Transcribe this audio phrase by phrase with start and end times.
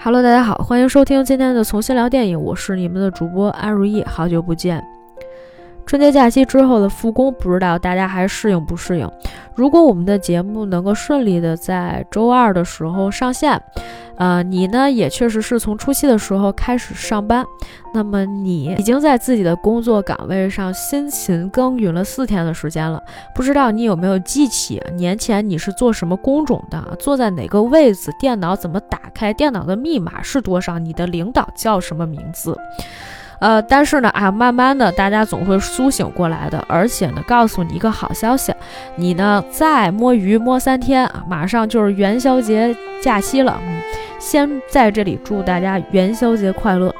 [0.00, 4.80] Hello，大家好，欢迎收听今天的重新聊电影，我是你们的主播安如意，好久不见。
[5.88, 9.10] 春节假期之后的复工，不知道大家还适应不适应？
[9.54, 13.58] 如果我们的节目能够顺利的在周二的时候上线。
[14.18, 17.46] 呃，你呢也确实是从初期的时候开始上班，
[17.94, 23.00] 那么你已经在自己的工作岗位上辛勤耕耘了四天的时间了。
[23.32, 32.58] 不知道你有没有记起年前你是做什么工种的，坐在哪个位子，电脑怎么打开，电脑的密码是多少，你的领导叫什么名字？
[33.40, 36.64] 呃，但是呢，啊，慢慢的，大家总会苏醒过来的。
[36.68, 38.52] 而且呢，告诉你一个好消息，
[38.96, 43.60] 你呢再摸鱼摸三天啊，马上就是元宵节假期了。
[44.18, 46.92] 先在这里祝大家元宵节快乐。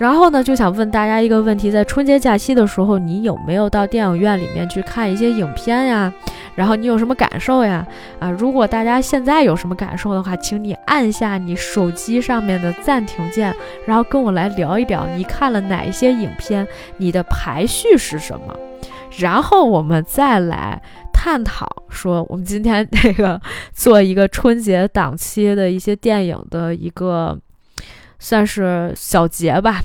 [0.00, 6.10] 然后呢，就想问大家一个问题：在春节假期的时候，你有没有到电影院里面去看一些影片呀？
[6.54, 7.86] 然后你有什么感受呀？
[8.18, 13.54] 啊，如果大家现在有什么感受的话，请你按下你手机上面的暂停键，
[13.86, 16.66] 然后跟我来聊一聊，你看了哪一些影片？
[16.96, 18.56] 你的排序是什么？
[19.18, 20.80] 然后我们再来
[21.12, 23.38] 探讨，说我们今天这个
[23.74, 27.38] 做一个春节档期的一些电影的一个。
[28.20, 29.82] 算是小结吧，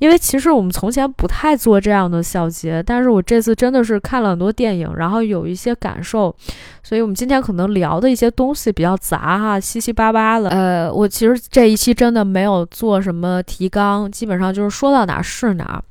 [0.00, 6.34] 因为其实我们从前不太做这样的小结，但是我这次真的是看了很多电影，然后有一些感受，
[6.82, 10.50] 所以我们今天可能聊的一些东西比较杂哈，七七八八的。
[10.50, 15.82] 呃，我其实这一期真的没有做什么提纲，基本上就是说到哪是哪儿。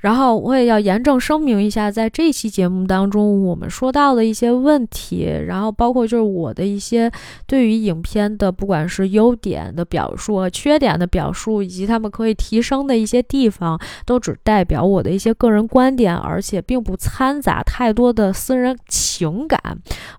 [0.00, 7.10] 然后我也要严正声明一下，在这期节目当中，我们说到的一些问题，然后包括就是我的一些
[7.46, 19.60] 对于影片的，不管是优点的表述、缺点的表述，以及他们可以提升的一些地方，都只代表我的一些个人观点，而且并不掺杂太多的私人情感，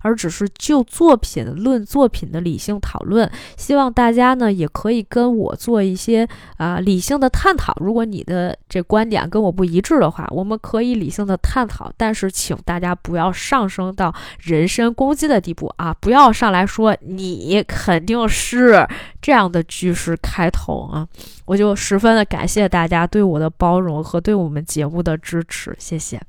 [0.02, 3.30] 而只是就作品论作品的理性讨论。
[3.56, 6.28] 希望大家呢也可以跟我做一些
[6.58, 7.74] 啊理性的探讨。
[7.80, 15.94] 如果你的这观点跟我不一一致的话，我们可以理性的探讨，但是请大家不要上升到人身攻击的地步啊！
[16.00, 18.86] 不要上来说你肯定是
[19.20, 21.06] 这样的句式开头啊！
[21.44, 26.20] 我就十分的感谢大家对我的包容和对我们节目的支持，谢谢。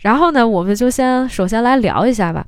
[0.00, 2.46] 然后呢，我们就先首先来聊一下吧。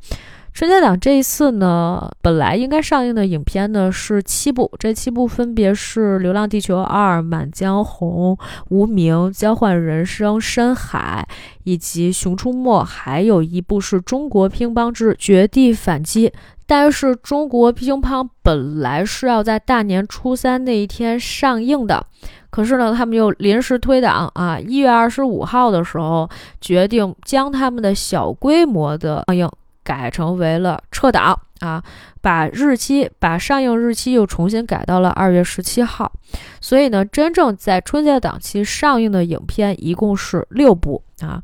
[0.54, 8.36] 春节档这一次呢，本来应该上映的影片呢是七部，这七部分别是《流浪地球二》《满江红》
[8.68, 11.26] 《无名》《交换人生》《深海》
[11.64, 16.30] 以及《熊出没》，还有一部是中国乒乓之绝地反击。
[16.66, 22.04] 但是中国乒乓本来是要在大年初三那一天上映的，
[22.50, 26.28] 可是呢，他们又临时推档啊，一月二十五号的时候
[26.60, 29.48] 决定将他们的小规模的上映。
[29.82, 31.82] 改成为了撤档啊，
[32.20, 36.12] 把日期把上映日期又重新改到了二月十七号，
[36.60, 41.42] 所以呢，真正在春节档期上映的影片一共是六部啊。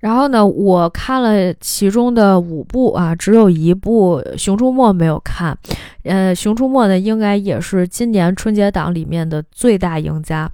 [0.00, 5.56] 然后呢，我看了其中的五部啊，只有一部《熊出没》没有看。
[6.04, 10.48] 呃，《熊出没》呢，应该也是今年春节档里面的最大赢家。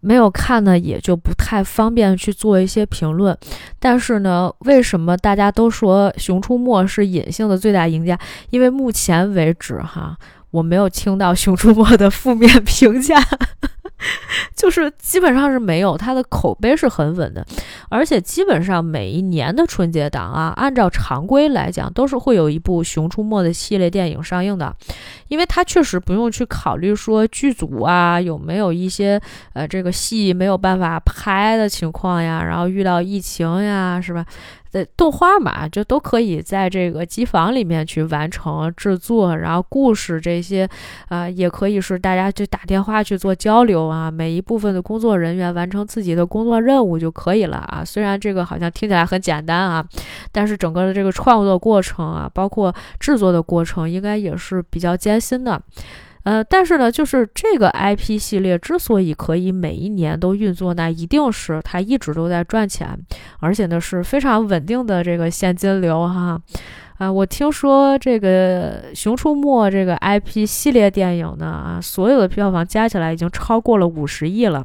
[0.00, 3.36] 没有看呢，也就不太方便去做一些评论。
[3.78, 8.18] 但是呢，为什么大家都说《熊出没》是隐性的最大赢家？
[8.50, 10.14] 因为目前为止，哈，
[10.50, 13.18] 我没有听到《熊出没》的负面评价。
[14.56, 17.46] 就是基本上是没有，它的口碑是很稳的，
[17.88, 24.74] 而且基本上每一年的春节档啊，按照常规来讲，都是会有一部《熊出没》的系列电影上映的，
[25.28, 29.20] 因为它确实不用去考虑说剧组啊有没有一些
[29.52, 34.24] 呃这个戏没有办法拍的情况呀，然后遇到疫情呀，是吧？
[34.72, 40.68] 的动画嘛，就都可以在这个机房里面去完成制作，然后故事这些，
[41.08, 47.84] 啊，也可以是大家就打电话去做交流啊，每一部分的工作人员完成自己的工作任务就可以了啊。
[47.84, 49.84] 虽然这个好像听起来很简单啊，
[50.30, 55.60] 但是整个的这个创作过程啊，包括制作的过程，应该也是比较艰辛的。
[56.24, 62.88] 呃，但是呢，就是这个 IP 系列之所以可以每一年都运作，那一定是它一直都在赚钱，
[63.38, 66.38] 而且呢是非常稳定的这个现金流哈。
[66.98, 74.62] 啊，我听说这个《熊出没》这个 IP 系列电影呢，啊，所有的票房加起来已经超过了五十亿了。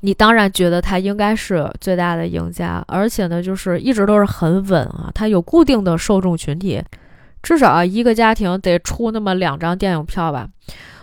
[0.00, 6.82] 你当然觉得它应该是最大的赢家，而且呢，就是一直都是很稳啊，它有固定的受众群体。
[7.42, 10.48] 至少一个家庭得出那么两张电影票吧。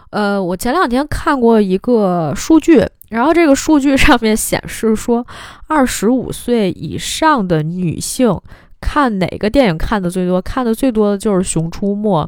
[0.09, 5.25] 呃，我前两天看过一个数据，然后这个数据上面显示说，
[5.67, 8.39] 二十五岁以上的女性
[8.79, 10.41] 看哪个电影看的最多？
[10.41, 12.23] 看的最多的就是《熊出没》，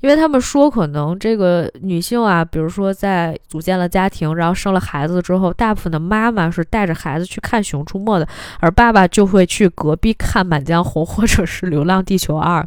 [0.00, 8.28] 因为他们说可能这个女性啊，比如说在组建了家庭，然后生了孩子之后，大部分的妈妈是带着孩子去看《熊出没》的，
[8.60, 12.62] 而爸爸就会去隔壁看《满江红》或者是《流浪地球二》。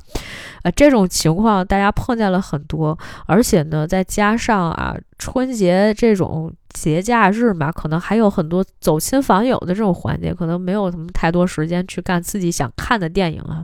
[0.63, 13.63] 呃，这种情况大家碰见了很多，而且呢，再加上啊，春节这种节假日嘛，可能还有很多走亲访友的这种环节，可能没有什么太多时间去干自己想看的电影啊。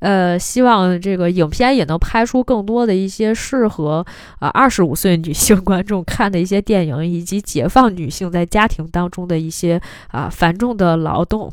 [0.00, 4.04] 呃，希望这个影片也能拍出更多的一些适合
[4.38, 11.52] 啊二十五岁女性 观众看的一些电影，以及解放女性在家庭当中的一些啊繁重的劳动。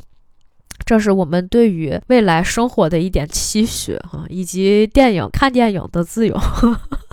[0.85, 6.37] 这是我们对于未来生活的一点期许啊，以及电影看电影的自由。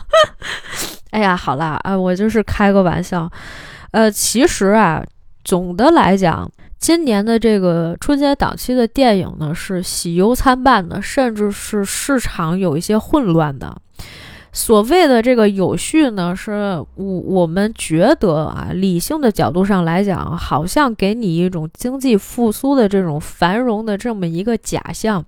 [1.12, 3.30] 哎呀，好啦，啊，我就是开个玩笑。
[3.92, 5.02] 呃，其实啊，
[5.44, 6.50] 总的来讲，
[6.82, 13.76] 今年的这个春节档期的电影呢是喜忧参半的，甚至是市场有一些混乱的。
[14.52, 25.24] 所谓的这个有序呢，是我我们觉得啊，理性的角度上来讲，好像给你一种经济复苏的这种繁荣的这么一个假象，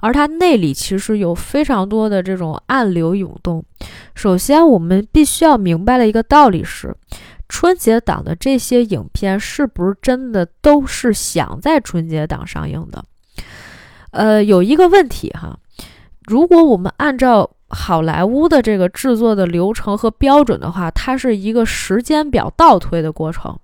[0.00, 3.64] 而它内里其实有非常多的这种暗流涌动。
[4.14, 6.94] 首先，我们必须要明白的一个道理是，
[7.48, 13.04] 春节档的这些影片是不是真的都是想在春节档上映的？
[14.10, 15.58] 呃，有一个问题哈，
[16.26, 23.58] 如果我们按照好莱坞的这个制作的流程和标准的话，它是一个时间表倒推的过程。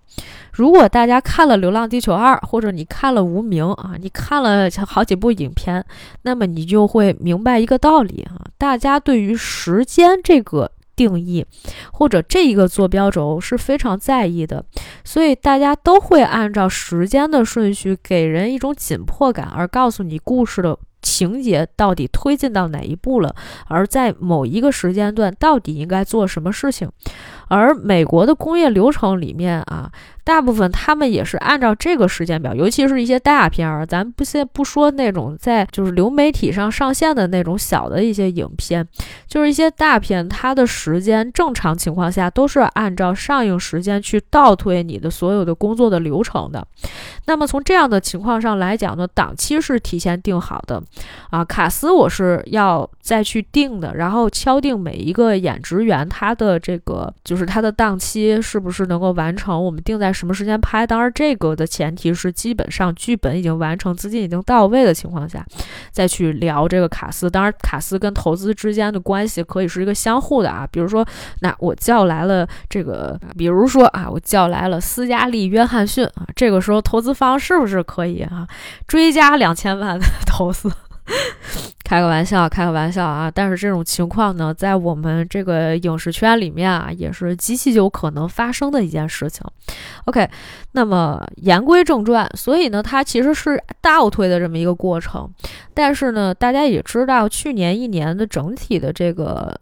[0.52, 5.84] 如果大家看了《流浪地球二》，或者你看了《无名》啊，你看了好几部影片，
[6.22, 11.44] 那么你就会明白一个道理啊，大家对于时间这个定义
[11.92, 14.64] 或者这一个坐标轴是非常在意的，
[15.04, 20.78] 所以大家都会按照时间的顺序给人一种紧迫感，而告诉你故事的。
[21.06, 23.36] 情节到底推进到哪一步了？
[23.66, 26.90] 而在某一个时间段，到底应该做什么事情？
[27.48, 29.92] 而美国的工业流程里面啊。
[30.24, 38.88] 大部分他们也是按照这个时间表，尤其是一些大片儿，咱不先不说那种在就是流媒体上上线的那种小的一些影片，
[39.28, 46.66] 就是一些大片，它的时间正常情况下都是按照上映时间去倒推你的所有的工作的流程的。
[47.26, 50.82] 那么从这样的情况上来讲呢，档期是提前定好的，
[51.28, 60.13] 啊，卡斯我是要再去定的，然后敲定每一个演职员他的这个就是他的档期是不是能够完成，我们定在。
[60.14, 60.86] 什么时间拍？
[60.86, 65.44] 当然，这个的前提是基本上剧本已经完成，资金已经到位的情况下，
[65.90, 67.28] 再去聊这个卡斯。
[67.28, 70.66] 当然，卡斯跟投资之间的关系可以是一个相互的啊。
[70.70, 71.04] 比如说，
[71.40, 78.46] 那我叫来了这个，比如说啊，我叫来了斯嘉丽·约翰逊啊，这个时候投资方是不是可以啊
[78.86, 80.70] 追加两千万的 投资？
[81.84, 83.30] 开个玩笑，开个玩笑啊！
[83.30, 89.46] 但是这种情况呢，在我们这个影视圈里面啊，也是极其有可能发生的一件事情。
[90.06, 90.28] OK，
[90.72, 95.30] 那么言归正传，所以呢，它其实是倒推的这么一个过程。
[95.74, 99.54] 但是呢，大家也知道，去年一年的整体的这个。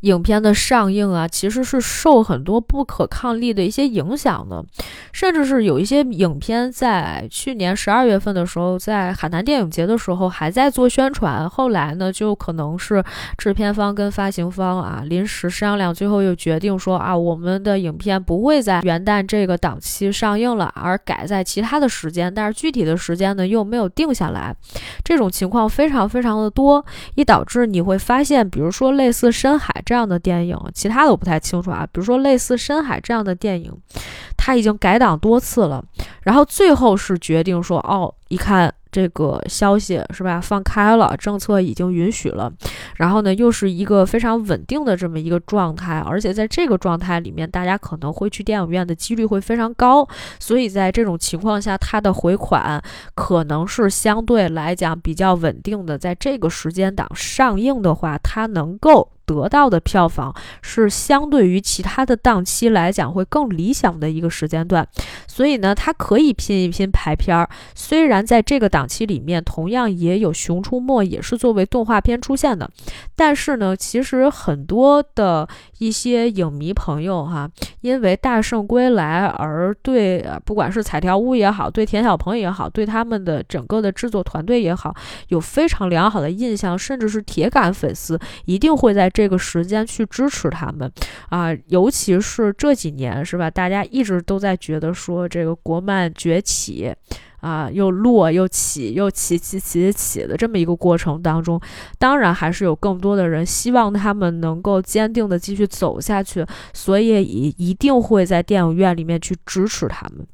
[0.00, 4.64] 影片的上映啊，其实是受很多不可抗力的一些影响的，
[5.12, 13.02] 甚至是有一些影片在去年十二月份的时候，在海南电影节的时候还在做宣传，后来呢，就可能是
[13.36, 24.54] 制片方跟发行方啊临时商量，最后又决定说啊，我们的影片不会在元旦这个档期上映了，而改在其他的时间，但是具体的时间呢又没有定下来，
[25.02, 26.84] 这种情况非常非常的多，
[27.16, 29.74] 以导致你会发现，比如说类似深海。
[29.88, 31.88] 这样的电影，其他的我不太清楚啊。
[31.90, 33.72] 比如说类似《深海》这样的电影，
[34.48, 35.84] 他已经改档多次了，
[36.22, 38.72] 然后最后是决定说，哦，一看。
[38.90, 40.40] 这个消息是吧？
[40.40, 42.50] 放开了，政策已经允许了，
[42.96, 50.08] 然后呢，又是一个非常稳定的这么一个状态，而且在这个状态里面，大家可能会去电影院的几率会非常高，
[50.40, 52.82] 所以在这种情况下，它的回款
[53.14, 55.98] 可能是相对来讲比较稳定的。
[55.98, 64.84] 在这个时间档上映的话，它能够得到的票房是相对于其他的档期来讲会更理想的一个时间段，
[65.28, 67.48] 所以呢，它可以拼一拼排片儿。
[67.76, 68.88] 虽然在这个档。
[68.88, 72.68] 期里面同样也有《熊出没》，也是作为动画片出现的。
[73.14, 77.46] 但是呢，其实很多的一些影迷朋友哈，
[77.82, 84.94] 因为《大圣归来》而对，不管是彩条屋也好，对田小鹏也好，对他们的整个的制作团队也好，
[85.28, 90.90] 有非常良好的印象，甚至是铁杆粉丝，一定会在这个时间去支持他们
[91.28, 91.50] 啊。
[91.66, 93.50] 尤其是这几年，是吧？
[93.50, 96.94] 大家一直都在觉得说这个国漫崛起。
[97.40, 101.60] 啊，又落又起，又起起起起的这么一个过程当中，
[101.96, 110.26] 当然还是有更多的人希望他们能够坚定的继续走下去，所以也一定会在电影院里面去支持他们。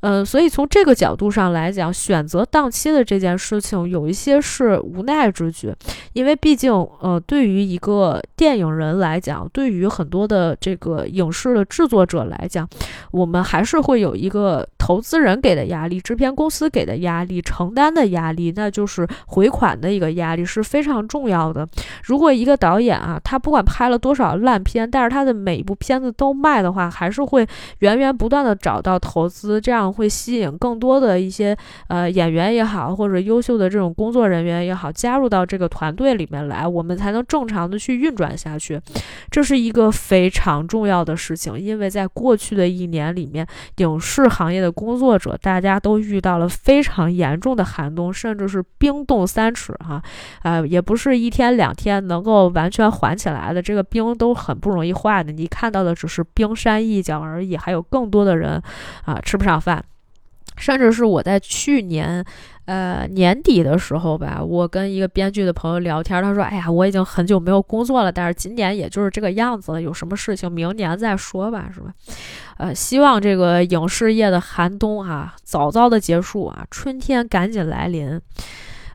[0.00, 5.74] 嗯，所以从这个角度上来讲，选择档期的这件事情有一些是无奈之举，
[6.14, 12.68] 因为毕竟，呃，对于一个电影人来讲，对于很多的这个影视的制作者来讲，
[13.10, 21.68] 我们还是会有一个投资人给的压力、制片公司给的压力、承担的压力，那就是回款的一个压力是非常重要的。
[22.02, 27.46] 如果一个导演啊，他不管拍了多少烂片，但是他的每一部片子都卖的话，还是会
[27.80, 29.90] 源源不断的找到投资，这样。
[29.90, 31.54] 会吸引更多的一些
[31.88, 38.80] 呃演员也好，或者优秀的这种工作人员也好，加入到这个团队里面来，我们才能正常的去运转下去。
[39.30, 43.46] 这是一个非常重要的事情，因为在过去的一年里面，
[43.76, 50.02] 影视行业的工作者大家都遇到了非常严重的寒冬，甚至是冰冻三尺哈，
[50.42, 55.32] 呃，也不是一天两天能够完全缓起来的，这个冰都很不容易化的。
[55.32, 58.62] 你看到的只是冰山一角而已，还有更多的人
[59.04, 59.84] 啊吃不上饭。
[60.60, 62.22] 甚至是我在去年，
[62.66, 71.92] 呃年底的时候吧，我跟一个编剧的朋友聊天，他说：“哎呀，我已经很久没有工作了，但是今年也就是这个样子了，有什么事情明年再说吧，是吧？
[72.58, 78.20] 呃，希望这个影视业的寒冬啊，早早的结束啊，春天赶紧来临。”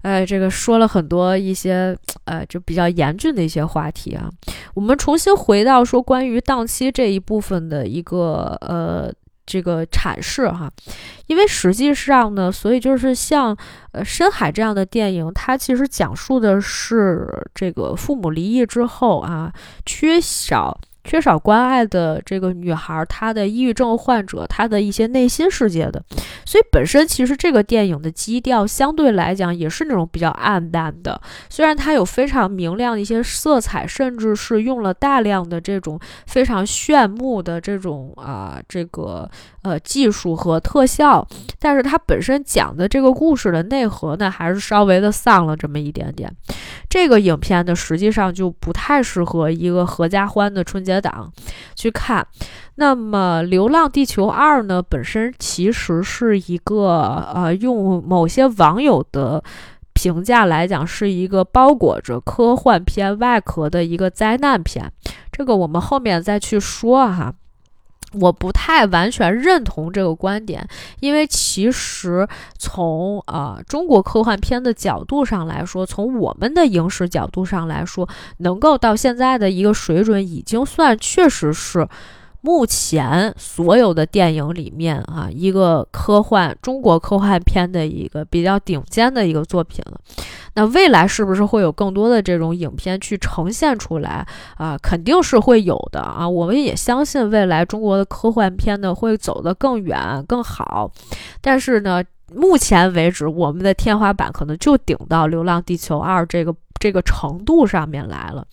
[0.04, 4.30] 哎，这个说了很多一些，呃，就比较严峻的一些话题啊。
[4.76, 9.12] 我们重新回到说关于档期这一部分的一个，呃。
[9.46, 10.72] 这个阐释哈，
[11.28, 13.56] 因为实际上呢，所以就是像
[13.92, 19.54] 呃深海这样的电影，它其实讲述的是这个父母离异之后啊，
[19.86, 20.80] 缺少。
[21.06, 26.04] 缺少关爱的这个女孩，她的抑郁症患者，她的一些内心世界的，
[26.46, 31.22] 所以本身其实这个电影的基调相对来讲也是那种比较暗淡的。
[31.50, 39.30] 虽然它有非常明亮的一些色彩，甚至是用了大量的这种非常炫目的这种啊这个
[39.66, 41.28] 呃技术和特效，
[41.60, 46.32] 但是它本身讲的这个故事的内核呢，还是稍微的丧了这么一点点。
[46.88, 51.34] 这个影片呢，实际上就不太适合一个合家欢的春节档
[51.76, 52.26] 去看。
[52.76, 59.44] 那么，《流浪地球二》呢，本身其实是一个呃，用某些网友的
[59.94, 64.92] 评价来讲，是一个包裹着科幻片外壳的一个灾难片。
[65.32, 67.34] 这个我们后面再去说哈。
[68.20, 70.68] 我不太完全认同这个观点，
[71.00, 78.08] 因为其实从啊中国科幻片的角度上来说，从我们的影史角度上来说，
[78.38, 81.88] 能够到现在的一个水准，已经算确实是。
[82.46, 90.00] 目前所有的电影里面啊，一个科幻中国科幻片的一个比较顶尖的一个作品了。
[90.54, 94.24] 那未来是不是会有更多的这种影片去呈现出来
[94.58, 94.78] 啊？
[94.78, 96.30] 肯定是会有的啊！
[96.30, 100.92] 我们也相信未来中国的科幻片呢会走得更远更好。
[101.42, 108.46] 但是呢，目前为止我们的天花板可能就顶到《流浪地球二》这个这个程度上面来了。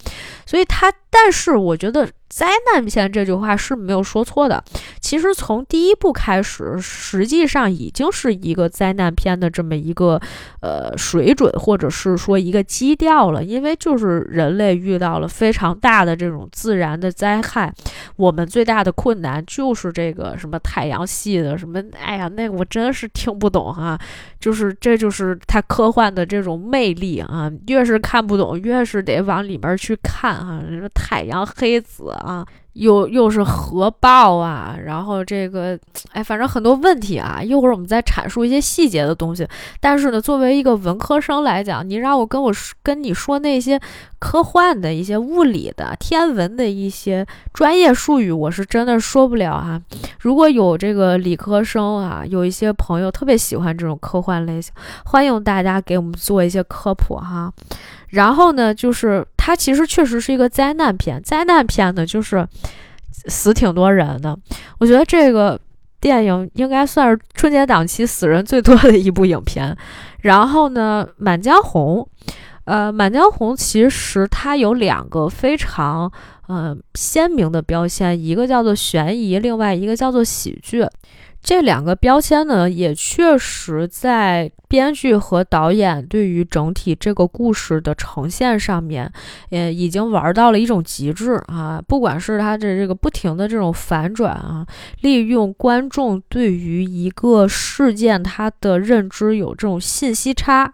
[0.47, 2.09] 所以它，但是我觉得。
[2.33, 4.65] 灾难片这句话是没有说错的。
[5.01, 10.19] 其实从第一部开始，实际上已经是一个灾难片的这么一个
[10.63, 13.45] 呃水准，或者是说一个基调了。
[13.45, 17.71] 因为就是人类遇到了非常大的这种自然的灾害，
[18.17, 23.99] 我们最大的困难就是这个什么太阳系的什么，哎呀，那个我真是听不懂哈。
[24.41, 30.63] 就是这就是它科幻的这种魅力啊，越是看不懂，越是得往里面去看啊。
[30.71, 32.11] 什么太阳黑子。
[32.23, 35.79] 啊，又又是核爆啊，然后这个，
[36.13, 37.41] 哎，反正很多问题啊。
[37.43, 39.47] 一会儿我们再阐述一些细节的东西。
[39.81, 42.53] 但是呢，作为一个文科生来讲，你让我跟我
[42.83, 43.81] 跟你说那些
[44.19, 49.81] 科幻的一些物理的、天文的一些专业术语，我是真的说不了哈。
[50.21, 54.73] 如果有这个理科生啊，有一些朋友特别喜欢这种科幻类型，
[55.05, 57.53] 欢迎大家给我们做一些科普哈。
[58.11, 61.21] 然后呢，就是它其实确实是一个灾难片。
[61.21, 62.47] 灾难片呢，就是
[63.27, 64.39] 死挺多人的。
[64.79, 65.59] 我觉得这个
[66.01, 69.77] 电影应该算是春节档期死人最多的一部影片。
[70.21, 72.09] 然后呢，《满江红》，
[72.67, 76.09] 呃，《满江红》其实它有两个非常
[76.47, 80.87] 嗯鲜明的标签，一个叫做悬疑，另外一个叫做喜剧。
[81.43, 89.13] 这两个标签呢，也确实在编剧和导演对于整体这个故事的呈现上面，
[89.51, 91.83] 也，已经玩到了一种极致啊。
[91.87, 94.65] 不管是他的这个不停的这种反转啊，
[95.01, 100.73] 利用观众对于一个事件他的认知有这种信息差。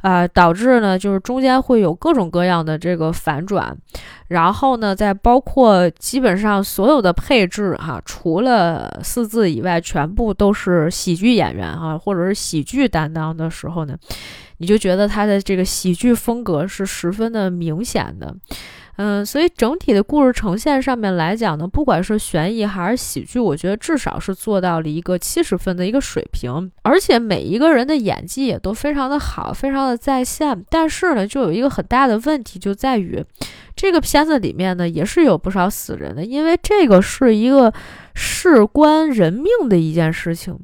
[0.00, 3.76] 啊，导致呢，就是中间会有各种各样的这个反转，
[4.28, 13.96] 然后呢，在包括基本上所有的配置哈，除了四字以外，全部都是喜剧演员哈，或者是喜剧担当的时候呢，
[14.58, 18.34] 你就觉得他的这个喜剧风格是十分的明显的。
[18.98, 30.64] 嗯，所以整体的故事呈现上面来讲呢，不管是悬疑还是喜剧，我觉得至少是做到了一个七十分的一个水平，而且每一个人的演技也都非常的好，非常的在线。
[30.68, 33.24] 但是呢，就有一个很大的问题，就在于
[33.76, 37.72] 这个片子里面呢，也是有不少死人的，因为这个是一个
[38.16, 40.58] 事关人命的一件事情。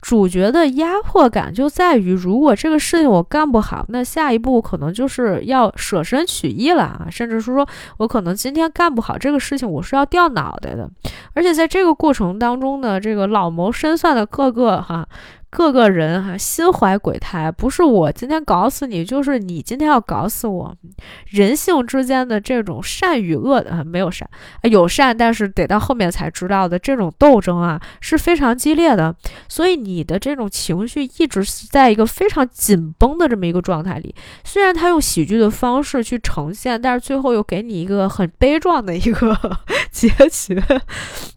[0.00, 7.66] 主角的压迫感就在于，如果这个事情我干不好，那下一步可能就是要舍身取义了啊，甚至是说
[7.98, 10.88] 我可能今天干不好这个事情，我是要掉脑袋的。
[11.34, 15.06] 而且在这个过程当中呢，这个老谋深算的各个哈。
[15.50, 20.76] 各个人哈心怀鬼胎，不是我今天搞死你，就是你今天要搞死我。
[21.24, 24.28] 人性之间的这种善与恶的没有善，
[24.64, 29.16] 有善，但是得到后面才知道的这种斗争啊是非常激烈的。
[29.48, 34.14] 所以你你的这种情绪一直是在一个非常紧绷的这么一个状态里。
[34.44, 39.34] 虽然他用喜剧的方式去呈现，但是最后又给你一个很悲壮的一个
[39.90, 40.62] 结局。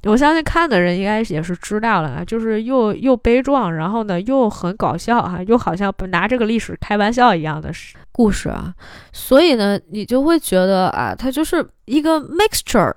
[0.03, 4.01] 我相信看的人应该也是知道了，就是又又悲壮，然后。
[4.01, 7.71] 呢，又很搞笑啊，又好像拿这个历史开玩笑一样的
[8.11, 8.73] 故事啊，
[9.13, 12.91] 所以呢，你就会觉得啊，它就是一个 mixture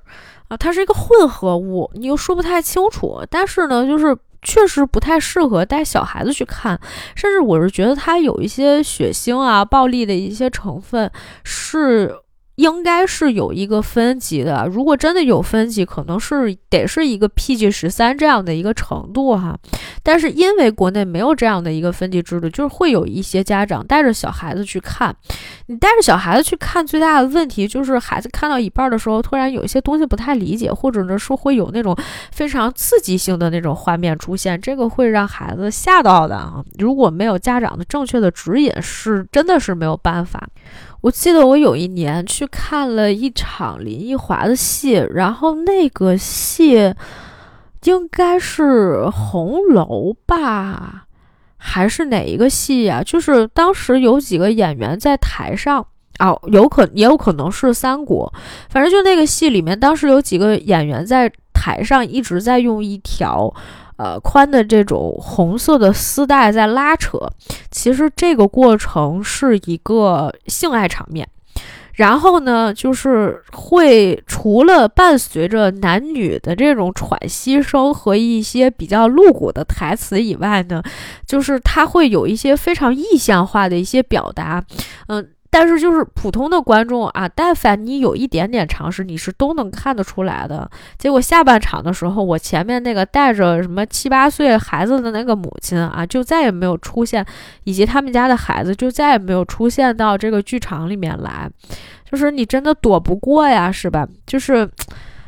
[0.49, 3.23] 啊，它是一个混合物，你又说不太清楚。
[3.29, 6.79] 但是呢，就是确实不太适合带小孩子去看，
[7.17, 11.11] 甚至我是觉得它有一些血腥啊、暴力的一些成分
[11.43, 12.15] 是。
[12.57, 19.59] 应该是有一个分级的，如果真的有分级，可能是得是一个 PG 十三这样的一个程度哈。
[20.03, 25.15] 但是因为国内没有这样的一个分级制度，就是会有一些家长带着小孩子去看。
[25.67, 31.97] 你带着小孩子去看，最大的问题就是孩子看到一半的时候，突然有一些东西不太理解，或者呢是会有那种
[32.31, 36.63] 非常刺激性的那种画面出现，这个会让孩子吓到的啊。
[36.79, 40.47] 如果没有家长的正确的指引，是真的是没有办法。
[41.05, 46.95] 我记得我有一年去看了一场林奕华的戏，然后那个戏
[47.83, 48.63] 应该是
[49.11, 49.85] 《红楼》
[50.25, 51.05] 吧，
[51.59, 53.03] 还是哪一个戏呀？
[53.05, 55.87] 就是当时有几个演员在台上
[56.21, 58.33] 哦，有可也有可能是《三国》，
[58.71, 63.55] 反正就那个戏里面，当时有几个演员在台上一直在用一条。
[63.97, 67.19] 呃，宽的这种红色的丝带在拉扯，
[67.71, 71.29] 其实这个过程是一个性爱场面。
[71.95, 80.83] 然后呢，就是会除了伴随着男女的这种喘息声和一些比较露骨的台词以外呢，
[81.25, 84.65] 就是它会有一些非常意象化的一些表达，
[85.07, 85.29] 嗯。
[85.57, 90.69] 但是就是普通的观众啊，但凡你有一点点常识，你是都能看得出来的。
[90.99, 97.25] 结果下半场的时候，我前面那个带着什么七八岁孩子的那个母亲啊，就再也没有出现，
[97.63, 101.49] 以及他们家的孩子就再也没有出现到这个剧场里面来。
[102.11, 104.05] 就是你真的躲不过呀，是吧？
[104.27, 104.69] 就是，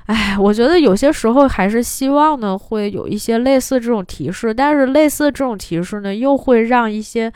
[0.07, 7.33] 哎，我觉得有些时候还是希望呢，会有一些类似这种提示，但是类似这种提示呢，又会让一些。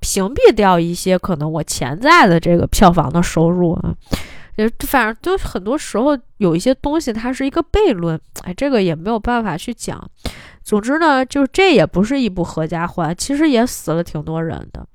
[0.00, 3.94] 屏蔽掉一些可能我潜在的这个票房的收入啊，
[4.56, 10.08] 也反正就很多时候有一些东西它是一个悖论，哎，这个也没有办法去讲。
[10.62, 14.86] 总之呢，就这也不是一部合家欢，其实也死了挺多人的。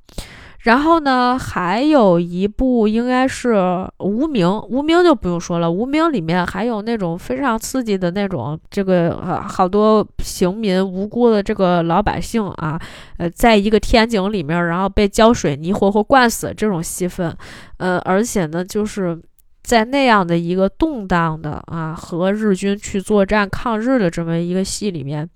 [0.63, 3.53] 然后呢，还有一部应该是
[3.99, 12.79] 《无名》，《无名》就不用说了，《无名》里面还有那种非常刺激的那种，这个好多平民无辜的这个老百姓啊，
[13.17, 17.35] 呃，在一个天井里面，然后被浇水泥活活灌死这种戏份，
[17.77, 19.19] 呃，而且呢，就是
[19.63, 25.27] 在那样的一个动荡的啊，和日军去作战抗日的这么一个戏里面。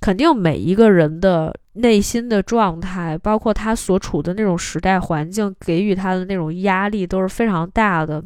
[0.00, 8.22] 肯定每一个人的内心的状态，包括他所处的那种时代环境，给予他的那种压力都是非常大的。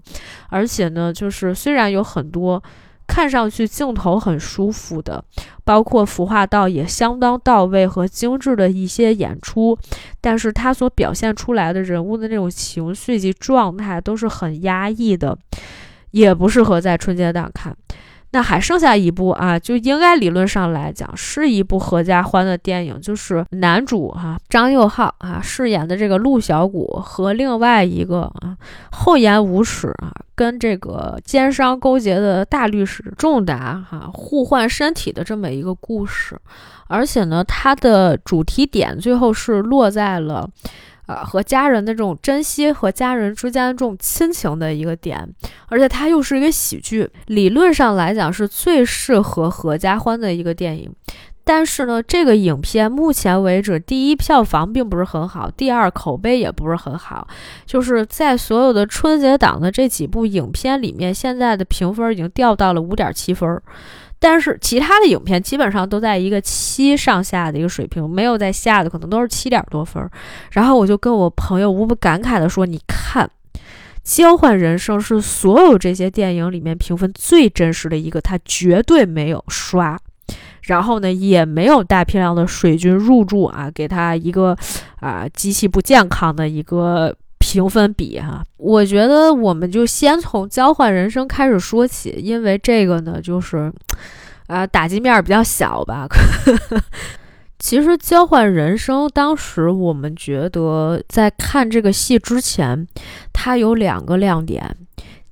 [0.51, 2.63] 而且呢，就是虽然有很多
[3.07, 5.23] 看上去镜头很舒服的，
[5.65, 9.79] 包括服化道也相当到位和精致的一些演出，
[10.21, 15.37] 但是他所表现出来的人物的那种情绪及状态都是很压抑的，
[16.11, 17.77] 也不适合在春节档看。
[18.35, 28.57] 那还剩下一部啊，就应该理论上来讲是一部合家欢的电影，就是男主哈张佑浩啊饰演的这个陆小谷和另外一个啊
[28.91, 36.37] 厚颜无耻啊跟这个奸商勾结的大律师仲达哈互换身体的这么一个故事，
[36.89, 40.51] 而且呢，它的主题点最后是落在了。
[41.07, 45.29] 呃，和家人的这种珍惜，和家人之间的这种亲情的一个点，
[45.69, 50.91] 而且它又是一个喜剧，理论上来讲是最适合合家欢的一个电影。
[51.47, 57.29] 但是呢，这个影片目前为止，第一票房并不是很好，第二口碑也不是很好，
[57.67, 63.61] 就是在所有的春节档的这几部影片里面，现在的评分已经掉到了五点七分。
[64.27, 70.09] 但是其他的影片基本上都在一个七上下的一个水平，没有在下的，可能都是七点多分。
[70.53, 73.31] 然后我就跟我朋友无不感慨的说：“你看，
[74.03, 79.99] 《交换人生》是所有这些电影里面评分最真实的一个，它绝对没有刷，
[80.63, 84.57] 然后呢也没有大批量的水军入驻啊，给他一个
[85.01, 87.15] 啊极其不健康的一个
[87.55, 88.43] 评分比哈。
[88.57, 93.73] 我觉得我们就先从《交换人生》开始说起，因为这个呢就是。
[94.47, 96.07] 啊，打击面比较小吧。
[97.59, 102.87] 其实《交换人生》当时我们觉得，在看这个戏之前，
[103.33, 104.77] 它有两个亮点。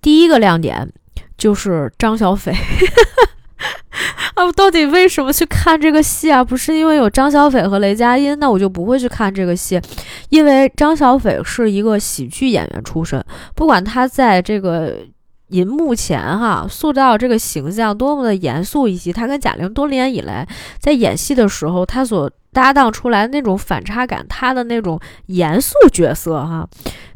[0.00, 0.90] 第一个亮点
[1.36, 2.54] 就是张小斐。
[4.34, 6.42] 啊，我到底为什么去看这个戏啊？
[6.42, 9.80] 不是因为有张小斐和雷佳音，那我就不会去看这个戏。
[10.28, 14.96] 因为张小斐是一个喜剧演员出身，不管他在这个。
[15.48, 26.66] 银幕前哈，塑造这个形象多么的严肃，以及他跟贾玲多年以来在演戏的时候，他所搭档出来那种反差感，他的那种严肃角色哈。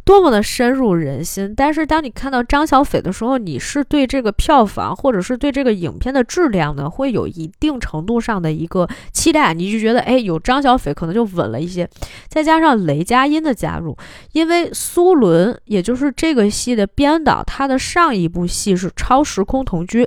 [0.07, 1.53] 多么的深入人心！
[1.57, 9.53] 但是当你看到张小斐的时候，你是对这个票房或者是对这个影片的质量呢，会有一定程度上的一个期待。
[9.53, 11.89] 你就觉得，哎，有张小斐可能就稳了一些。
[12.29, 13.97] 再加上雷佳音的加入，
[14.31, 20.05] 因为苏伦也就是这个戏的编导，他的上一部戏是《超时空同居》，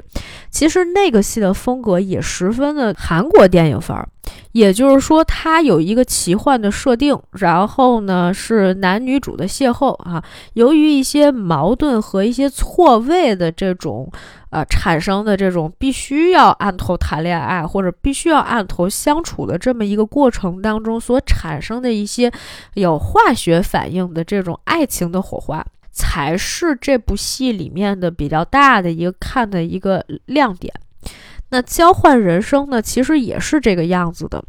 [0.49, 4.07] 其实那个戏的风格也十分的韩国电影范儿。
[4.51, 10.23] 也就是说，它有一个奇幻的设定，然后呢是男女主的邂逅啊。
[10.53, 14.11] 由于一些矛盾和一些错位的这种
[14.49, 22.31] 呃产生的这种必须要按头谈恋爱或者必须要按头相处的这么一个过程当中所产生的一些
[22.73, 30.73] 有化学反应的这种爱情的火花，才是这部戏里面的比较大的一个看的一个亮点。
[31.51, 34.43] 那交换人生呢，其实也是这个样子的，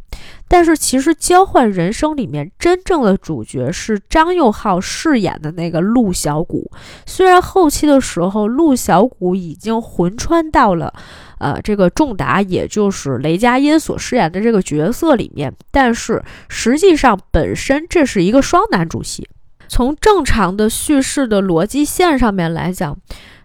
[0.47, 6.69] 但是其实交换人生里面真正的主角是张佑浩饰演的那个陆小谷。
[7.07, 10.93] 虽然后期的时候，陆小谷已经魂穿到了，
[11.39, 19.27] 呃，这个仲达，也就是雷佳音所饰演的这个角色里面，但是实际上本身这是一个双男主戏。
[19.67, 22.95] 从正常的叙事的逻辑线上面来讲。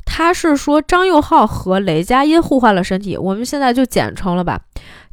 [0.06, 4.58] 他是说张佑浩和雷佳音互换了身体，我们现在就简称了吧。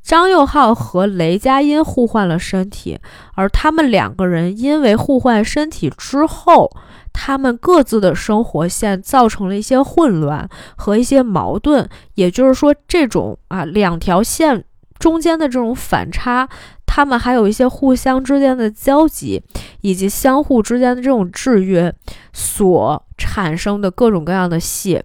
[0.02, 3.00] 张佑浩和雷佳音互换了身体，
[3.36, 6.70] 而他们两个人因为互换身体之后，
[7.12, 11.90] 他们各自的生活线造成了一些混乱和一些矛盾。
[12.16, 14.64] 也就是说，这种啊两条线
[15.00, 16.48] 中间的这种反差。
[16.96, 19.42] 他们还有一些互相之间的交集，
[19.82, 21.92] 以及相互之间的这种制约
[22.34, 25.02] 所产生的各种各样的戏，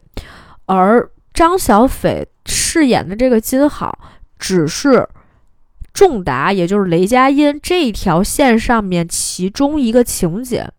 [0.66, 3.98] 而张小斐饰演的这个金好，
[4.38, 5.08] 只是
[5.94, 10.70] 仲达，也就是雷佳音这一条线上面其中一个情节。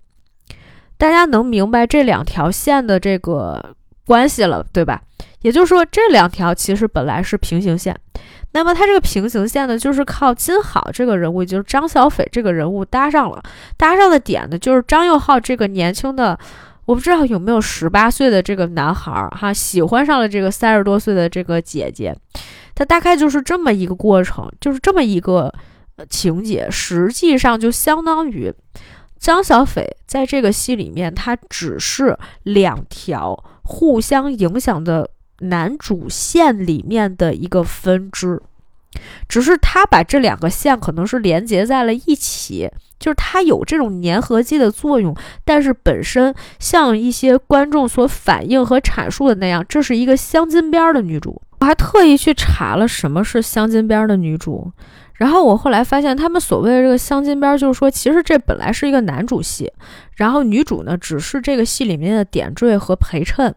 [0.99, 5.01] 大家能明白这两条线的这个关系了，对吧？
[5.41, 7.99] 也就是说，这两条其实本来是平行线。
[8.51, 13.43] 那么它这个平行线呢，就是靠金好这个人物，也就是张小斐这个人物搭上了。
[13.77, 16.37] 搭上的点呢，就是张佑浩这个年轻的，
[16.85, 22.15] 我不知道有没有十八岁的这个男孩儿哈，喜欢上了这个三十多岁的这个姐姐。
[22.73, 25.53] 他大概就是这么一个过程，就是这么一个
[26.09, 26.67] 情节。
[26.71, 28.51] 实际上就相当于
[29.19, 35.11] 张小斐在这个戏里面，他只是两条互相影响的。
[35.39, 38.41] 男主线里面的一个分支，
[39.27, 45.15] 只是他把这两个线可能是连接在了一起，就是他有这种粘合剂的作用。
[45.45, 51.41] 但是本身像一些观众所反映和阐述的那样，这是一个镶金边的女主。
[51.59, 54.71] 我还特意去查了什么是镶金边的女主，
[55.15, 59.69] 然后我后来发现，他们所谓的这个镶金边，就是说其实这本来是一个男主戏，
[60.15, 63.53] 然后女主呢只是这个戏里面的点缀和陪衬。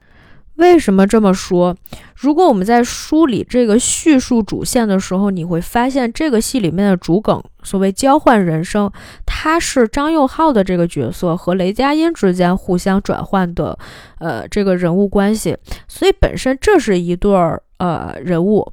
[0.56, 1.74] 为什么这么说？
[2.14, 8.90] 如果我们在梳理这个叙述主线的时候，你会发现这个戏里面的主梗，所谓交换人生，
[9.26, 13.76] 它是张佑浩的这个角色和雷佳音之间互相转换的，
[14.18, 15.56] 呃，这个人物关系。
[15.88, 18.72] 所以本身这是一对儿呃人物，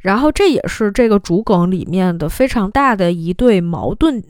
[0.00, 4.22] 然后这也是这个主梗里面的非常大的一对矛盾。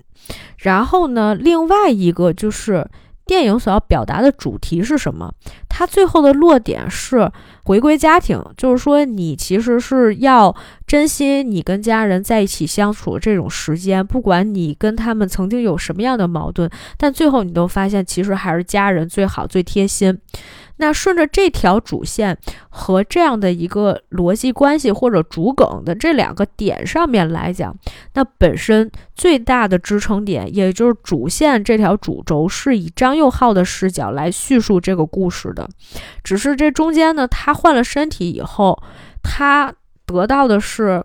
[0.59, 2.87] 然后呢，另外一个就是。
[3.27, 5.33] 电影所要表达的主题是什么？
[5.69, 7.31] 它最后的落点是
[7.65, 10.55] 回归家庭，就是说你其实是要
[10.87, 20.17] 珍惜你跟家人在一起相处的这种时间，不管你跟他们曾经有什么样的矛盾，但最后你都发现其实还是家人最好、最贴心。
[20.79, 22.37] 那顺着这条主线
[22.69, 27.75] 和这样的一个逻辑关系或者主梗的这两个点上面来讲，
[28.15, 35.69] 那本身最大的支撑点，也就是主线这条主轴是以张佑浩的视角来叙述这个故事的。
[36.23, 38.83] 只是这中间呢，他换了身体以后，
[39.23, 39.73] 他
[40.05, 41.03] 得到的是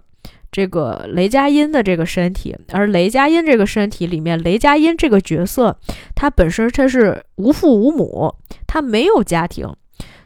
[0.52, 5.78] 这个雷佳音的这个身体，而雷佳音这个身体里面，雷佳音这个角色，
[6.14, 8.36] 他本身他是无父无母。
[8.68, 9.68] 他没有家庭，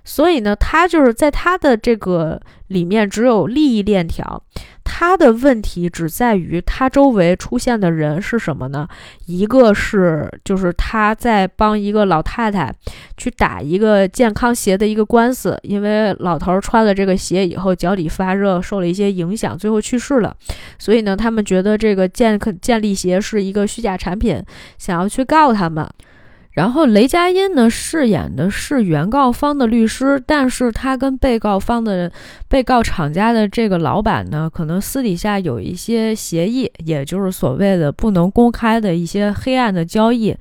[0.03, 4.43] 所以呢，他就是在他的这个里面只有利益链条。
[4.85, 8.87] 他的问题只在于他周围出现的人是什么呢？
[9.25, 12.73] 一个是就是他在帮一个老太太
[13.17, 20.33] 去打一个健康鞋的一个官司，因为老头穿了这个鞋以后脚底发热，受了一些影响，最后去世了。
[20.79, 24.41] 所以呢，他们觉得这个健健力鞋是一个虚假产品，
[24.77, 25.85] 想要去告他们。
[26.55, 32.11] 然后雷佳音呢饰演的是原告方的律师，但是他跟被告方的
[32.47, 40.35] 被告厂家的这个老板呢，可能私底下有一些协议，也就是所谓的不能公开的一些黑暗的交易。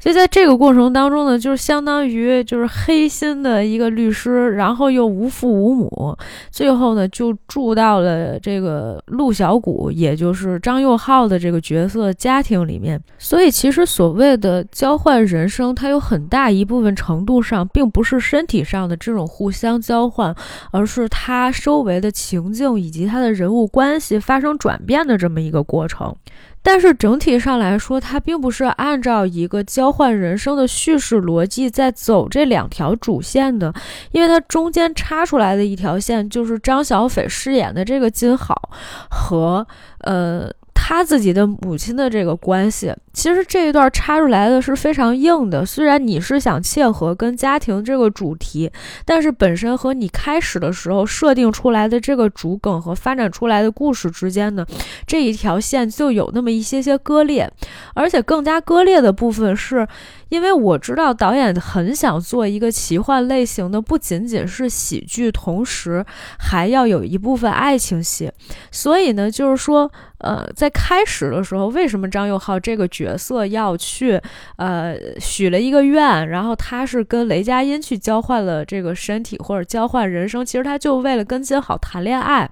[0.00, 6.16] 所以在这个过程当中呢，就是相当于就是黑心的一个律师，然后又无父无母，
[6.50, 12.98] 最后呢就住到了这个陆小谷，也就是张佑浩的这个角色家庭里面。
[13.18, 20.34] 所以其实所谓的交换人生，它有很大一部分程度上并不是身体上的这种互相交换，
[20.70, 26.16] 而是他周围的情境以及他的人物关系发生转变的这么一个过程。
[26.62, 33.72] 但是整体上来说，它并不是按照一个交换人生的叙事逻辑在走这两条主线的，
[34.12, 38.70] 因为它中间插出来的一条线就是张小斐饰演的这个金好
[39.10, 39.66] 和
[40.00, 40.50] 呃。
[40.90, 45.64] 他自己的母亲的这个关系，其实这一段插出来的是非常硬的。
[45.64, 48.68] 虽然你是想切合跟家庭这个主题，
[49.04, 54.66] 但是本身和你开始的时候设定出来的这个主梗和发展出来的故事之间呢，
[55.06, 57.48] 这一条线就有那么一些些割裂，
[57.94, 59.86] 而且更加割裂的部分是。
[60.30, 66.06] 因为我知道导演很想做一个奇幻类型的，不仅仅是喜剧，同时
[66.38, 68.30] 还要有一部分爱情戏。
[68.70, 69.90] 所以呢，就是说，
[70.20, 74.20] 呃，在开始的时候，为什么张佑浩这个角色要去，
[74.56, 82.48] 呃，许了一个愿，然后他是跟雷佳音去交换了这个身体或者交换人生，其实他就为了跟金好谈恋爱。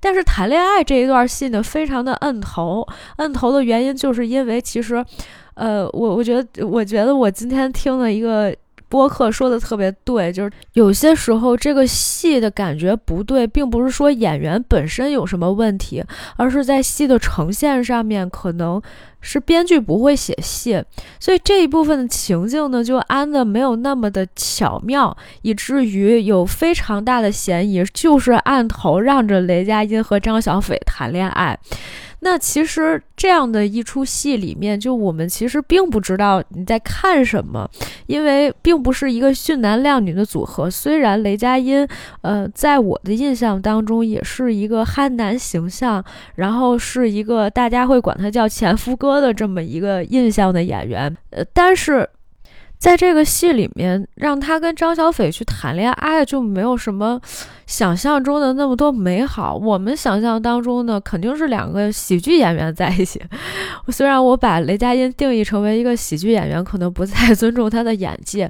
[0.00, 5.04] 但是谈恋爱这一段戏呢，非常的摁头，摁头的原因就是因为其实。
[5.58, 8.54] 呃，我我觉得，我觉得我今天听了一个
[8.88, 16.02] 播客说的特别对，就是有些时候这个戏的感觉不对，并不是说演员本身有什么问题，
[16.36, 18.80] 而是在戏的呈现上面，可能
[19.20, 20.82] 是编剧不会写戏，
[21.20, 31.58] 所以这一部分的情境呢，就安的没有那么的巧妙，以至于有非常大的嫌疑，就是案头让着雷佳音和张小斐谈恋爱。
[32.20, 37.68] 那其实这样的一出戏里面，就我们其实并不知道你在看什么，
[38.06, 40.70] 因为并不是一个俊男靓女的组合。
[40.70, 41.86] 虽然雷佳音，
[42.22, 46.04] 呃，在我的印象当中也是一个憨男形象，
[46.34, 52.08] 然后是一个大家会管他叫前夫哥的这么一个印象的演员，呃，但是。
[52.78, 57.20] 在这个戏里面，让他跟张小斐去谈恋爱，就没有什么
[57.66, 59.56] 想象中的那么多美好。
[59.56, 63.20] 我们想象当中呢，肯定是两个喜剧演员在一起。
[63.90, 68.48] 虽然我把雷佳音定义成为一个喜剧演员，可能不太尊重他的演技，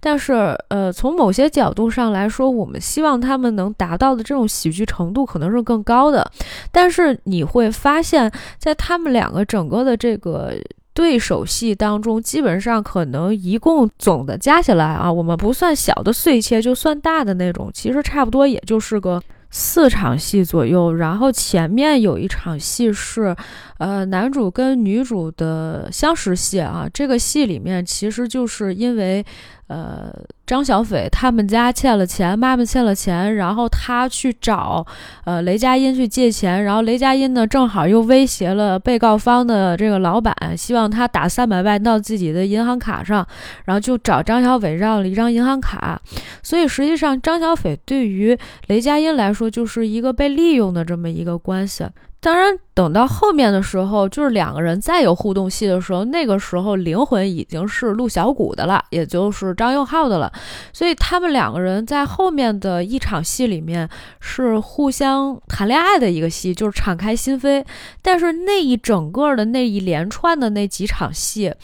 [0.00, 0.32] 但是
[0.68, 6.28] 呃，从某些角度上来说，我们希望他们能达到的这种喜剧程度可能是更高的。
[6.72, 10.52] 但是你会发现在他们两个整个的这个。
[10.98, 20.92] 对手戏当中，基本上可能一共总的加起来啊，我们不算小的碎切，就算大的那种，其实差不多也就是个四场戏左右。
[20.92, 23.36] 然后前面有一场戏是，
[23.78, 26.88] 呃，男主跟女主的相识戏啊。
[26.92, 29.24] 这个戏里面其实就是因为，
[29.68, 30.12] 呃，
[30.44, 34.84] 张小斐他们家欠了钱，妈妈欠了钱，然后他去找
[35.24, 43.24] 呃雷佳音去借钱，然后雷佳音呢正好又威胁了被告方的这个老板，希望他打三百万到自己的银行卡上，
[43.64, 46.00] 然后就找张小斐要了一张银行卡，
[46.42, 48.36] 所以实际上张小斐对于
[48.66, 51.84] 雷佳音来说就是一个被利用的这么一个关系。
[52.20, 60.32] 当然，等到后面的时候，就是两个人再有互动戏的时候，那个时候灵魂已经是陆小谷的了，也就是张佑浩的了。
[60.72, 63.88] 所以他们两个人在后面的一场戏里面
[64.20, 67.64] 是互相谈恋爱的一个戏，就是敞开心扉。
[68.02, 71.54] 但是那一整个的那一连串的那几场戏，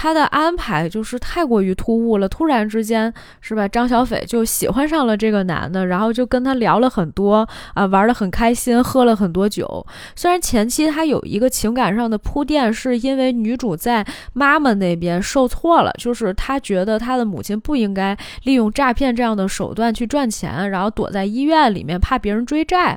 [0.00, 2.28] 他的安排就是太过于突兀了。
[2.28, 3.66] 突然之间，是吧？
[3.66, 9.84] 张小斐就喜欢上了这个男的，然后就跟他聊了很多啊，玩得很开心，喝了很多酒。
[10.14, 22.96] 虽然前期他有一个情感上的铺垫，是因为女主在妈妈那边受挫了，就是她觉得她的母亲不应该利用诈骗这样的手段去赚钱，然后躲在医院里面怕别人追债。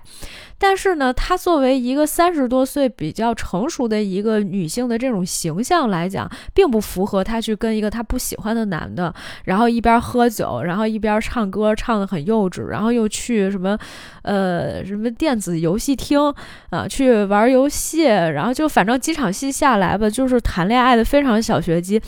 [0.63, 9.11] 但是呢，她作为一个三十多岁比较成熟的一个女性的这种形象来讲，并不符合她去跟一个她不喜欢的男的，
[9.45, 13.75] 然后一边喝酒，然后一边唱歌，唱得很幼稚，然后又去什么，
[14.21, 16.31] 呃，什么电子游戏厅
[16.69, 21.99] 啊，去玩游戏，然后就反正几场戏下来吧，就是谈恋爱的非常小学鸡，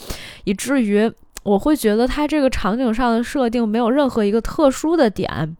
[0.43, 1.11] 以至于
[1.41, 5.57] 我会觉得她这个场景上的设定没有任何一个特殊的点。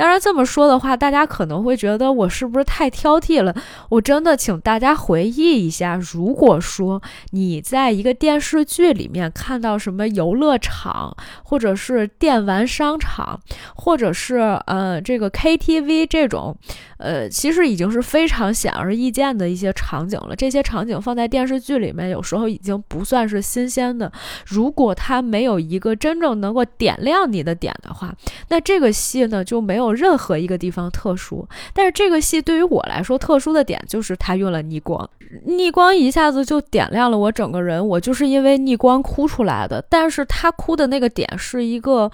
[0.00, 3.54] 当然这么说的话，大家可能会觉得我是不是太挑剔了？
[3.90, 13.38] 我真的请大家回忆一下，如果说你在一个电视剧里面看到什么游乐场，或者是电玩商场，
[13.76, 16.56] 或者是呃这个 KTV 这种，
[16.96, 20.34] 呃其实已经是非常显而易见的一些场景了。
[20.34, 24.10] 这些场景放在电视剧里面，有时候已经不算是新鲜的。
[24.46, 28.14] 如果它没有一个真正能够点亮你的点的话，
[28.48, 29.89] 那这个戏呢就没有。
[29.92, 35.08] 任何一个地方特殊，但是这个戏对于我来说特殊的点就是他用了逆光，
[35.44, 39.84] 逆光一下子就点亮了我整个人，我就是因为逆光哭出来的。
[39.88, 42.10] 但是他哭的那个点是一个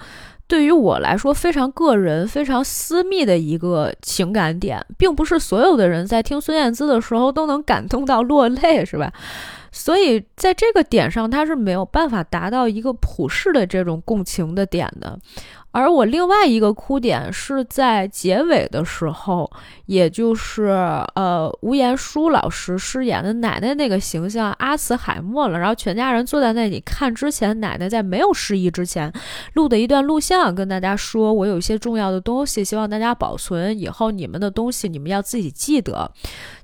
[0.47, 9.11] 对于我来说非常个人、非常私密的一个情感点，并不是所有的人在听孙燕姿的时候都能感动到落泪，是吧？
[9.69, 15.19] 所以在这个点上，他是没有办法达到一个普世的这种共情的点的。
[15.71, 19.51] 而我另外一个哭点是在结尾的时候，
[19.85, 20.63] 也就是
[21.13, 29.13] 呃吴彦姝老师饰演的奶奶那个形象阿茨海默了，然后全家人坐在那里看之前奶奶在没有失忆之前
[29.53, 36.09] 录的一段录像，跟大家说我有一些重要的东西，希望大家保存，以后你们的东西你们要自己记得。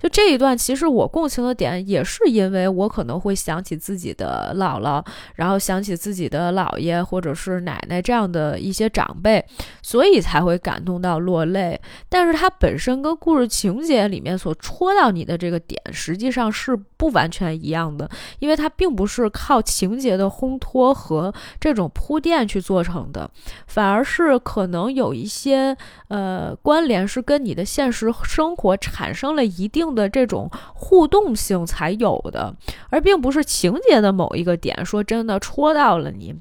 [0.02, 9.03] 就这一段，其实我共情的点也是因为我可能会想起自己的姥姥，然后想起自己的姥爷或者是奶奶这样的一些长。
[9.06, 9.44] 长辈，
[9.82, 11.80] 所以才会感动到落泪。
[12.10, 23.30] 但是它本身跟故事情节里面所戳到你的这个点，实际上是不完全一样的，因为它并不是靠情节的烘托和这种铺垫去做成的，
[23.68, 25.76] 反而是可能有一些
[26.08, 32.56] 呃关联是跟你的现实生活产生了一定的这种互动性才有的，
[32.90, 36.34] 而并不是情节的某一个点说真的戳到了你。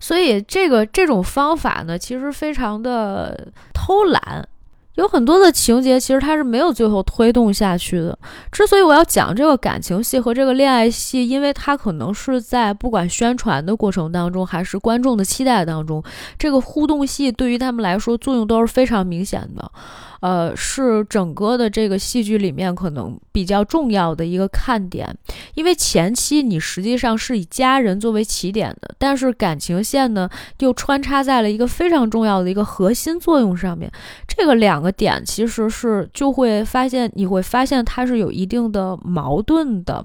[0.00, 4.46] 所以，这个这种方法呢，其实非常的偷懒，
[4.96, 8.18] 有很多的情节其实它是没有最后推动下去的。
[8.50, 16.02] 之所以我要讲这个感情戏和这个恋爱戏，因为它可能是在不管宣传的过程当中，还是观众的期待当中，
[16.38, 19.72] 这个互动戏对于他们来说作用都是非常明显的。
[20.22, 25.12] 呃，是整个的这个戏剧里面可能比较重要的一个看点，
[25.54, 30.30] 因为前期你实际上是以家人作为起点的，但是感情线呢
[30.60, 33.90] 又穿插在了一个非常重要的一个核心作用上面。
[34.28, 40.04] 这个两个点其实是就会发现，你会发现它是有一定的矛盾的，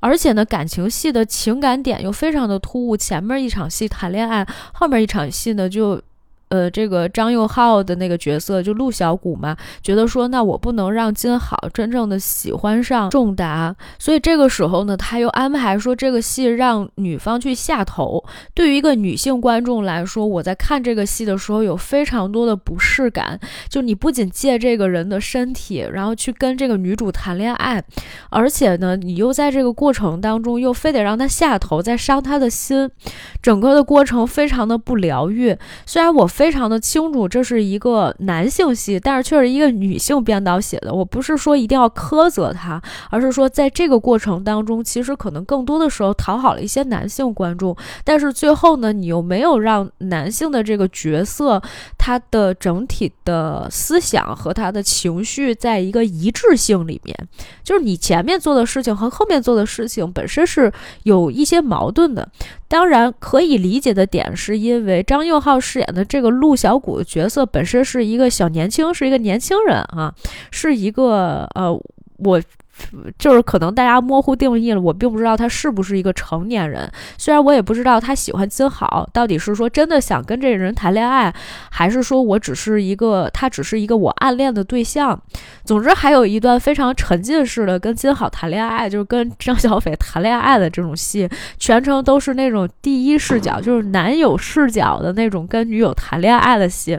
[0.00, 4.44] 而且呢，感情戏的情感点又非常的突兀，前面一场戏谈恋爱，
[4.74, 6.02] 后面一场戏呢就。
[6.52, 18.22] 呃，这个张佑浩的那个角色就陆小谷嘛，觉得说那我不能让金好真正的喜欢上仲达，所以这个时候呢，他又安排说这个戏让女方去下头。
[18.52, 27.82] 对于一个女性观众来说，我在看这个戏的时候有非常多的不适感，就你不仅借这个人的身体，然后去跟这个女主谈恋爱，
[28.28, 32.90] 而且呢，你又在这个过程当中又非得让他下头，再伤他的心，
[33.40, 35.56] 整个的过程非常的不疗愈。
[35.86, 36.41] 虽然我非。
[36.42, 40.92] 非常的清楚，这是一个男性戏，但是却是一个女性编导写的。
[40.92, 51.62] 我不是说一定要苛责他，而是说在这个过程当中，其实可能更多的时候讨好了一些男性观众，但是最后呢，你又没有让男性的这个角色
[52.04, 57.16] 他的整体的思想和他的情绪在一个一致性里面，
[57.62, 60.72] 就是你前面做的事情和后面做的事情本身是
[61.04, 62.28] 有一些矛盾的。
[62.66, 70.12] 当然可以理解的点，是因为张佑浩饰演的这个陆小谷的角色本身是一个小年轻，是一个年轻人啊，
[70.50, 71.72] 是一个呃，
[72.18, 72.42] 我。
[73.18, 76.90] 就是可能大家模糊定义了，我并不知道他是不是一个成年人。
[77.18, 81.34] 虽然我也不知道他喜欢金好，到底是说真的想跟这个人谈恋爱，
[81.70, 85.20] 还是说我只是一个他只是一个我暗恋的对象。
[85.64, 91.28] 总之，还有一段非常沉浸式的跟金好谈恋爱，就是跟张小斐谈恋爱的这种戏，
[91.58, 96.98] 全程都是那种第一视角，就是男友视角的那种跟女友谈恋爱的戏。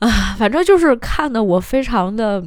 [0.00, 2.42] 啊，反正就是看的我非常的。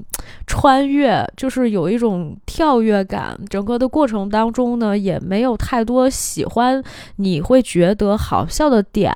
[0.46, 6.84] 穿越就是有一种跳跃感，整个的过程当中呢，也没有太多喜欢
[7.16, 9.12] 你会觉得好笑的点。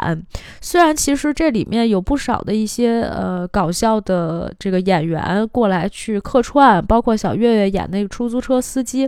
[0.61, 9.07] 虽然其实这里面有不少的一些呃搞笑的这个演员过来去客串，包括小岳岳演那个出租车司机，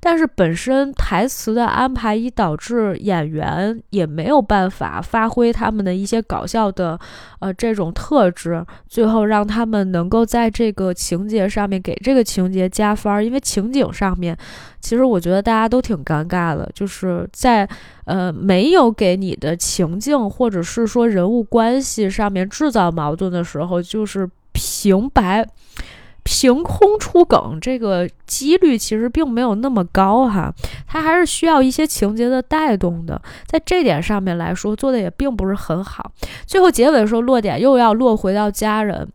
[0.00, 6.98] 但是本身台词的安排一导致演员也没有办法发挥他们的一些搞笑的
[7.38, 11.60] 呃这种特质，最后让他们能够在这个情节上。
[11.60, 14.34] 上面给这个情节加分儿，因为情景上面，
[14.80, 17.68] 其实我觉得大家都挺尴尬的，就是在
[18.06, 25.46] 呃没有给你的情境或者是说人物关系上面制造矛盾的时候，就是平白
[26.22, 30.52] 凭空出梗，这个几率其实并没有那么高哈，
[30.86, 36.12] 它还是需要一些情节的带动的，在这点上面来说做的也并不是很好。
[36.46, 39.08] 最后结尾的时候落点又要落回到家人。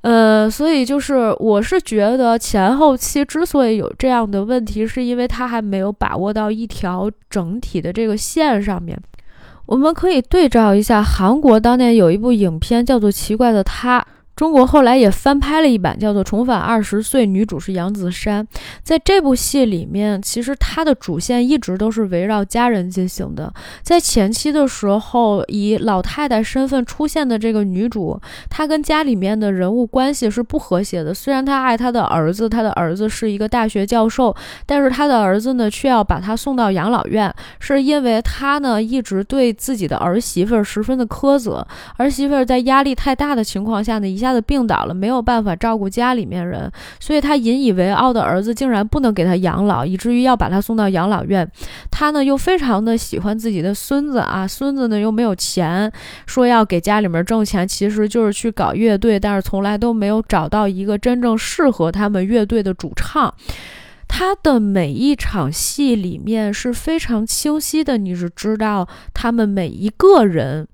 [0.00, 8.98] 呃，所以就是我是觉得前后期之所以有这样的问题，是因为他还没有把握到一条整体的这个线上面。
[9.66, 14.00] 我们可以对照一下韩国当年有一部影片叫做《奇怪的他》。
[14.42, 18.44] 中国后来也翻拍了一版，叫做《重返二十岁》，女主是杨子姗。
[18.82, 23.54] 在这部戏里面，其实她的主线一直都是围绕家人进行的。
[23.84, 28.20] 在前期的时候，以老太太身份出现的这个女主，
[28.50, 31.14] 她跟家里面的人物关系是不和谐的。
[31.14, 34.34] 虽然她爱她的儿子，她的儿子是一个大学教授，
[34.66, 41.64] 但是她的儿子呢，却要把她送到养老院，是因为她呢一直对自己的儿媳妇儿十分的苛责。
[41.98, 46.70] 儿媳妇儿在压力太大的情况下呢，一下的病倒了，没有办法照顾家里面人，
[47.00, 51.48] 所以他引以为傲的儿子竟然不能给他养老，以至于要把他送到养老院。
[51.90, 55.90] 他呢又非常的喜欢自己的孙子啊，孙子呢又没有钱，
[56.26, 63.34] 说要给家里面挣钱，其实就是去搞乐队，但是从来都没有找到一个真正适合他们乐队的主唱。
[64.08, 70.68] 他的每一场戏里面是非常清晰的，你是知道他们每一个人。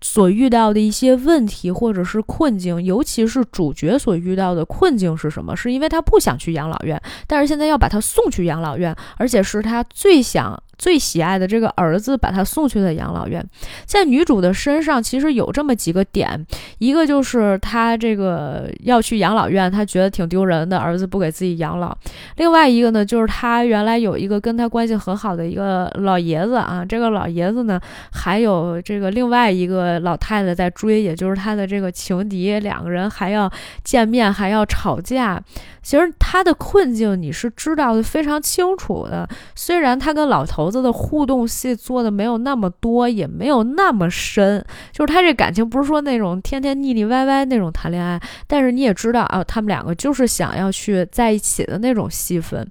[0.00, 5.56] 所遇到的一些问题或者是困境，尤其是主角所遇到的困境是什么？
[5.56, 10.62] 是因为他不想去养老院，但是现在要把他送去养老院，而且是他最想。
[10.78, 13.44] 最喜爱的这个儿子把他送去了养老院，
[13.84, 16.46] 在女主的身上其实有这么几个点，
[16.78, 21.90] 一个就是她这个要去养老院，她觉得挺丢人的，儿子不给自己养老；
[22.36, 27.80] 另外一个呢，就是她原来有一个跟她关系很好的一个老爷子啊，这个老爷子呢
[28.12, 33.50] 还有这个另外一个老太太在追，也就是她的这个情敌，两个人还要
[33.82, 35.42] 见面，还要吵架。
[35.82, 52.66] 其实他的困境你是知道的非常清楚的，虽然他跟老头猴子的互动戏做的没有那么多，也没有那么深，就是他这感情不是说那种天天腻腻歪歪那种谈恋爱，但是你也知道啊，他们两个就是想要去在一起的那种戏份，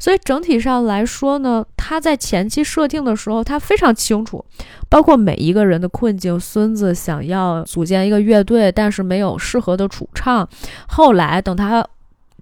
[0.00, 4.44] 所以整体上来说呢，他在前期设定的时候，他非常清楚，
[4.88, 10.48] 包括每一个人的困境，孙子想要组建一个乐队，但是没有适合的主唱，
[10.88, 11.86] 后来等他。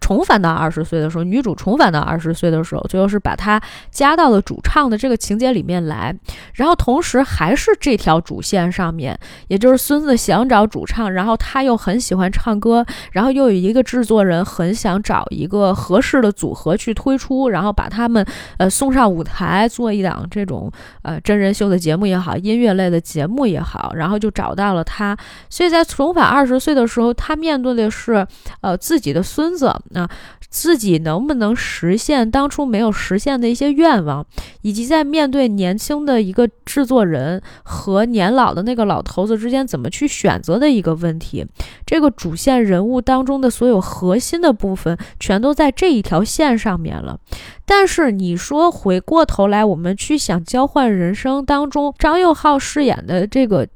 [0.05, 3.59] 重返到二十岁的时候，女主重返到二十岁的时候，最后是把她
[3.91, 6.15] 加到了主唱的这个情节里面来，
[6.53, 18.23] 然后同时还是这条主线上面，也就是孙子想找主唱，然后他又很喜欢唱歌，然后又有一个制作人很想找一个合适的组合去推出，然后把他们
[18.59, 25.17] 呃送上舞台做一档这种呃真人秀的节目也好，音乐类的节目也好，然后就找到了他，
[25.49, 28.27] 所以在重返二十岁的时候，他面对的是
[28.61, 29.75] 呃自己的孙子。
[29.95, 30.09] 啊，
[30.49, 34.27] 自己能不能实现当初没有实现的一些愿望，
[34.63, 41.47] 以及在面对年轻的一个制作人和年老的那个老头子之间怎么去选择的一个问题。
[41.87, 47.19] 这个主线人物当中的所有核心的部分，全都在这一条线上面了。
[47.67, 53.67] 但是你说回过头来，我们去想交换人生当中，张佑浩饰演的这个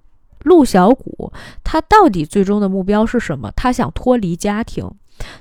[0.45, 1.33] 陆小谷，
[1.64, 3.51] 他到底最终的目标是什么？
[3.57, 4.91] 他想脱离家庭。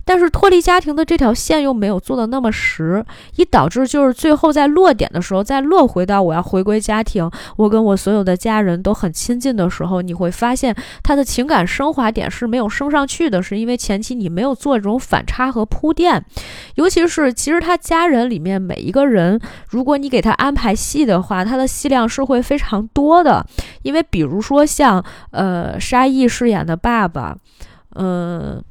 [0.05, 3.03] 但是脱离家庭的这条线又没有做的那么实，
[3.35, 16.23] 以导致就是最后在落点的时候，再落回到我要回归家庭，我跟我所有的家人都很亲近的时候，你会发现他的情感升华点是没有升上去的，是因为前期你没有做这种反差和铺垫，
[16.75, 23.45] 尤其是其实他家人里面每一个人，如果你给他安排戏的话，他的戏量是会非常多的，
[23.83, 27.35] 因为比如说像呃沙溢饰演的爸爸，
[27.95, 28.63] 嗯。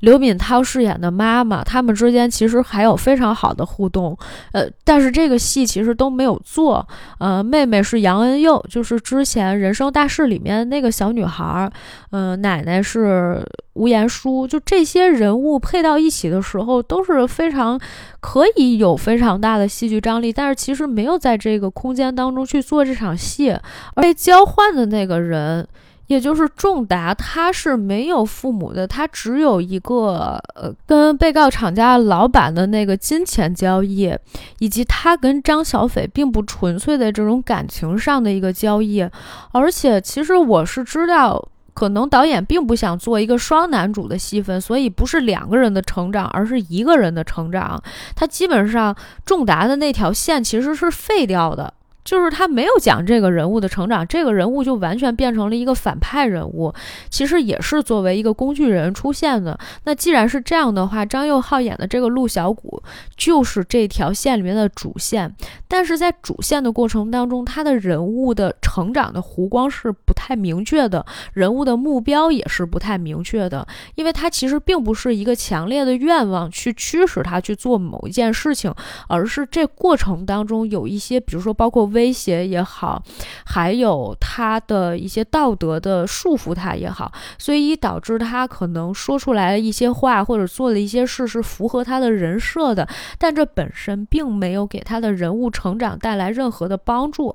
[0.00, 4.16] 刘敏涛饰演的妈妈，他们之间其实还有非常好的互动，
[4.52, 6.86] 呃，但是这个戏其实都没有做。
[7.18, 11.72] 呃，妹妹是杨恩佑，就是之前《人生大事》里面那个小女孩儿，
[12.10, 13.42] 嗯，奶奶是
[13.74, 17.80] 吴彦姝，就这些人物配到一起的时候都是非常
[18.20, 23.50] 可以有非常大的戏剧张力，但是其实没有在这个空间当中去做这场戏，
[23.94, 25.66] 而被交换的那个人。
[26.06, 34.14] 也就是仲达，他是没有父母的，他只有一个呃，跟被告厂家老板的那个金钱交易，
[34.58, 39.08] 以及他跟张小斐并不纯粹的这种感情上的一个交易。
[39.52, 47.82] 而且，其实我是知道，可能导演并不想做一个双男主的戏份，所以不是两个人的成长，而是一个人的成长。
[48.14, 48.94] 他基本上
[49.24, 51.72] 仲达的那条线其实是废掉的。
[52.04, 56.72] 就是他没有讲这个人物的成长，这个人物就完全变成了一个反派人物，
[57.08, 59.58] 其实也是作为一个工具人出现的。
[59.84, 62.82] 那既然是这样的话，张佑浩演的这个陆小谷
[63.16, 65.34] 就是这条线里面的主线，
[65.66, 78.70] 但是在主线的过程当中，他的人物的成长的弧光是不太明确的，人物的目标也是不太明确的，因为他其实并不是一个强烈的愿望去驱使他去做某一件事情，
[79.08, 81.93] 而是这过程当中有一些，比如说包括。
[81.94, 83.02] 威胁也好，
[83.46, 92.86] 还有他的一些道德的束缚他也好，所以导致他可能说出来一些话或者做的一些事是符合他的人设的，
[93.16, 97.34] 但这本身并没有给他的人物成长带来任何的帮助，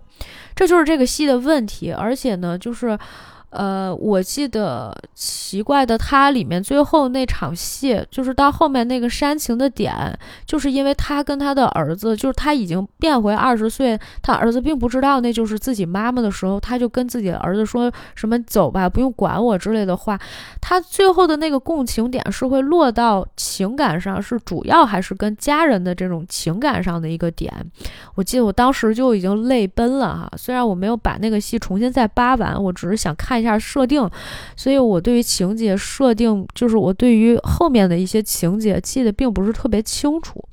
[0.56, 1.92] 这就是这个戏的问题。
[1.92, 2.96] 而且呢，就是。
[3.52, 9.92] 呃，我记得奇怪的，他里面最后那场戏，就是到后面那个煽情的点，
[10.46, 20.20] 就是因为他跟他的儿子，就是他已经变回二十岁，他儿子并不知道那就是自己妈妈的时候，他就跟自己的儿子说什么“走吧，不用管我”之类的话。
[20.62, 27.52] 他最后的那个共情点是会落到情感上，是主要还是跟家人的这种情感上的一个点？
[28.14, 33.39] 我记得我当时就已经泪奔了哈，虽然我没有把那个戏重新再扒完，我只是想看。
[33.40, 34.10] 一下设定，
[34.56, 40.44] 所以我对于情节设定，就是我对于后面的一些情节记得并不是特别清楚，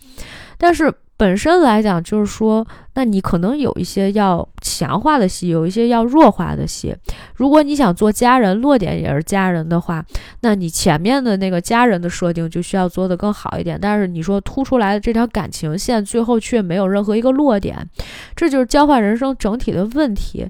[0.56, 6.94] 但是本身来讲，就是说，那你可能有一些要强化的戏，有一些要弱化的戏。
[7.36, 10.04] 如果你想做家人，落点也是家人的话，
[10.40, 13.78] 那你前面的那个家人的设定就需要做得更好一点。
[13.80, 17.88] 但是你说突出来的这条感情线，最后却没有任何一个落点，
[18.34, 20.46] 这就是交换人生整体的问题。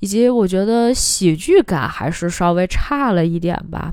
[0.00, 3.92] 以及我觉得喜剧感还是稍微差了一点吧。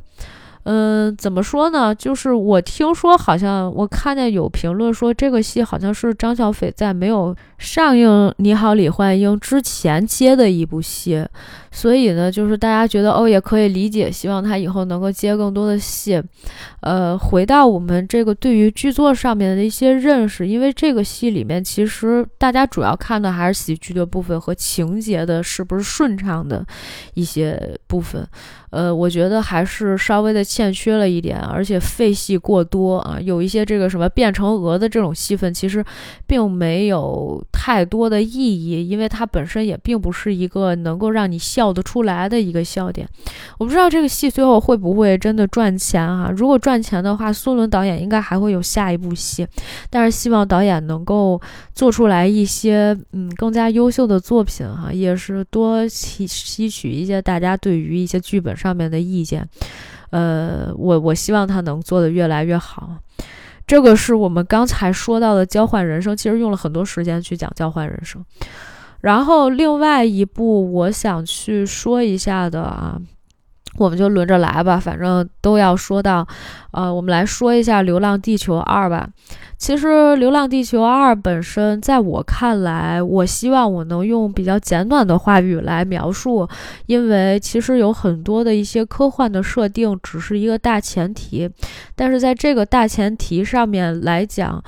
[0.66, 1.94] 嗯，怎么说呢？
[1.94, 11.24] 就是我听说，好像我看见有评论说，这个戏好像是张小斐在没有上映《你好，李焕英》之前接的一部戏，
[11.72, 16.20] 所以呢，就是大家觉得哦，也可以理解，希望他以后能够接更多的戏。
[16.82, 26.66] 呃，回到我们这个对于剧作上面的一些认识，因为这个戏里面其实大家主要看的还是喜剧的部分和情节的是不是顺畅的
[27.14, 28.28] 一些部分。
[28.76, 35.82] 呃，我觉得还是稍微的欠缺了一点，而且废戏过多啊，有一些这个什么变成鹅的这种戏份，其实
[36.28, 43.08] 并没有太多的意义，因为它本身也并不是一个能够让你笑得出来的一个笑点。
[43.58, 46.30] 我不知道这个戏最后会不会真的赚钱啊？
[46.36, 49.48] 如果赚钱的话，苏伦导演应该还会有下一部戏，
[49.90, 51.40] 但是希望导演能够
[51.74, 58.65] 做出来一些嗯更加优秀的作品哈，也是多吸吸取一些大家对于一些剧本上。
[58.66, 59.48] 上面的意见，
[60.10, 62.98] 呃，我我希望他能做得越来越好。
[63.68, 68.26] 这个是我们刚才说到的交换人生，其实用了很多时间去讲交换人生。
[69.02, 73.00] 然后另外一部我想去说一下的啊，
[73.78, 76.28] 我们就轮着来吧，反正都要说到，
[76.72, 79.08] 呃，我们来说一下《流浪地球二》吧。
[79.58, 86.48] 其实，《流浪地球二》本身，在我看来，我希望我能用比较简短的话语来描述，
[86.86, 91.50] 因为其实有很多的一些科幻的设定只是一个大前提，
[91.96, 94.64] 但是在这个大前提上面来讲。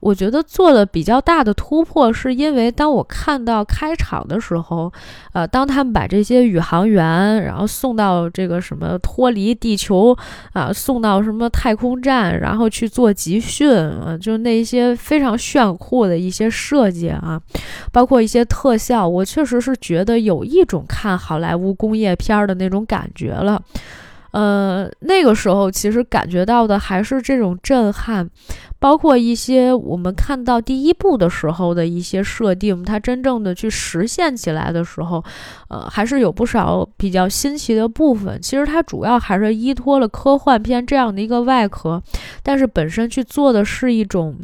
[0.00, 4.90] 我觉得做了比较大的突破，是因为当我看到开场的时候，
[5.32, 10.16] 呃，当他们把这些宇航员，然后送到这个什么脱离地球
[10.54, 17.40] 啊，送到什么太空站，然后去做集训啊，就那些非常炫酷的一些设计啊，
[17.92, 23.62] 包括一些特效，我确实是觉得有一种看好莱坞工业片儿的那种感觉了。
[24.32, 28.28] 呃，那个时候其实感觉到的还是这种震撼，
[28.78, 35.22] 包括一些我们看到第一部的时候的一些设定，它真正的去实现起来的时候，
[35.68, 38.40] 呃，还是有不少比较新奇的部分。
[38.40, 42.00] 其实它主要还是依托了科幻片这样的一个外壳，
[42.42, 44.36] 但是本身去做的是一种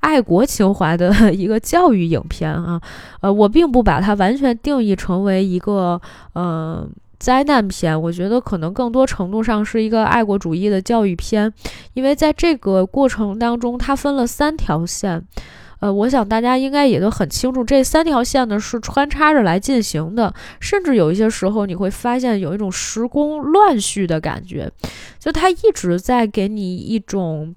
[0.00, 2.80] 爱国情怀的 一个教育影片啊。
[3.20, 6.00] 呃，我并不把它完全定义成为一个，
[6.32, 6.88] 呃。
[7.18, 11.52] 灾难片，我觉得可能更多程度上是一个爱国主义的教育片，
[11.94, 15.22] 因为在这个过程当中，它分了三条线，
[15.80, 24.70] 呃，我想大家应该也都很清楚，这三条线呢是穿插着来进行的，甚至有一些时候你会发现有一种时空乱序的感觉，
[25.18, 27.54] 就它一直在给你一种。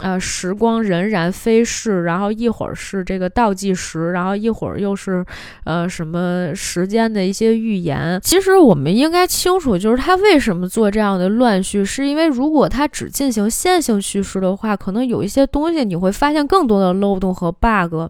[0.00, 5.24] 呃，时光荏苒飞逝，然后一会儿是这个倒计时，然后一会儿又是
[5.64, 8.18] 呃什么时间的一些预言。
[8.22, 18.08] 其实我们应该清楚，就是他为什么做这样的乱序，是因为如果他只进行线性叙事的话，可能有一些东西你会发现更多的漏洞和 bug。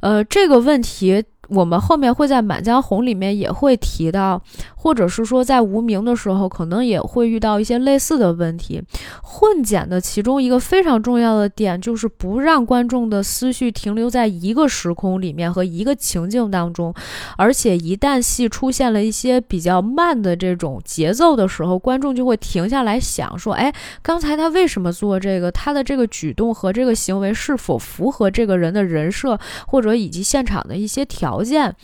[0.00, 1.24] 呃，这个问题。
[1.48, 4.40] 我们后面会在《满江红》里面也会提到，
[4.82, 8.82] 或者是说在《无名》的时候，可能也会遇到一些类似的问题。
[9.22, 16.94] 混剪的其中一个非常重要的点，就是不让观众的思绪停留在一个时空里面和一个情境当中，
[17.38, 23.72] 而且一旦戏出现了一些比较慢的这种节奏的时候，观众就会停下来想说：“哎，
[24.02, 25.50] 刚才他为什么做这个？
[25.50, 31.74] 他的这个举动和这个行为是否符合这个人的人设，或者以及现场的一些条？”条件，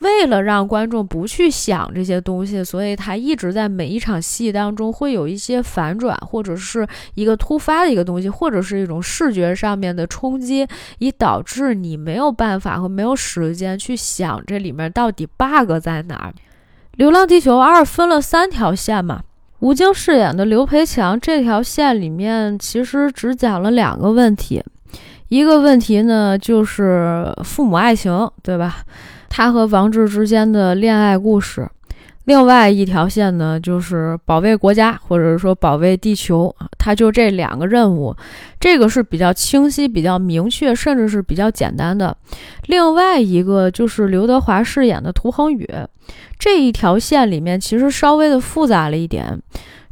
[0.00, 10.66] 为了让观众不去想这些东西，所以他一直在每一场戏当中会有一些反转，或者是一个突发的一个东西，或者是一种视觉上面的冲击，
[10.98, 16.30] 以导致你没有办法和没有时间去想这里面到底 bug 在哪儿。
[16.92, 19.22] 《流浪地球二》分了三条线嘛，
[19.60, 24.62] 吴京饰演的刘培强这条线里面其实只讲了两个问题。
[25.28, 28.84] 一个问题呢，就是父母爱情，对吧？
[29.28, 31.68] 他和王志之间的恋爱故事。
[32.24, 38.16] 另外一条线呢，就是保卫国家，或者说保卫地球他就这两个任务，
[38.58, 42.16] 这个是比较清晰、比较明确，甚至是比较简单的。
[42.66, 45.68] 另外一个就是刘德华饰演的涂恒宇，
[46.36, 49.40] 这一条线里面其实稍微的复杂了一点。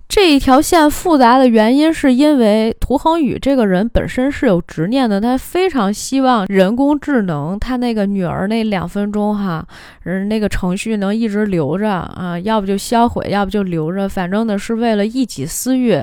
[0.06, 9.66] 这一条线复杂的原因，是因为涂恒宇这个人本身是有执念的，他非常希望人工智能他那个女儿那两分钟哈，
[10.02, 16.00] 人那个程序能一直留着啊，要不就销毁，要不就留着，反正呢是为了一己私欲，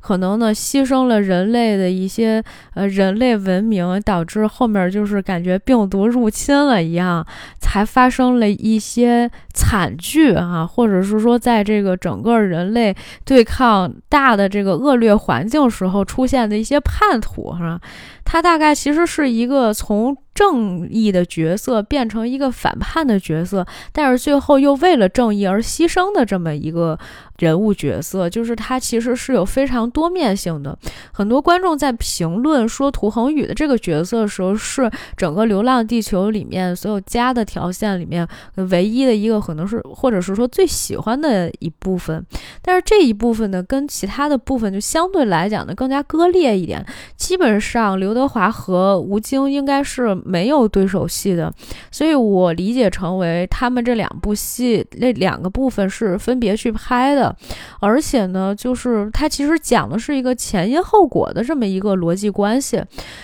[0.00, 2.42] 可能呢牺牲了人类的一些
[2.74, 7.26] 呃人类文明，导致后面就是感觉病毒入侵了一样，
[7.58, 12.94] 才发生了一些惨剧啊，或者是说在这个整个人类
[13.24, 13.42] 对。
[13.46, 17.80] 抗大的这个恶劣环境时候出现的一些叛徒，是吧？
[18.24, 20.14] 他大概其实是一个从。
[20.36, 26.98] 正义的角色变成一个反叛的角色，但是最后又为了正义而牺牲的这么一个
[27.38, 30.78] 人物角色，就是他其实是有非常多面性的。
[31.10, 38.28] 很多观众在评论说涂恒宇的这个角色的时候，是整个《流浪地球》里面所有加的条线里面
[38.70, 42.22] 唯一的一个，可能是或者是说最喜欢的一部分。
[42.60, 46.84] 但是这一部分呢，跟其他的部分就相对来讲呢更加割裂一点。
[47.16, 50.14] 基本上刘德华和吴京应该是。
[50.26, 51.52] 没有对手戏的，
[51.90, 57.34] 所以我理解成为他们这两部戏那两个部分是分别去拍的，
[57.80, 62.82] 而且呢，就是它其实讲的是一个前因后果的这么一个逻辑关系，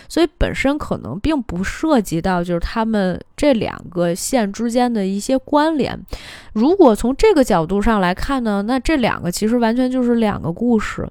[0.09, 5.99] 所以本身可能并不涉及到就是他们这两个线之间的一些关联。
[6.53, 11.09] 如果从这个角度上来看呢，那这两个其实完全就是两个故事。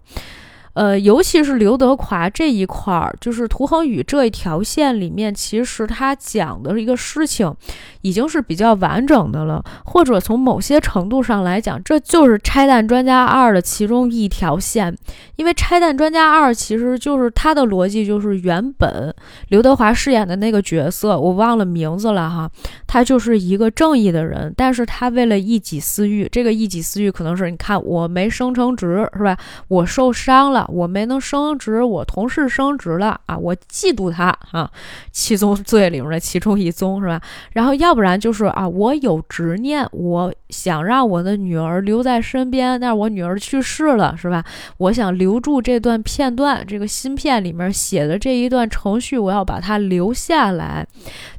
[0.74, 7.53] 呃，尤其是刘德华这一块儿，就是涂恒宇这一条线里面，其实他讲的一个事情，
[8.01, 9.61] 已经是比较完整的了。
[9.84, 14.95] 或者从某些程度上来讲，这就是《拆弹专家二》的其中一条线。
[15.36, 19.13] 因为《拆弹专家二》其实就是他的逻辑，就是原本
[19.49, 22.49] 刘德华饰演的那个角色，我忘了名字了哈，
[22.88, 29.38] 他就是一个正义的人，但是他为了一己私欲，这个一己私欲可能是你看我没升成职是吧？
[29.67, 30.61] 我受伤了。
[30.70, 33.38] 我没能升职，我同事升职了啊！
[33.38, 34.70] 我嫉妒他啊！
[35.12, 37.22] 七宗罪里面的其中一宗是吧？
[37.53, 44.43] 然后要不然就是啊，我有执念，我想让我的女儿留在身边，但是我女儿去世了是吧？
[44.78, 50.88] 我想留住这段片段，这个芯片里面写的这一段程序，我要把它留下来。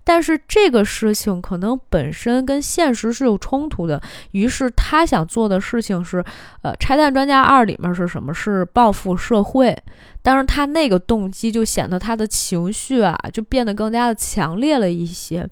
[0.05, 4.03] 但是这个事情可能本身跟现实是有冲突的，
[4.33, 6.25] 于是他想做的事情是，
[6.63, 8.33] 呃，《拆弹专家二》里面是什么？
[8.35, 9.77] 是报复社会。
[10.25, 15.45] 但是他那个动机就显得他的情绪啊，就变得更加的强烈了一些。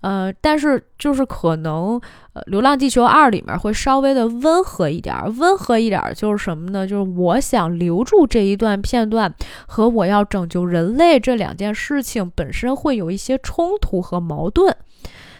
[0.00, 2.00] 呃，但是就是可能，
[2.32, 6.84] 呃，《流浪地球二》里面会稍微的温和一点，温和一点就是什么呢？
[6.84, 9.32] 就是我想留住这一段片段
[9.68, 14.76] 和我要拯救人类这两件事情本身会有一些冲突和矛盾。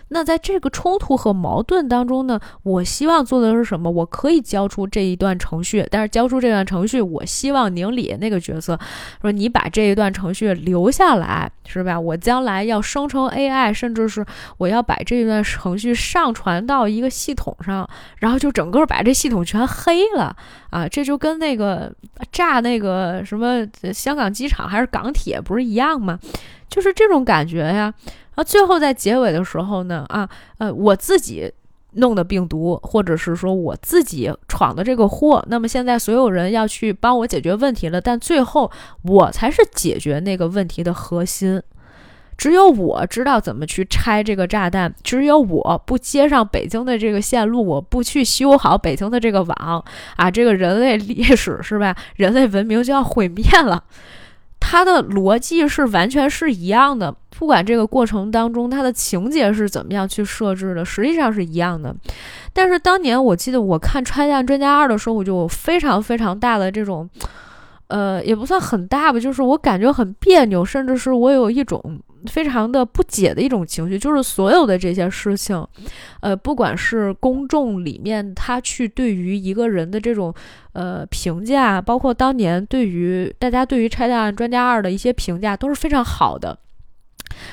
[0.09, 3.91] 那在这个冲突和矛盾当中呢，我希望做的是什么？
[3.91, 8.79] 我可以交出这一段程序，但是交出这段程序，我希望宁理那个角色
[9.21, 11.99] 说你把这一段程序留下来，是吧？
[11.99, 14.25] 我将来要生成 AI，甚至是
[14.57, 17.89] 我要把这一段程序上传到一个系统上，
[18.19, 20.35] 然后就整个把这系统全黑了
[20.71, 20.89] 啊！
[20.89, 21.93] 这就跟那个
[22.33, 26.19] 炸那个什么香港机场还是港铁不是一样吗？
[26.69, 27.93] 就是这种感觉呀。
[28.35, 31.53] 啊最后在结尾的时候呢，啊，呃，我自己
[31.95, 38.71] 弄的病毒，或者是说我自己闯的这个祸，那么现在所有人要去帮我解决问题了，但最后
[39.03, 41.61] 我才是解决那个问题的核心，
[42.37, 51.97] 只有我知道怎么去拆这个炸弹，只有我不接上北京的这个线路，我不去修好北京的这个网，啊，这个人类历史是吧？
[52.15, 53.83] 人类文明就要毁灭了。
[54.61, 61.95] 它的逻辑是完全是一样的，不管这个过程当中它的情节是怎么样去设置的，实际上是一样的。
[62.53, 67.09] 但是当年我记得我看《拆弹专家二》的时候，我就有非常非常大的这种，
[67.89, 72.01] 呃，也不算很大吧，就是我感觉很别扭，甚至是我有一种。
[72.27, 75.65] 非常的不解的一种情绪，就是所有的这些事情，
[76.21, 80.35] 呃，不管是公众里面他去对于一个人的这种
[80.73, 86.59] 呃评价，包括当年对于大家对于《拆弹专家二》的一些评价，都是非常好的。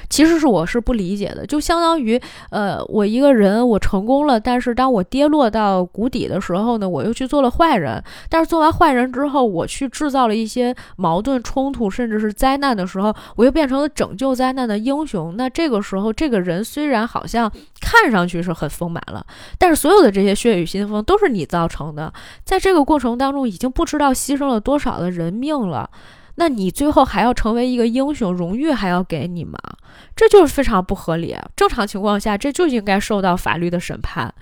[0.09, 2.19] 其实是我是不理解的，就相当于，
[2.49, 15.35] 呃，我一个人我成功了，但是当我跌落到谷底的时候呢，我又去做了坏人，但是做完坏人之后，我去制造了一些矛盾冲突，甚至是灾难的时候，我又变成了拯救灾难的英雄。
[15.37, 17.51] 那这个时候，这个人虽然好像
[17.81, 19.25] 看上去是很丰满了，
[19.57, 22.11] 但是所有的这些血雨腥风都是你造成的，
[22.43, 25.89] 在这个过程当中，已经不知道牺牲了多少的人命了。
[26.35, 29.57] 那你最后还要成为一个英雄，荣誉还要给你吗？
[30.15, 31.35] 这就是非常不合理。
[31.55, 34.33] 正常情况下，这就应该受到法律的审判，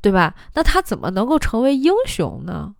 [0.00, 0.34] 对吧？
[0.54, 2.74] 那他怎么能够成为英雄呢？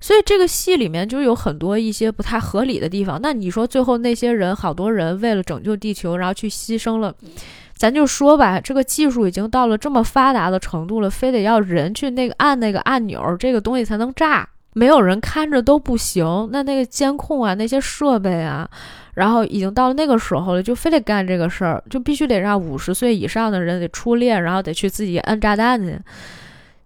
[0.00, 3.20] 所以这个戏里面就有很多一些不太合理的地方。
[3.22, 7.14] 那你说最后那些人，好多人为了拯救地球，然后去牺牲了，
[7.74, 14.48] 咱就说吧，这个技术已经到了这么发达的程度了，非得要人去那个按那个按钮，这个东西才能炸。
[14.72, 18.68] 没有人看着都不行，那那个监控啊，那些设备啊，
[19.14, 25.98] 然后已经到了那个时候了，就非得干这个事儿，就必须得让五十岁以上的人得出列，然后得去自己摁炸弹去。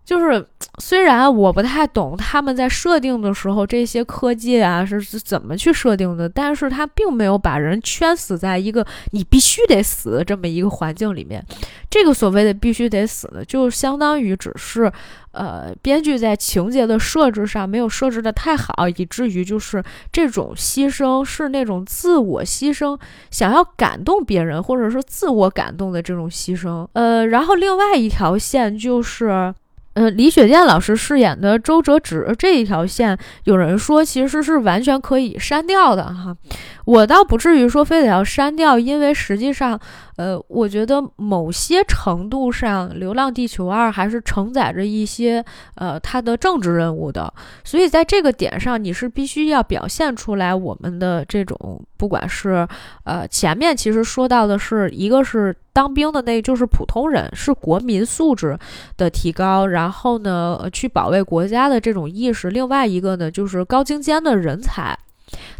[0.05, 0.47] 就是
[0.79, 11.43] 虽然我不太懂他们在设定的时候这些科技啊是是怎么去设定的，但是他并没有把人圈死在一个你必须得死的这么一个环境里面。
[11.89, 14.93] 这个所谓的必须得死的，就相当于只是，
[15.33, 19.83] 呃，编剧在情节的设置上没有设置的太好，以至于就是
[20.13, 22.99] 这种牺牲是那种自我牺牲，
[23.31, 26.87] 想要感动别人或者是自我感动的这种牺牲。
[26.93, 29.55] 呃，然后另外一条线就是。
[29.95, 36.37] 呃，李雪健老师饰演的周哲直这一条线，有人说其实是完全可以删掉的哈。
[36.85, 39.79] 我倒不至于说非得要删掉，因为实际上，
[40.17, 45.43] 呃，我觉得某些程度上，《流浪地球二》还是承载着一些
[45.77, 47.33] 呃它的政治任务的。
[47.63, 52.67] 所以在这个点上，你是必须要表现出来我们的这种，不管是
[53.05, 58.59] 呃前面其实说到的是一个是当兵的那就是普通人，是国民素质
[58.97, 64.97] 的提高，然后呢去保卫国家的这种意识；另外一个呢就是高精尖的人才。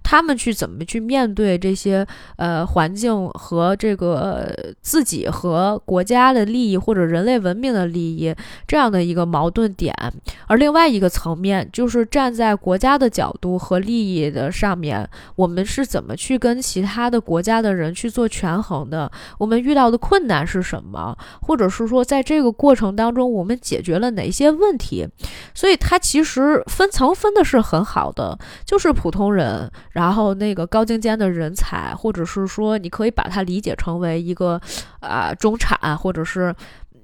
[0.05, 8.33] 他们去怎么去面对这些呃环境和这个自己和国家的利益或者人类文明的利益
[8.69, 9.93] 这样的一个矛盾点。
[10.47, 19.11] 而另外一个层面就是站在国家的角度和利益的上面，我们是怎么去跟其他的国家的人去做权衡的？
[19.39, 21.17] 我们遇到的困难是什么？
[21.41, 25.09] 或者是说在这个过程当中，我们解决了哪些问题？
[25.55, 34.61] 所以它其实分层分的是很好的，就是普通人，然后那个高精尖的人才，或者是说你可以把它理解成为一个
[35.01, 36.55] 啊中产，或者是。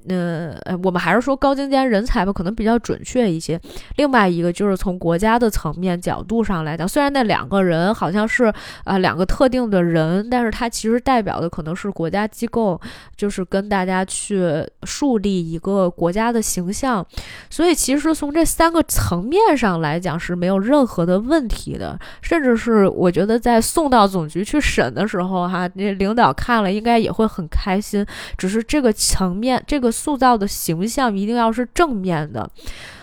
[0.08, 3.60] 呃，我们还是说高精尖人才吧，可能比较准确一些。
[3.96, 8.50] 另外一个就是从国家的层面角度上来讲，虽然那两个人好像是
[8.84, 12.80] 啊两个特定的人，但是他其实代表的可能是国家机构，
[13.14, 17.06] 就是跟大家去树立一个国家的形象。
[17.50, 28.04] 所以其实从这三个层面上来讲是没有任何的问题的，甚至是我觉得在送到总局去审的时候，哈，那领导看了应该也会很开心。
[28.38, 29.89] 只是这个层面，这个。
[29.90, 32.50] 塑造的形象一定要是正面的。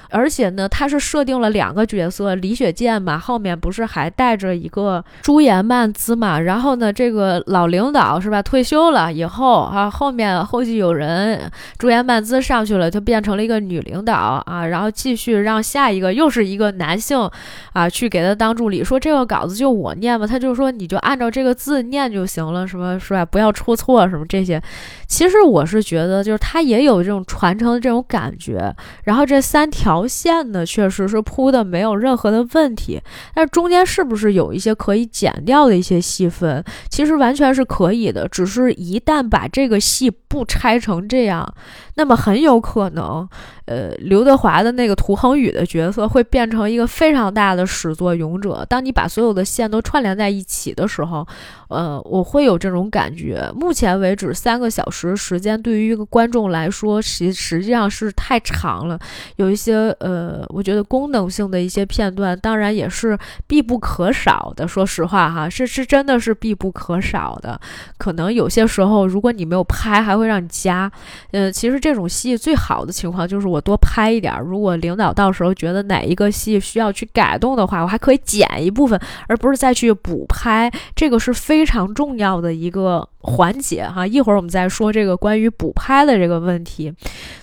[0.09, 6.39] 而且呢，他是设定了两个角色，李雪健嘛，后面不是还带着一个朱颜曼姿嘛？
[6.39, 8.41] 然后呢，这个老领导是吧？
[8.41, 17.29] 退休了以后啊，后面后继有人，朱颜曼姿上去了，就变成了一个女领导啊，然后继续让下一个又是一个男性
[17.73, 23.25] 啊，去给他当助理，说这个稿子就我念吧，他就说你就按照这个字念就行了，什么是吧？
[23.25, 24.61] 不要出错什么这些。
[25.05, 28.73] 其实我是觉得，就是他也有这种传承的这种感觉。
[29.03, 29.96] 然后这三条。
[29.97, 33.01] 条线呢，确实是铺的没有任何的问题，
[33.33, 36.63] 但中间是不是有一些可以剪掉的一些戏份？
[36.89, 41.51] 其实完全是可以的，只是一旦把这个戏不拆成这样，
[41.95, 43.27] 那么很有可能。
[43.65, 48.65] 呃，刘德华的那个涂恒宇的角色会变成一个非常大的始作俑者。
[48.69, 51.27] 当你把所有的线都串联在一起的时候，
[51.67, 53.51] 呃，我会有这种感觉。
[53.53, 58.97] 目前为止，三个小时时间对于一个观众来说，实实际上是太长了。
[59.35, 63.17] 有一些呃，我觉得功能性的一些片段，当然也是
[63.47, 64.65] 必不可少的。
[64.65, 67.59] 说实话哈，是是真的是必不可少的。
[67.97, 70.89] 可能有些时候，如果你没有拍，还会让你加。
[71.31, 73.57] 呃，其实这种戏最好的情况就是我。
[73.57, 80.71] 我多拍一点，如果领导到时候觉得哪一个戏需要去改动的话，我还可以剪一部分，而不是再去补拍。
[80.95, 84.07] 这个是非常重要的一个环节哈。
[84.07, 86.91] 一会儿我们再说这个关于补拍的这个问题。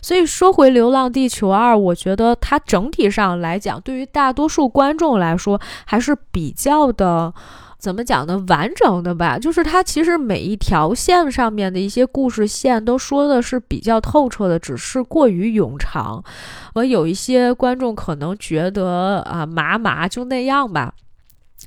[0.03, 7.33] 所以说回《流浪地球二》，我觉得它整体上来讲，对于大多数观众来说还是比较的。
[7.77, 8.43] 怎么讲呢？
[8.49, 16.25] 完整的吧，就是它其实每一条线上面的一些故事线都说的是比较透彻的，只是过于冗长，
[16.73, 20.95] 而有一些观众可能觉得啊麻麻就那样吧。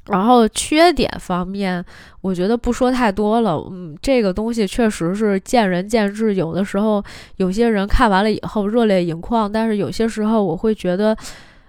[0.10, 1.84] 然后缺点方面，
[2.22, 3.56] 我觉得不说太多了。
[3.72, 7.04] 嗯，这个东西确实是见仁见智，有的时候
[7.38, 11.16] 有些人看完了以后热泪盈眶，但是有些时候我会觉得。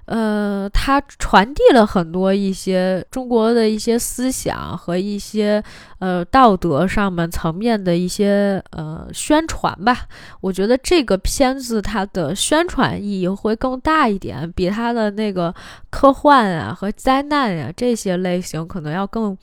[0.09, 5.63] 呃，它传递了很多一些中国的一些思想和一些
[5.99, 10.07] 呃道德上面层面的一些呃宣传吧。
[10.41, 15.55] 我觉得这个片子它的宣传意义会更大一点，比它的那个
[15.91, 19.37] 科幻啊和灾难呀这些类型可能要更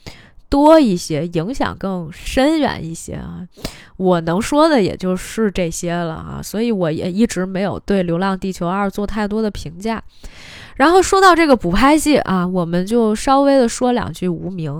[0.56, 3.46] 多一些，影响更深远一些啊。
[3.98, 10.02] 我能说的也就是这些了啊，所以我也一直没有对《流浪地球二》做太多的评价。
[10.76, 14.72] 然后说到这个补拍戏啊，我们就稍微的说两句《无名》。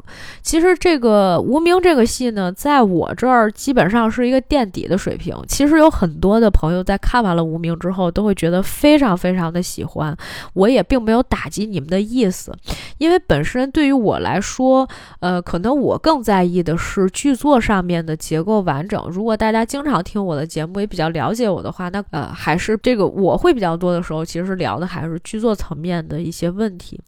[0.42, 5.36] 其实这个《无名》这个戏呢，在我这儿基本上是一个垫底的水平。
[5.48, 10.16] 其实有很多的朋友在看完了《无名》之后，都会觉得非常非常的喜欢。
[10.54, 12.54] 我也并没有打击你们的意思，
[12.98, 14.86] 因为本身对于我来说，
[15.22, 19.02] 呃，可能我更在意的是剧作上面的结构完整。
[19.10, 25.85] 如果大家经常听我的节目，也比较了解我的话，那呃，还是这个我会比较多的时候，其实聊的还是剧作层面。
[25.86, 27.00] 面的一些问题，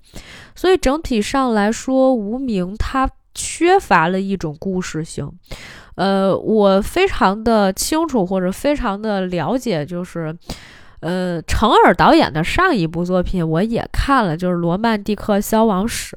[0.54, 5.32] 所以整体上来说，无名它缺乏了一种故事性。
[5.96, 10.36] 呃，我非常的清楚或者非常的了解，就是
[11.00, 16.16] 呃，程耳导演的上一部作品我也看了，就是《罗曼蒂克消亡史》。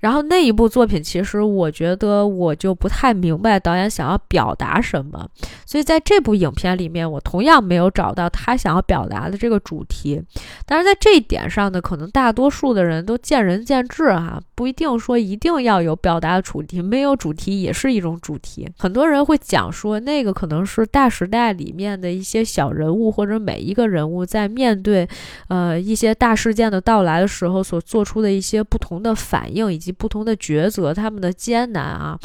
[0.00, 5.26] 然后那一部作品，其实我觉得我就不太明白导演想要表达什么，
[5.64, 10.22] 所以在这部影片里面，我同样没有找到他想要表达的这个主题。
[10.66, 18.68] 但是在这一点上呢，可能大多数的人都见仁见智哈，不一定说一定要有表达的主题，没有主题也是一种主题。
[18.78, 25.08] 很多人会讲说，那个可能是大时代里面的一些小人物或者每一个人物在面对
[25.48, 29.85] 呃一些大事件的到来的时候所做出的一些不同的反应以及。
[29.86, 32.18] 及不同的抉择，他们的艰难啊。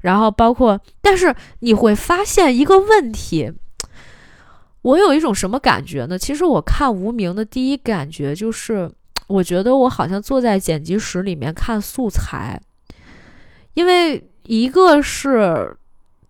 [0.00, 3.52] 然后包括，但是你会发现一个问题，
[4.82, 6.18] 我有一种什么感觉呢？
[6.18, 8.90] 其实我看《无名》的第一感觉就是，
[9.28, 12.60] 我觉得我好像坐在剪辑室里面看素材，
[13.74, 15.76] 因为一个是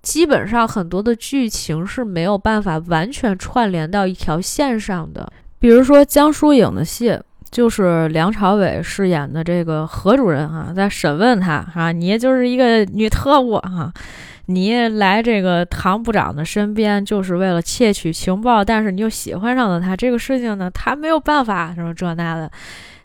[0.03, 7.19] 基本上很多的剧情是没有办法完全串联到一条线上的，比如说江疏影的戏。
[7.51, 13.93] 就是梁朝伟饰演的这个何主任啊，在审问他啊，你就是一个女特务啊，
[14.47, 22.51] 你来这个唐部长的身边就是为了窃取情报，但是你又喜欢上了他，这个事情呢，他没有办法什么这那的。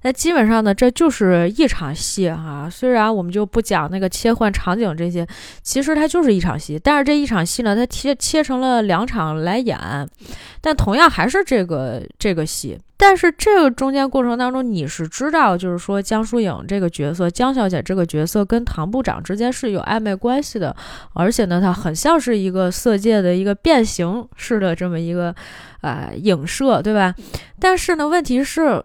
[0.06, 2.70] 那基本上呢，这就是一场戏哈。
[2.72, 5.26] 虽然我们就不讲那个切换场景这些，
[5.64, 6.80] 其实它就是一场戏。
[6.82, 9.76] 但是这一场戏呢，它切切成了两场来演，
[10.62, 12.78] 但同样还是这个这个戏。
[12.98, 20.76] 但是这个中间过程当中，你是知道，就是说江疏影这个角色，江小姐这个角色跟唐部长之间是有暧昧关系的，
[21.14, 25.34] 而且呢，它很像是一个色戒的一个变形式的这么一个
[25.82, 27.16] 啊影射，对吧？
[27.60, 28.84] 但是呢，问题是。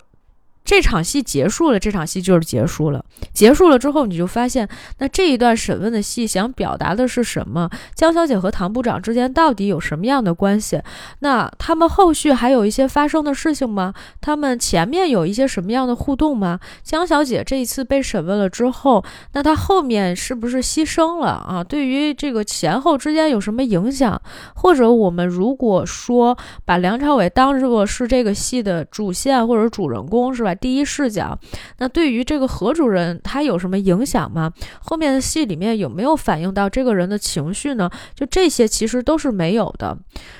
[0.64, 3.04] 这场戏结束了，这场戏就是结束了。
[3.32, 7.68] 结束了之后，你就发现，那这一段审问的戏想表达的是什么？
[7.94, 10.80] 江小姐和唐部长之间到底有什么样的关系？
[11.20, 13.92] 那他们后续还有一些发生的事情吗？
[14.20, 16.61] 他们前面有一些什么样的互动吗？
[16.84, 21.64] 江小姐这一次被审问了之后，那她后面是不是牺牲了啊？
[21.64, 24.20] 对于这个前后之间有什么影响？
[24.54, 30.49] 或者我们如果说把梁朝伟当做是这个戏的主线或者主人公，是吧？
[30.55, 31.38] 第一视角，
[31.78, 34.53] 那对于这个何主任他有什么影响吗？
[34.80, 37.90] 后面的戏里面有没有反映到这个人的情绪呢？
[38.14, 39.96] 就这些其实都是没有的。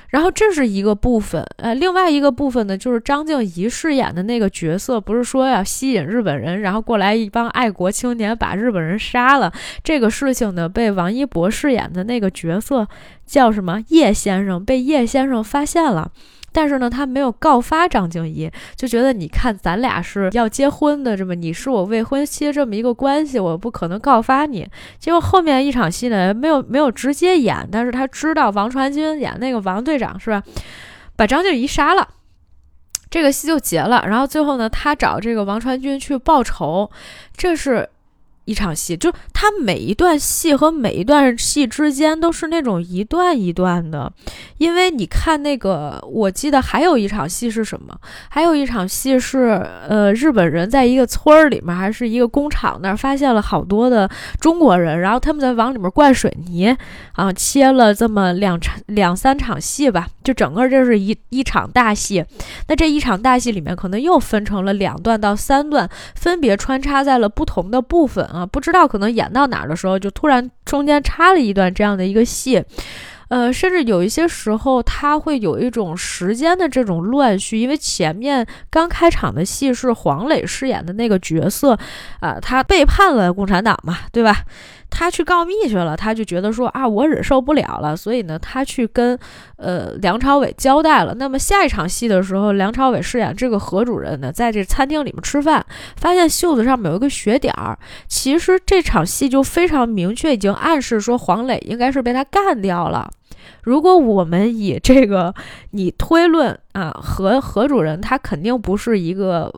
[0.09, 9.51] 然后这是一个部分，呃，另外一个部分呢，就是张静怡饰演的那个角色，不是说要吸引日本人，然后过来一帮爱国青年把日本人杀了
[9.83, 10.67] 这个事情呢？
[10.67, 12.85] 被王一博饰演的那个角色
[13.25, 13.81] 叫什么？
[13.87, 16.11] 叶先生被叶先生发现了。
[16.51, 24.67] 但是呢，他没有告发张静怡，就觉得你看咱俩是要结婚的，这么你是我未婚妻这么一个关系，我不可能告发你。
[24.99, 30.43] 结果后面一场戏呢，没有没有直接演，但是他知道王传君演那个王队长是吧，
[31.15, 32.07] 把张静怡杀了，
[33.09, 34.03] 这个戏就结了。
[34.07, 36.91] 然后最后呢，他找这个王传君去报仇，
[37.35, 37.89] 这是。
[38.45, 44.11] 一场戏，就他每一段戏和每一段戏之间都是那种一段一段的，
[44.57, 47.95] 因为你看那个，我记得还有一场戏是什么？
[48.29, 56.75] 还有一场戏是，呃，日本人在一个村儿里面，还是一个工厂那儿发现了好多的中国人，然后他们在往里面灌水泥，
[57.13, 62.25] 啊，切了这么两场两三场戏吧，就整个这是一一场大戏。
[62.67, 68.45] 那这一场大戏里面，可能又分成了两段到三段，分别穿插在了不同的部分啊。
[68.45, 72.63] 不知道可能演到哪儿的时候，就突然中间插了一段这样的一个戏，
[73.29, 81.77] 呃，甚至有一些时候他会有一种时间的这种乱序，因为前面刚开场的戏是黄磊饰演的那个角色，
[82.19, 84.35] 啊，他背叛了共产党嘛，对吧？
[84.91, 89.17] 他去告密去了，他就觉得说啊，我忍受不了了，所以呢，他去跟
[89.55, 91.15] 呃梁朝伟交代了。
[91.15, 95.65] 那么下一场戏的时候，梁朝伟饰演这个何主任呢，在这餐厅里面吃饭，
[95.95, 97.79] 发现袖子上面有一个血点儿。
[98.07, 103.09] 其实这场戏就非常明确，已经暗示说黄磊应该是被他干掉了。
[103.63, 105.33] 如果我们以这个
[105.71, 109.51] 你推论啊，何何主任他肯定不是一个。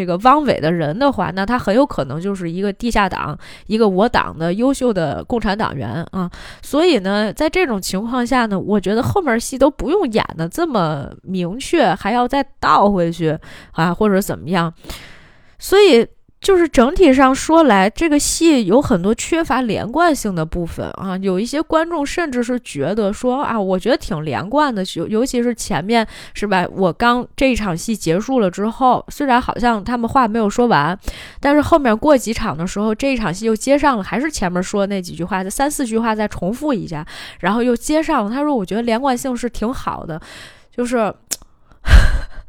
[0.00, 6.30] 这个汪伪的人的话，那他很有可能就是一个地下党，一个我党的优秀的共产党员啊。
[6.62, 13.38] 所以呢，在这种情况下呢，我觉得后面戏都不用演的这么明确，还要再倒回去
[13.72, 14.72] 啊，或者怎么样。
[15.58, 16.08] 所以。
[16.40, 26.66] 就是整体上说来，这个戏有很多缺乏连贯性的部分啊，有一些观众甚至是觉得说啊，我觉得挺连贯的，尤尤其是前面是吧？
[26.72, 30.98] 我刚这一场戏结束了之后，虽然好像他们话没有说完，
[31.40, 37.06] 但是后面过几场的时候，这一场戏又接上了，还是前面说的那几句话，三四句话再重复一下，
[37.40, 38.30] 然后又接上了。
[38.30, 40.18] 他说，我觉得连贯性是挺好的，
[40.74, 41.14] 就是。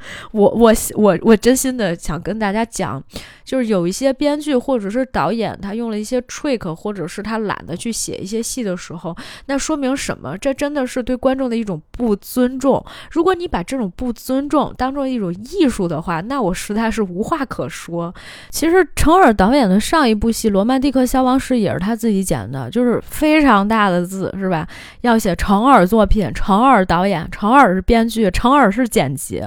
[0.31, 3.01] 我我我我真心的想跟大家讲，
[3.43, 10.37] 就是有一些编剧或者是导演，他用了一些 trick，或者是他懒得去写一些戏的时候，那说明什么？
[10.37, 12.83] 这真的是对观众的一种不尊重。
[13.11, 18.13] 如果你把这种不尊重当做一种艺术的话，那我实在是无话可说。
[18.49, 24.67] 其实程耳导演的上一部戏《罗曼蒂克消亡史》也是他自己剪的，就是非常大的字，是吧？
[25.01, 29.43] 要写程耳作品，程耳导演，程耳是编剧，程耳是剪辑。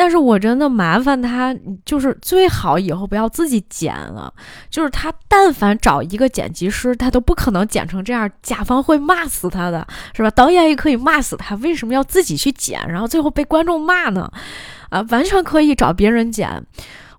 [0.00, 4.32] 但是我真的麻烦他，就是最好以后不要自己剪了。
[4.70, 10.30] 就是他但凡找一个剪辑师，他都不可能剪成这样，甲方会骂死他的，是吧？
[10.30, 14.32] 导演也可以骂死他，为什么要自己去剪，然后最后被观众骂呢？
[14.88, 16.64] 啊，完全可以找别人剪。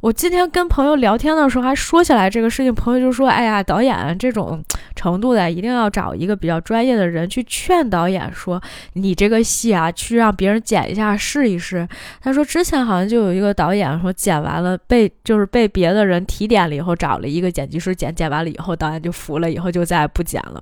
[0.01, 4.59] 我今天跟朋友聊天的时候还说起来这个事情，朋友就说：“哎呀，导演这种
[4.95, 8.59] 程度的，一定要找一个比较专业的人去劝导演，说
[8.93, 11.87] 你这个戏啊，去让别人剪一下试一试。”
[12.19, 20.59] 他说之前好像就有一个导演说剪完了被就是被别的人提点了以后，找了一个剪辑师剪，剪完了以后导演就服了，以后就再也不剪了。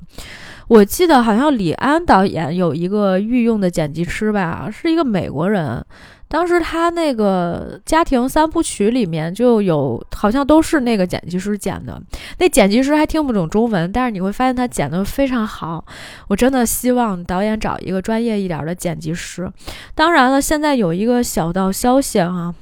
[0.68, 5.82] 我记得好像李安导演有一个御用的剪辑师吧，是一个美国人。
[6.30, 12.02] 当时他那个家庭三部曲里面就有，好像都是那个剪辑师剪的。
[12.38, 15.84] 那剪辑师还听不懂中文，但是你会发现他剪的非常好。
[16.28, 19.52] 我真的希望导演找一个专业一点的剪辑师。
[19.96, 22.54] 当然了，现在有一个小道消息哈。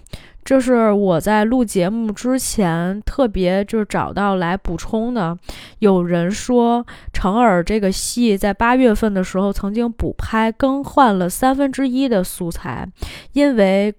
[0.47, 5.37] 这是我在录节目之前特别就是找到来补充的。
[5.79, 12.87] 有人说，成尔这个戏在八月份的时候曾经补拍，更换了三分之一的素材，
[13.33, 13.93] 因为，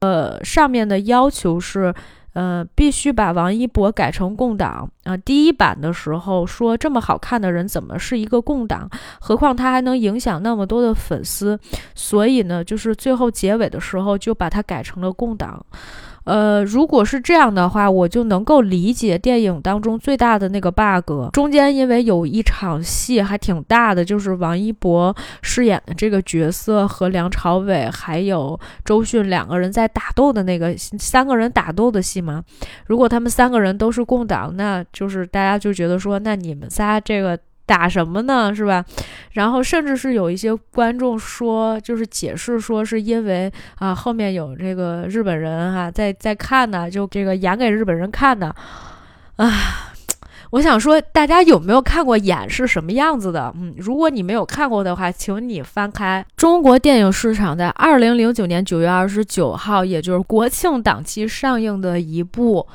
[0.00, 1.94] 呃，上面的要求是。
[2.38, 5.16] 呃，必须把王一博改成共党啊！
[5.16, 8.88] 第一版的时候说这么好看的人怎么是一个共党？
[9.18, 11.58] 何况他还能影响那么多的粉丝，
[11.96, 15.66] 所以呢，就是最后结尾的时候就把他改成了共党。
[16.28, 21.32] 呃，如果是这样的话，我就能够理解电影当中最大的那个 bug。
[21.32, 32.44] 中间因为有一场戏还挺大的，就是王一博饰演的这个角色和梁朝伟还有周迅两个人在打斗的那个三个人打斗的戏嘛。
[32.86, 37.38] 如果他们三个人都是共党，那就是大家就觉得说，那你们仨这个。
[37.68, 38.52] 打什么呢？
[38.54, 38.82] 是吧？
[39.32, 48.52] 然后甚至是有一些观众说，就是解释说，是因为啊后面有这个日本人哈在在看呢，就这个演给日本人看的。
[49.36, 49.52] 啊，
[50.50, 53.52] 我想说，大家有没有看过演是什么样子的？
[53.54, 62.66] 嗯，如果你没有看过的话，请你翻开中国电影市场在二零零九年九月二十九号，也就是国庆档期上映的一部。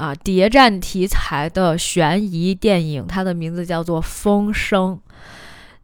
[0.00, 4.98] 啊，谍战题材的悬疑电影，它的名字叫做《风声》。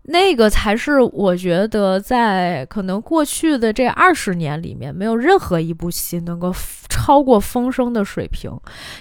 [0.08, 6.54] 那个才是我觉得在可能过去的这二十年里面，没有任何一部戏能够
[6.88, 8.50] 超过《风声》的水平。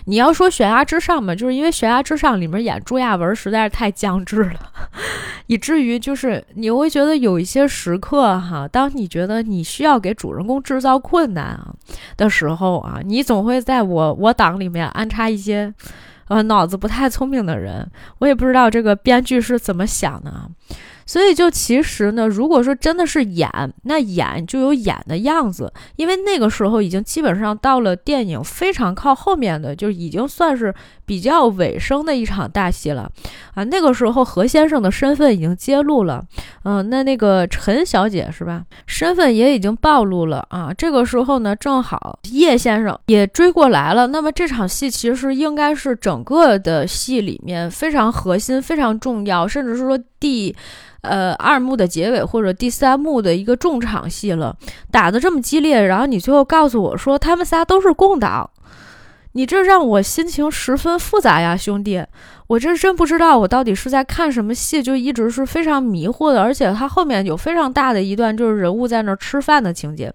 [0.06, 4.72] 你要说悬崖之上嘛，就是因为悬崖之上里面演朱亚文实在是太将至了，
[5.46, 11.72] 以至于就是你会觉得有一些时刻哈，当你觉得你需要给主人公制造困难啊
[12.18, 15.72] 的时候啊，你总会在我我党里面安插一些
[16.30, 17.88] 呃脑子不太聪明的人，
[18.18, 20.50] 我也不知道这个编剧是怎么想的啊。
[21.06, 23.50] 所以，就其实呢，如果说真的是演，
[23.84, 30.74] 那演就有演的样子，因为那个时候已经基本上到了电影非常靠后面的，就已经算是
[31.06, 33.10] 比较尾声的一场大戏了
[33.54, 33.64] 啊。
[33.66, 36.26] 那个时候何先生的身份已经揭露了，
[36.64, 40.74] 嗯，那那个陈小姐是吧，身份也已经暴露了啊。
[40.76, 44.08] 这个时候呢，正好叶先生也追过来了。
[44.08, 50.56] 那么这场戏其实应该是整个的戏里面非常核心、非常重要，甚至是说第。
[51.08, 54.56] 呃，二幕的结尾或者第三幕的一个重场戏了，
[54.92, 58.50] 打的这么激烈，然后你最后告诉我说他们仨都是共党，
[59.34, 62.04] 你这让我心情十分复杂呀，兄弟。
[62.48, 66.42] 我这真不知道我到底是在看什么戏，就一直是非常迷惑的。
[66.42, 70.14] 而且它后面有非常大的一段，就是人物在那儿吃饭的情节。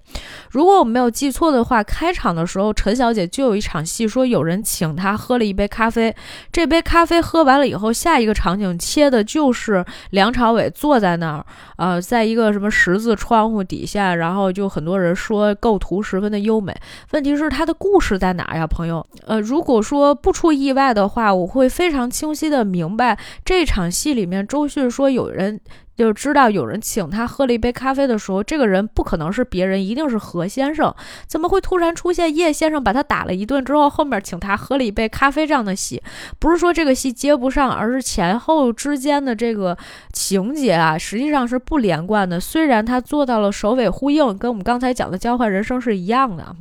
[0.50, 6.14] 如果我没有记错的话，开场的时候陈小姐就有一场戏，说有人请她喝了一杯咖啡。
[6.52, 11.44] 这杯咖啡喝完了以后，下一个场景切的就是梁朝伟坐在那儿，
[11.78, 16.72] 呃，在一个什么十字窗户底下，然后就很多人说构图十分的优美。
[17.10, 19.04] 问题是他的故事在哪呀，朋友？
[19.26, 22.08] 呃，如果说不出意外的话，我会非常。
[22.20, 25.58] 清晰的明白，这场戏里面，周迅说有人。
[25.96, 30.94] 就知道有人请他喝了一杯咖啡的时候，这个人不可能是别人，一定是何先生。
[31.26, 36.02] 怎么会突然出现叶先生把他打了一顿之后，后面请他喝了一杯咖啡这样的戏？
[36.38, 39.76] 不是说这个戏接不上，而是前后之间的这个
[40.10, 42.40] 情节啊，实际上是不连贯的。
[42.40, 46.56] 虽然他做到了首尾呼应，跟我们刚才讲的交换人生是一样的，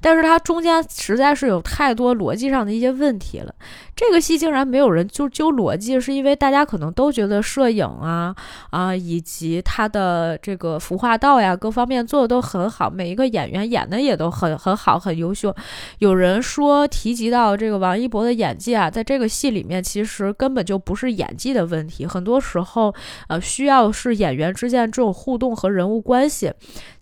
[0.00, 3.52] 但是他中间实在是有太多逻辑上的一些问题了。
[3.94, 8.34] 这个戏竟然没有人就揪逻辑，是因为大家可能都觉得摄影啊
[8.70, 8.94] 啊。
[8.94, 15.54] 以及他的这个服化道呀，各方面做的都很好，每一个演员演的也都很很好，很优秀。
[15.98, 22.94] 有人说提及到这个王一博的演技啊，在这个戏里面其实根本就不是演技的问题，很多时候
[23.28, 26.52] 呃需要是演员之间这种互动和人物关系。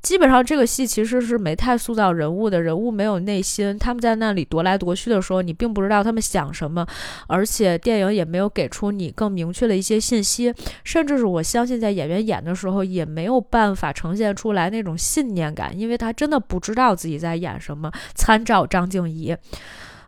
[0.03, 6.85] 基本上这个戏其实是没太塑造人物的，人物没有内心，他们在那里踱来踱去的时候，你并不知道他们想什么，
[7.29, 10.53] 而且电影也没有给出你更明确的一些信息，
[10.83, 17.91] 甚至是我相信在演员演的时候也没有办法呈现出来那种信念感，因为他真的不知道自己在演什么。
[18.15, 19.37] 参照张静怡。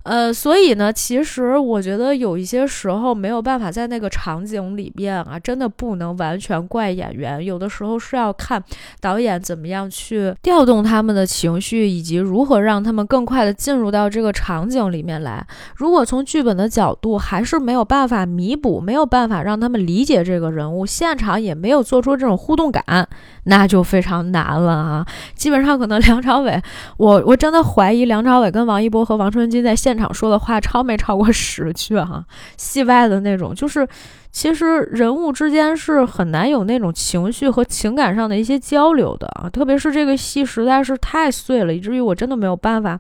[0.05, 8.63] 呃，所以呢，其实我觉得有一些时候没有办法在那个场景里边啊，真的不能完全怪演员，有的时候是要看
[9.01, 15.43] 导演怎么样去调动他们的情绪，以及如何让他们更快的进入到这个场景里面来。
[15.75, 23.09] 如果从剧本的角度还是没有办法弥补，没有办法让他们理解这个人物，现场也没有做出这种互动感，
[23.45, 25.07] 那就非常难了啊！
[25.35, 26.63] 基本上可能梁朝伟，
[26.99, 29.94] 我我真的怀疑梁朝伟跟王一博和王传君在现。
[29.95, 32.25] 现场说的话超没超过十句哈，
[32.57, 33.87] 戏外的那种，就是
[34.33, 42.99] 其实人物之间是很难有那种情绪和情感上的一些交流的啊，特别是这个戏实在是太碎了，以至于我真的没有办法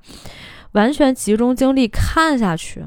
[0.74, 2.84] 完全集中精力看下去。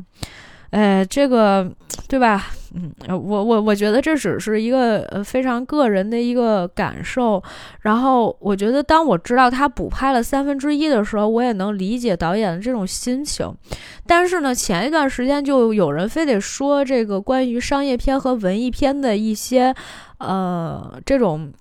[0.72, 1.70] 哎，这个
[2.08, 2.48] 对吧？
[2.76, 7.42] 嗯，我我我觉得这只是一个呃非常个人的一个感受。
[7.82, 13.52] 然后我觉得，当我知道他补拍了三分之一的时候，我也能理解导演的这种心情。
[14.06, 19.74] 但是呢，前一段时间就有人非得说这个关于商业片和文艺片的一些
[20.20, 21.52] 呃这种。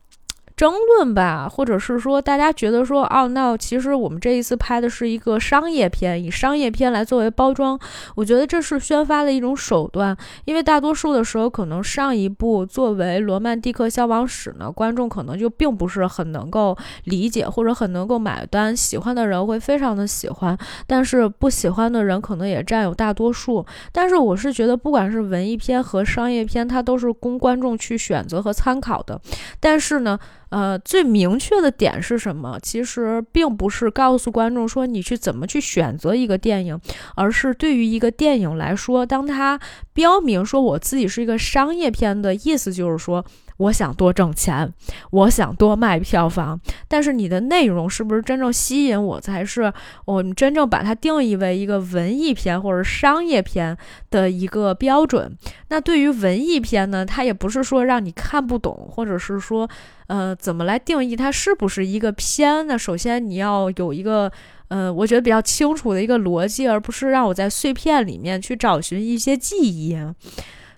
[0.57, 7.79] 争论吧，或者是说大家觉得说，哦，那其实我们这一次拍的是一个商业片，以商业片来作为包装，
[8.15, 10.17] 我觉得这是宣发的一种手段。
[10.47, 16.75] 因为大多数的时候，可能上一部作为《罗曼蒂克消亡史》呢，观众可能就并不是很能够
[17.05, 18.75] 理解，或者很能够买单。
[18.75, 20.57] 喜欢的人会非常的喜欢，
[20.87, 23.67] 但是不喜欢的人可能也占有大多数。
[23.93, 29.21] 但是我是觉得，不管是文艺片和商业片，它都是供观众去选择和参考的。
[29.61, 30.19] 但是呢。
[30.51, 32.59] 呃，最明确的点是什么？
[32.63, 36.81] 其实并不是告诉观众说你去怎么去选择一个电影，
[37.15, 39.59] 而是对于一个电影来说，当它
[39.93, 43.25] 标明说我自己是一个商业片的意思，就是说。
[43.59, 44.73] 我想多挣钱，
[45.11, 49.73] 我想多卖票房，但是你的内容是不是真正吸引我，才是
[50.05, 53.77] 我们真正把它定义为一个文艺片或者商业片
[54.11, 55.37] 的一个标准。
[55.69, 59.69] 那对于文艺片呢，它也不是说让你看不懂，或者是说，
[60.07, 62.79] 呃，怎么来定义它是不是一个片呢？
[62.79, 64.31] 首先你要有一个，
[64.69, 69.97] 呃，我觉得比较清楚的一个逻辑，而不是让我在碎片里面去找寻一些记忆。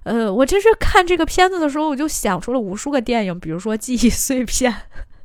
[0.09, 4.73] 呃，我真是看这个片子的时候，我就想出了无数个电影，比如说《记忆碎片》。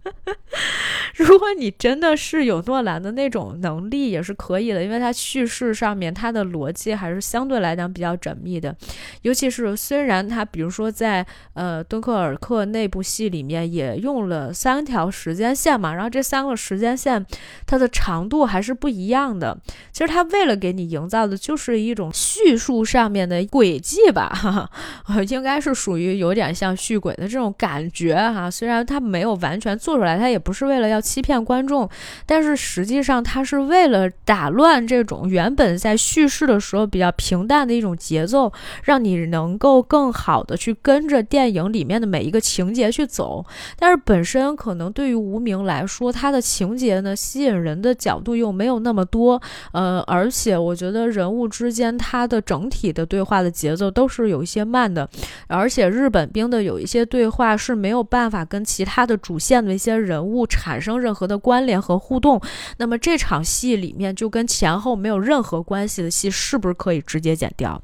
[1.16, 8.76] 如果你真的是有诺兰的那种能力，也是可以的，因为他叙事上面他的逻辑还是相对来讲比较缜密的。
[9.22, 17.26] 尤其是虽然他，比如说在呃敦刻尔克那部戏里面也用了三条时间线嘛，然后这三个时间线
[17.66, 19.58] 它的长度还是不一样的。
[19.92, 24.70] 其实它为了给你营造的就是一种叙述上面的轨迹吧，哈
[25.06, 28.52] 哈，应该是属于有点像续轨的这种感觉哈。
[28.52, 29.93] 虽然它没有完全做。
[29.94, 31.88] 做出来，他也不是为了要欺骗观众，
[32.26, 38.52] 但是实际上他是为了打乱这种原本在叙事的时候比较平淡的一种节奏，
[38.86, 43.46] 让你能够更好的去跟着电影里面的每一个情节去走。
[43.78, 49.40] 但是本身可能对于无名来说，他的情节呢吸引人的角度又没有那么多，
[49.74, 55.08] 呃，而且我觉得人物之间他的整体的对话的节奏都是有一些慢的，
[55.46, 59.83] 而且日本兵的有一些对话是没有办法跟其他的主线的。
[59.84, 62.42] 些人物产生任何的关联和互动，
[62.78, 67.82] 那么这场戏里面就跟前后没有任何关系的戏，是不是可以直接剪掉？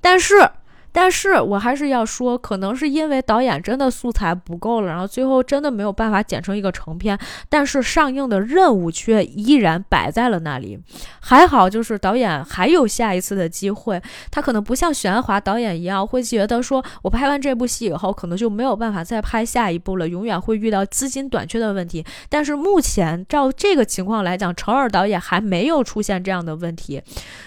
[0.00, 0.34] 但是。
[0.94, 7.18] 但是我还是要说，可能是因为导演真的素材不够了，然后最后真的没有办法剪成一个成片。
[7.48, 10.78] 但是上映的任务却依然摆在了那里。
[11.18, 14.00] 还好，就是导演还有下一次的机会。
[14.30, 22.04] 他可能不像许鞍华导演一样，会觉得说我拍完这部戏以后，可能就没有办法再拍下一部了，永远会遇到资金短缺的问题。
[22.28, 27.02] 但是目前照这个情况来讲，程耳导演还没有出现这样的问题。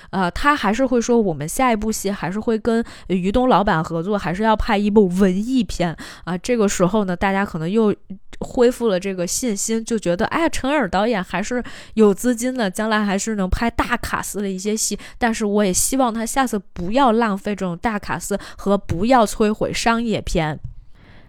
[0.10, 6.36] 呃，他还是会说，我们下一部戏还是会跟于东老板合作，还是要拍一部文艺片啊。
[6.36, 7.94] 这个时候呢，大家可能又
[8.40, 14.98] 恢复了这个信心，就觉得，哎，陈尔导演还是有资金的，将来还是能拍大卡司的一些戏。
[15.20, 20.60] 但是我也希望他下次不要浪费这种大卡司和不要摧毁商业片。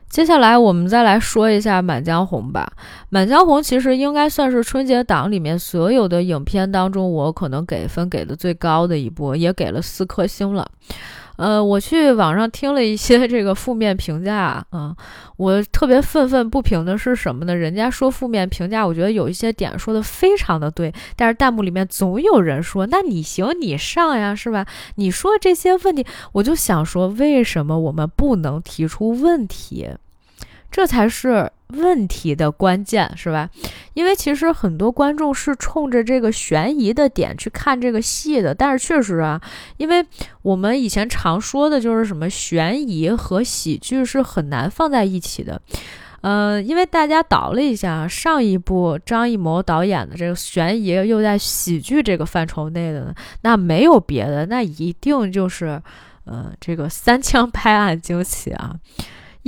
[0.09, 2.73] 接下来我们再来说一下《满江红》吧，
[3.11, 10.67] 《满江红》其实应该算是春节档里面所有的影片当中，我可能给分给的最高的一部，也给了四颗星了。
[11.39, 14.95] 呃，我去网上听了一些这个负面评价啊，
[15.37, 17.55] 我特别愤愤不平的是什么呢？
[17.55, 24.67] 人家说负面评价，我觉得有一些点说的非常的对，但是弹幕里面总有人说，那你行你上呀，是吧？
[24.97, 29.89] 你说这些问题，我就想说，为什么我们不能提出问题？
[30.73, 33.51] 这才是问题的关键，是吧？
[33.95, 39.41] 因为其实很多观众是冲着这个悬疑的点去看这个戏的，但是确实啊，
[39.77, 40.05] 因为
[40.43, 45.61] 我们以前常说的就是什么悬疑和喜剧是很难放在一起的，
[46.23, 55.81] 嗯，因为大家倒了一下，上一部张艺谋导演的这个悬疑又在喜剧这个范畴内的呢，那没有别的，那一定就是，
[56.25, 58.75] 呃，这个三枪拍案惊奇啊。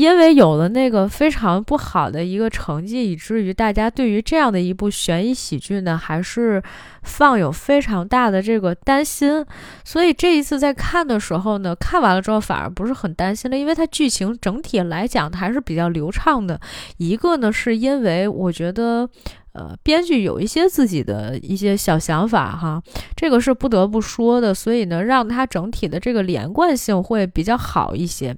[0.01, 6.63] 因为有了那个非常不好的一个成绩，以至于大家对于这样的一部悬疑喜剧呢，还是
[7.03, 9.45] 放有非常大的这个担心。
[9.85, 16.59] 所以这一次在看的时候呢，看完了之后反而不是很担心了，因为它剧情整体来讲还是比较流畅的。
[16.97, 19.07] 一个呢，是因为我觉得。
[19.53, 22.81] 呃，编剧有一些自己的一些小想法哈，
[23.17, 28.37] 这个是不得不说的，所以呢，让它整体的这个连贯性会比较好一些。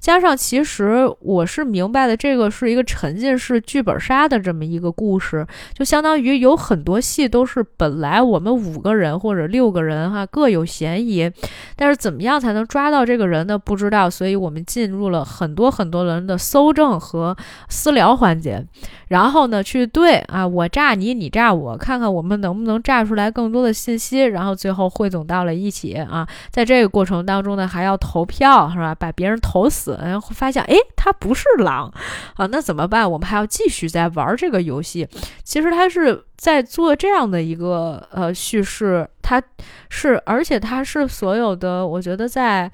[0.00, 11.30] 加上，其实我是明白的，这个是一个沉浸式剧本杀的这么一个故事，就相当于有很多戏都是本来我们五个人或者六个人哈各有嫌疑，
[11.76, 13.58] 但是怎么样才能抓到这个人呢？
[13.58, 17.36] 不知道，所以我们进入了很多很多人的搜证和
[17.68, 18.64] 私聊环节，
[19.08, 20.48] 然后呢，去对啊。
[20.54, 26.26] 我炸你，你炸我，看看我们能不能炸出来更多的信息，然后最后汇总到了一起啊！
[26.50, 28.94] 在这个过程当中呢，还要投票，是吧？
[28.94, 31.92] 把别人投死，然后发现，哎，他不是狼
[32.36, 33.10] 啊，那怎么办？
[33.10, 35.08] 我们还要继续在玩这个游戏。
[35.42, 39.42] 其实他是在做这样的一个呃叙事，他
[39.88, 42.70] 是，而且他是所有的，我觉得在。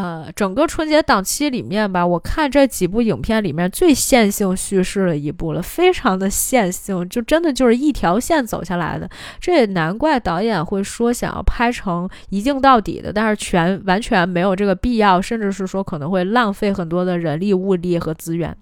[0.00, 9.06] 呃，整个春节档期里面吧，我看这几部影片里面最线性叙事的一部了，非常的线性，就真的就是一条线走下来的。
[9.38, 18.56] 这也难怪导演会说想要拍成一镜到底的，但是全完全没有这个必要，甚至是说可能会浪费很多的人力物力和资源。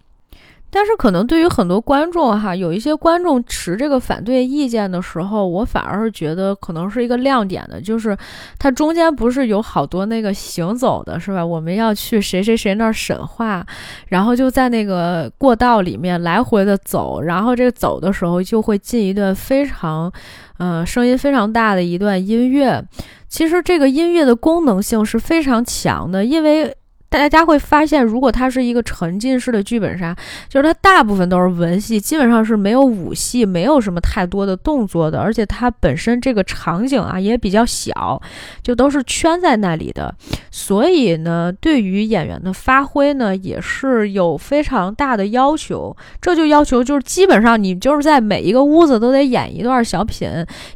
[0.70, 8.16] 但是可能对于很多观众哈，有一些观众持这个反对意见的时候，我反而是觉得可能是一个亮点的，就是
[8.58, 11.44] 它中间不是有好多那个行走的是吧？
[11.44, 13.64] 我们要去谁谁谁那儿审话，
[14.08, 20.12] 然后就在那个过道里面来回的走，然后这个走的时候就会进一段非常，
[20.58, 22.84] 嗯，声音非常大的一段音乐。
[23.28, 26.76] 其实这个音乐的功能性是非常强的，因为。
[27.10, 30.14] 大家会发现，如果它是一个沉浸式的剧本杀，
[30.48, 38.20] 就是它大部分都是文戏，基本上是没有武戏，没有什么太多的动作的，而且它本身这个场景啊也比较小，
[38.62, 40.14] 就都是圈在那里的。
[40.50, 45.96] 所以呢，对于演员的发挥呢，也是有非常大的要求。
[46.20, 50.28] 这就要求就是基本上你就是在每一个屋子都得演一段小品，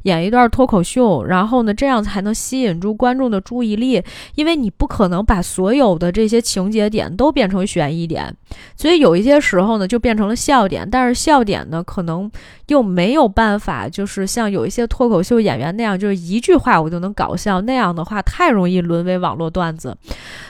[0.04, 4.02] 演一段脱口秀，然后呢，这样才能吸引住观众的注意力，
[4.34, 8.32] 因为你不可能把所有的这这些情节点都变成悬疑点，
[8.76, 10.88] 所以有一些时候呢，就变成了笑点。
[10.88, 12.30] 但是笑点呢，可能
[12.68, 17.60] 又没有办法，就是像有一些脱口秀演员那样，就是一句话我就能搞笑。
[17.62, 19.96] 那样的话，太容易沦为网络段子。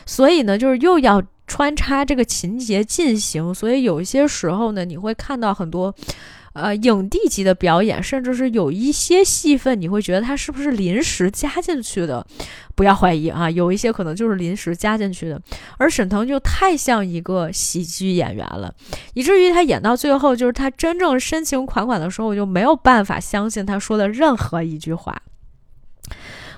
[0.04, 3.54] 所以呢，就是又要穿插这个情节进行。
[3.54, 5.94] 所以有一些时候呢，你会看到很多。
[6.54, 12.26] 呃，影帝级的表演，甚至是有一些戏份，你会觉得他是不是临时加进去的？
[12.74, 15.40] 不要怀疑啊，有一些可能就是临时加进去的。
[15.78, 18.74] 而沈腾就太像一个喜剧演员了，
[19.14, 25.22] 以至于他演到最后，就是他真正深情款款的时候，我就没有办法相信他说的任何一句话。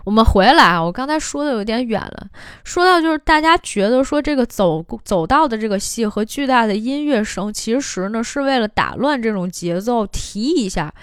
[0.05, 2.29] 我们回来啊，我刚才说的有点远了。
[2.63, 10.95] 说到就是大家觉得说这个走走道的这个戏和巨大的音乐声，其实呢是为了打乱这种节奏，提一下，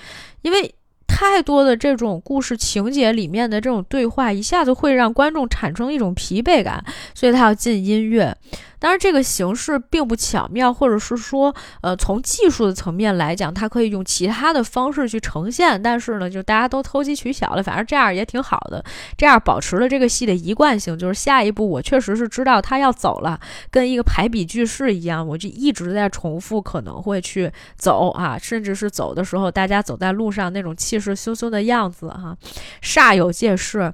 [0.44, 0.74] 因为
[1.08, 6.84] 太多的这种故事情节里面的这种对话，一下子会让观众产生一种疲惫感，
[7.14, 8.36] 所以他要进音乐。
[8.82, 15.80] 当然，这个形式并不巧妙，或者是说，呃，从技术的层面来讲，它可以用其他的方式去呈现。
[15.84, 18.84] 但是呢，就大家都投机取巧了，反正这样也挺好的，
[19.16, 20.98] 这样保持了这个戏的一贯性。
[20.98, 23.40] 就是下一步，我确实是知道他要走了，
[23.70, 32.36] 跟一个排比句式一样，我就一直在重复，可能会去走啊，甚至是走的时候，大家走在路上那种气势汹汹的样子，哈，
[32.82, 33.94] 煞有介事。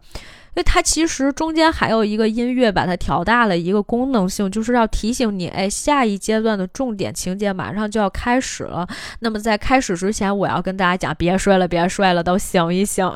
[0.58, 8.88] 因为它其实中间还有一个音乐把它调大了一个功能性，就是要提醒你，哎，下一阶段的重点情节马上就要开始了。
[9.20, 13.08] 那么在开始之前，我要跟大家讲，别睡了，别睡了，都醒一醒。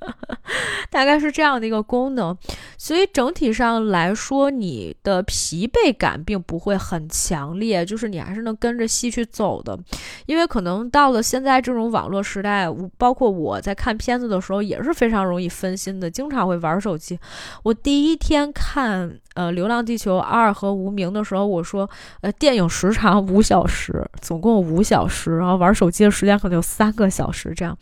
[0.90, 2.36] 大概是这样的一个功能，
[2.76, 9.78] 所以整体上来说，你的疲惫感并不会很强烈，就是你还是能跟着戏去走的。
[10.26, 12.66] 因为可能到了现在这种网络时代，
[12.98, 17.18] 包括我在看片子的时候也是非常容易分心的，经常会玩手机。
[17.62, 19.18] 我第一天看。
[19.34, 21.88] 呃，《流浪地球二》和《无名》的时候，我说，
[22.20, 27.76] 呃，电影时长五小时，总共五小时，然后玩手机的时间可能有三个小时，这样，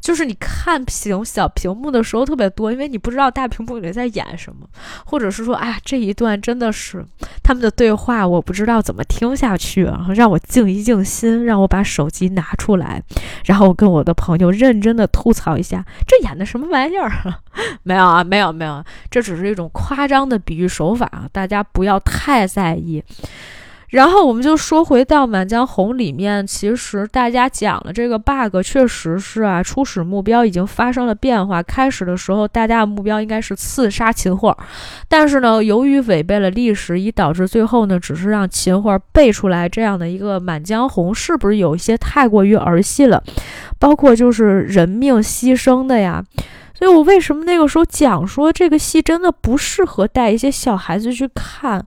[0.00, 4.66] 就是你看屏小屏幕的时候特别多，因为你不知道大屏幕里在演什么，
[5.04, 7.04] 或者是说，哎呀，这一段真的是
[7.42, 13.02] 他们的对话，我不知道怎么听下去啊，让我静一静心，让我把手机拿出来，
[13.44, 17.12] 然后我跟我的朋友认真的吐槽一下，这演的什么玩意儿？
[17.84, 20.94] 没有啊，没有没有，这只是一种夸张的比喻手。
[20.94, 23.02] 法啊大家不要太在意，
[23.90, 31.62] 然后我们就说回到《满江红》里面，其实大家讲了这个 bug，确实是啊，初始目标已经发生了变化。
[31.62, 34.56] 开始的时候，大家的目标应该是刺杀秦桧，
[35.08, 43.22] 但是呢，由于违背了历史，以导致最后呢，只是让秦桧背出来这样的一个《满江红》，是不是有一些太过于儿戏了？
[43.78, 46.24] 包括就是人命牺牲的呀。
[46.84, 51.84] 就我为什么那个时候讲说这个戏真的不适合带一些小孩子去看？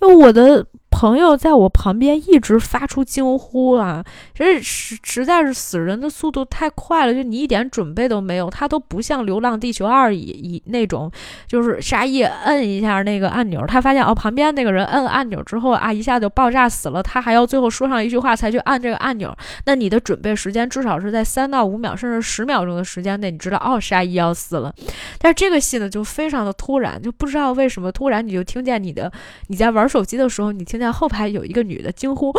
[0.00, 0.66] 因为我的。
[0.90, 4.02] 朋友在我旁边一直发出惊呼啊！
[4.34, 8.48] 这实实在是死人的速度太快了，就你一点准备都没有。
[8.50, 11.10] 他都不像《流浪地球二》以以那种，
[11.46, 19.36] 就是沙溢摁一下那个按钮，他发现哦旁边那个人摁按钮之后啊一下就爆炸死了，他还要最后说上一句话才去按这个按钮。
[19.66, 24.74] 那你的准备时间至少是在三到五秒甚至十秒钟的时间内，你知道哦沙溢要死了。
[25.18, 29.12] 但是这个戏呢就非常的突然，就不知道为什么突然你就听见你的
[29.48, 30.77] 你在玩手机的时候，你听。
[30.78, 32.32] 在后排有一个女的惊呼，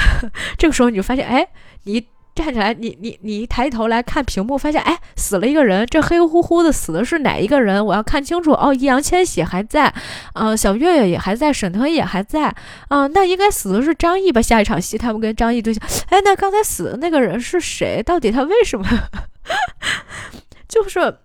[0.56, 1.46] 这个时候你就发现，哎，
[1.84, 7.84] 你站起来，你你你一抬头来看屏幕，发现，哎，死了一个人，这黑乎乎的死的是哪一个人？
[7.84, 8.52] 我要看清楚。
[8.52, 9.92] 哦，易烊千玺还在，
[10.34, 12.54] 嗯，小岳岳也还在，沈腾也还在，
[12.88, 14.40] 嗯，那应该死的是张译吧？
[14.40, 18.02] 下一场戏他们跟张译对象，哎，那刚才死的那个人是谁？
[18.02, 18.86] 到底他为什么？
[20.68, 21.18] 就是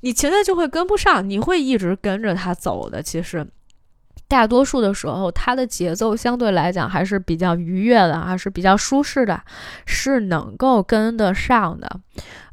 [0.00, 3.46] 你情节就会跟不上，你会一直跟着他走的，其实。
[4.26, 9.40] 大多数的时候，它的节奏相对来讲还是比较愉悦的，还是比较舒适的，
[9.86, 12.00] 是能够跟得上的。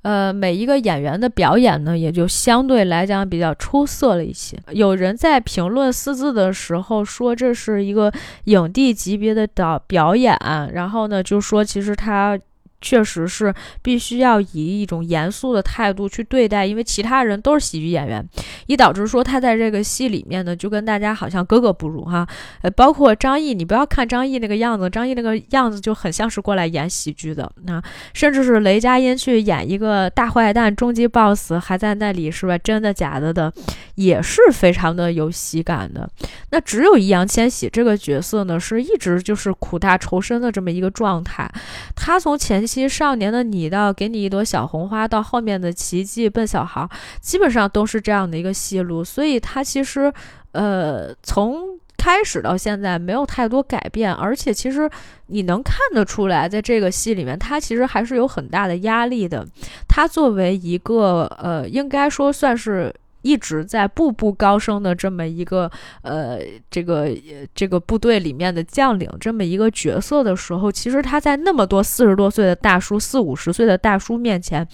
[0.03, 4.57] 呃，每一个演员的表演呢，也就相对来讲比较出色了一些。
[4.71, 8.11] 有人在评论四字的时候说，这是一个
[8.45, 10.37] 影帝级别的导表演，
[10.73, 12.37] 然后呢，就说其实他。
[12.81, 18.27] 确实是必须要以一种严肃的态度去对待，因为其他人都是喜剧演员，
[18.65, 22.27] 以导致说他在这个戏里面呢，就跟大家好像格格不入哈。
[22.63, 27.51] 呃，包括张译，你不要看张译那个样子，张译那个样子就很像是过来演喜剧的。
[27.65, 27.79] 那
[28.13, 32.57] 甚至是雷佳音去演一个大坏蛋、终极 BOSS，还在那里是吧？
[32.57, 33.53] 真的假的的，
[33.93, 36.09] 也是非常的有喜感的。
[36.49, 41.47] 那只有易烊千玺这个角色呢，是一直就是苦大仇深的这么一个状态，
[41.95, 42.70] 他从前。
[42.71, 46.87] 其实少年的你到给你一朵小红花，到后面的奇迹笨小孩，
[47.19, 49.03] 基本上都是这样的一个戏路。
[49.03, 50.09] 所以他其实，
[50.53, 54.89] 呃，从开始到现在没有太多改变，而且其实
[55.27, 59.45] 你能看得出来，在这个戏里面，他其实还是有很大的压力的。
[59.89, 62.95] 他作为一个，呃，应该说算是。
[63.21, 65.69] 一直在步步高升的这么一个
[66.01, 66.39] 呃，
[66.69, 67.09] 这个
[67.53, 74.67] 这个部队里面的将领，这么一个角色的时候，其实他在那么多四十多岁的大叔、四五十岁的大叔面前，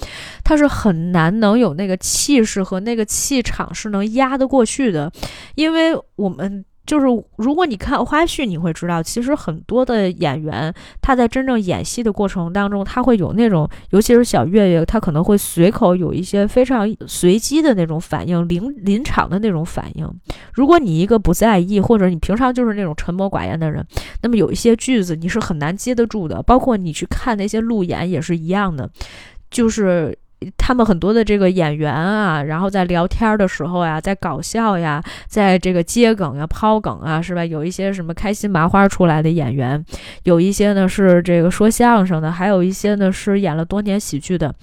[0.44, 5.12] 他是很难能有那个气势和那个气场是能压得过去的，
[5.56, 6.64] 因为我们。
[6.88, 7.06] 就是
[7.36, 20.10] 如果你看花絮，你会知道，其实很多的演员他在真正演戏的过程当中，他会有那种，尤其是小岳岳，他可能会随口有一些非常随机的那种反应，临临场的那种反应。
[20.54, 23.86] 如果你一个不在意，或者你平常就是那种沉默寡言的人，
[24.24, 26.42] 那么有一些句子你是很难接得住的。
[26.42, 28.90] 包括你去看那些路演也是一样的，
[29.52, 30.18] 就是。
[30.56, 37.44] 他们很多的这个演员啊，然后在聊天的时候呀，在搞笑呀，在这个接梗呀、抛梗啊，是吧？
[37.44, 39.84] 有一些什么开心麻花出来的演员，
[40.24, 44.54] 有一些呢是这个说相声的，还有一些呢是演了多年喜剧的。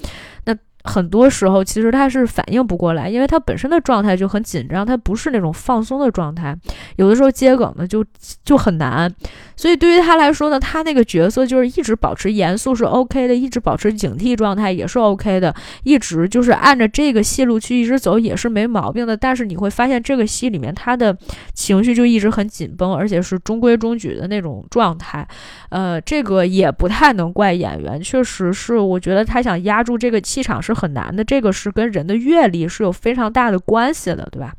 [0.44, 0.54] 那
[0.84, 6.56] 很多时候其实他是反应不过来，因为他本身的状态就很紧张，他不是那种放松的状态，
[6.96, 8.04] 有的时候接梗呢就
[8.44, 9.12] 就很难。
[9.56, 15.54] 所以对于他来说呢，他那个角色就是一直保持严肃是 OK 的，一直保持警惕状态也是 OK 的，
[15.84, 19.16] 一直就是按着这个戏路去一直走也是没毛病的。
[19.16, 21.16] 但是你会发现这个戏里面他的
[21.54, 25.26] 情绪就一直很紧绷，而且是中规中矩的那种状态。
[25.70, 34.52] 呃，这个也不太能怪演员，确实是我觉得他想压住这个气场是很难的，这个是跟人的阅历是有非常大的关系的，对吧？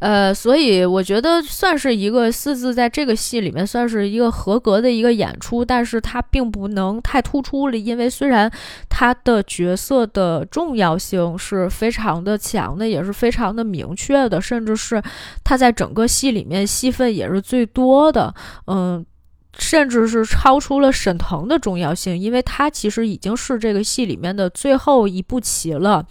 [0.00, 8.48] 呃，所以我觉得算是一个四字，在这个戏里面算是一个合格的一个演出，但是它并不能太突出了，因为虽然
[8.88, 15.02] 他的角色的重要性是非常的强的，也是非常的明确的，甚至是
[15.42, 18.32] 他在整个戏里面戏份也是最多的，
[18.68, 19.04] 嗯。
[19.56, 26.04] 甚至是超出了沈腾的重要性，因为他其实已经是这个戏里面的最后一步棋了，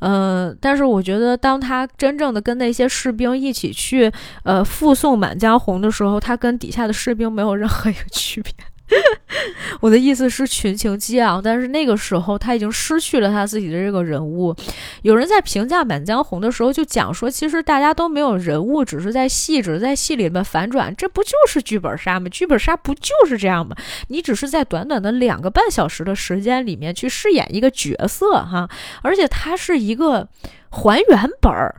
[0.00, 4.12] 嗯，但是我觉得当他真正的跟那些士兵一起去，
[4.42, 8.52] 呃，附送《满江红》的时候，他跟底下的士兵没有任何一个区别。
[9.80, 14.54] 我的意思是群情激昂，但是那个时候他已经失去了他自己的这个人物。
[15.02, 22.28] 有人在评价《满江红》的时候就讲说，其实大家都没有人物，只是在戏，只是在戏里面反转，这不就是剧本杀吗？
[22.28, 23.74] 剧本杀不就是这样吗？
[24.08, 28.68] 你只是在短短的两个半小时的时间里面去饰演一个角色哈，
[29.02, 30.28] 而且他是一个。
[30.74, 31.74] 还原本儿，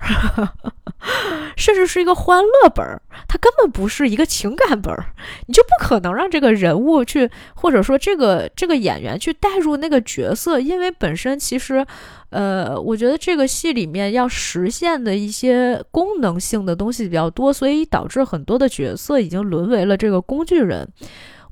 [1.58, 5.06] 甚至是一个欢乐本儿，它根本不是一个情感本儿，
[5.48, 11.86] 你就不可能让这个人物去，或者说这个这个演员去带入那个角色，因为本身其实，
[12.30, 20.88] 呃，我觉得这个戏里面要实现的一些功能性的东西比较多，所以导致很多的角色已经沦为了这个工具人。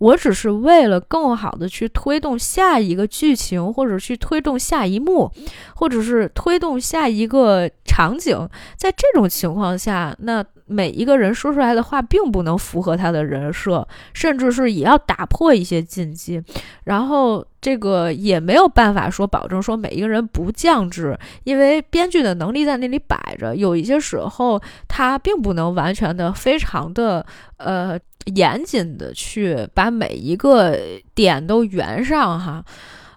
[0.03, 5.31] 我只是为了更好的去推动下一个剧情，或者去推动下一幕，
[5.75, 8.37] 或者是推动下一个场景。
[8.75, 16.43] 在这种情况下，那每一个人说出来的话并不能符合他的人设，甚至是也要打破一些禁忌。
[16.83, 27.25] 然后这个也没有办法说保证说每一个人不降智，因为编剧的能力在那里摆着，有一些时候他并不能完全的非常的
[27.55, 27.97] 呃。
[28.35, 30.77] 严谨的去把每一个
[31.13, 32.63] 点都圆上哈，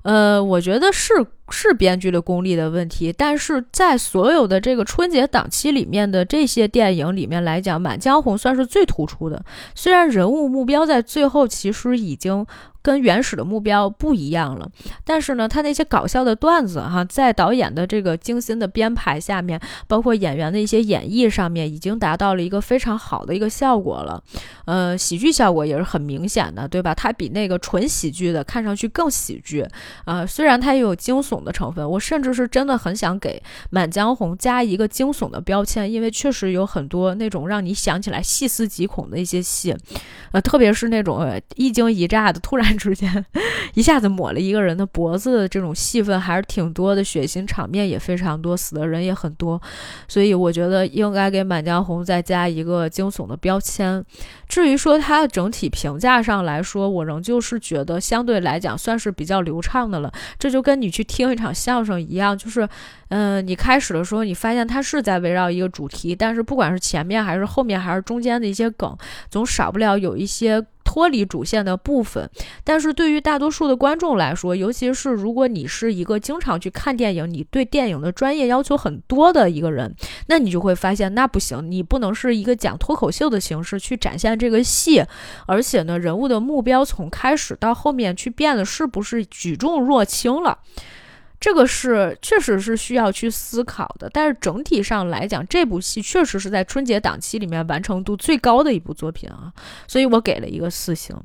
[0.02, 1.14] 呃，我觉得是
[1.50, 9.44] 是编剧的功力的问题，但是在所有的这个春节档期里面的这些电影里面来讲，《满江红》算是最突出的，
[9.74, 12.46] 虽然人物目标在最后其实已经。
[12.82, 14.70] 跟原始的目标不一样了，
[15.04, 24.22] 但是呢，他那些搞笑的段子哈，在导演的这个精心的编排下面，包括演员的一些演绎上面，已经达到了一个非常好的一个效果了。
[24.66, 26.94] 呃，喜剧效果也是很明显的，对吧？
[26.94, 29.66] 它比那个纯喜剧的看上去更喜剧
[30.04, 30.24] 啊。
[30.24, 39.74] 虽然它也有惊悚的成分，我甚至是真的很想给《满江红》加一个惊悚的标签，因为确实有很多那种让你想起来细思极恐的一些戏，
[40.32, 42.66] 呃，特别是那种一惊一乍的突然。
[42.76, 43.24] 之间
[43.72, 49.58] 一下子抹了一个人的脖子的这种戏份还是挺多的，血腥场面也非常多，死的人也很多，
[50.06, 54.04] 所以我觉得应该给《满江红》再加一个惊悚的标签。
[54.46, 60.12] 至于说它的整体评价上来说，我仍旧是觉得相对来讲算是比较流畅的了。
[60.38, 62.68] 这就跟你去听一场相声一样，就是，
[63.08, 68.96] 嗯，你开始的时候你发现它是在围绕一个主题，但是不管是前面还是后面还是中间的一些梗，
[69.30, 70.64] 总少不了有一些。
[70.88, 72.30] 脱离主线的部分，
[72.62, 79.92] 但是对于大多数的观众来说，尤其是如果你是一个经常去看电影，你对电影的专业要求很多的一个人，
[80.28, 85.04] 那你就会发现那不行，你不能是一个讲脱口秀的形式去展现这个戏，
[85.46, 90.56] 而且呢，人物的目标从开始到后面去变得是不是举重若轻了？
[91.38, 99.52] 这个是确实是需要去思考的，但是整体上来讲，这部戏确实是在春节档期里面完成度最高的一部作品啊，
[99.86, 101.16] 所以我给了一个四星。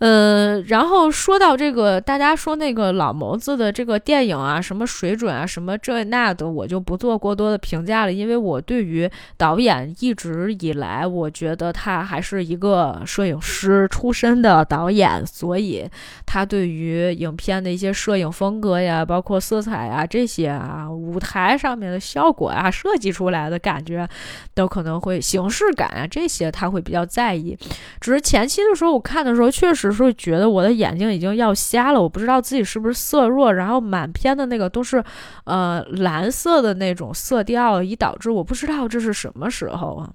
[0.00, 15.86] 呃，然后说到这个，大家说那个老谋子的这个电影啊，什么水准啊，什么这那的，我就不做过多的评价了，因为我对于导演一直以来，我觉得他还是一个摄影师出身的导演，所以
[16.24, 24.08] 他对于影片的一些摄影风格呀，包括色彩啊这些啊，舞台上面的效果啊，设计出来的感觉，
[24.54, 27.54] 都可能会形式感啊这些他会比较在意。
[28.00, 29.89] 只是前期的时候我看的时候，确实。
[29.90, 35.02] 有时候觉得我的眼睛已经要瞎了，我不知道自己是不是色弱，然后满片的那个都是，
[35.44, 40.10] 呃，蓝色的那种色调，以导致我不知道这是什么时候啊。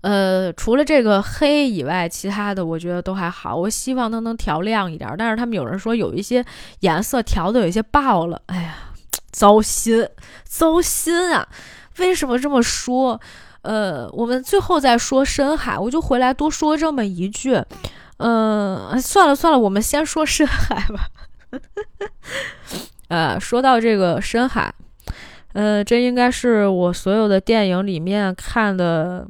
[0.00, 3.54] 呃，除了这个黑以外，其他的我觉得都还好。
[3.54, 6.44] 我希望它能调亮一点，但是他们有人说有一些
[6.80, 8.74] 颜色调的有一些爆了，哎呀，
[9.30, 10.04] 糟心，
[10.42, 11.46] 糟心啊！
[11.98, 13.20] 为什么这么说？
[13.62, 17.62] 呃，我们最后再说深海，我就回来多说这么一句。
[18.22, 21.08] 嗯，算了算了，我们先说深海吧。
[23.08, 24.72] 呃，说到这个深海，
[25.52, 29.26] 呃，这应该是我所有的电影里面看的。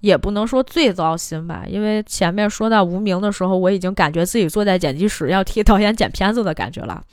[0.00, 7.04] 也不能说最糟心吧，因为前面说到无名的时候，我已经感觉自己坐在剪辑室要替导演剪片子的感觉了。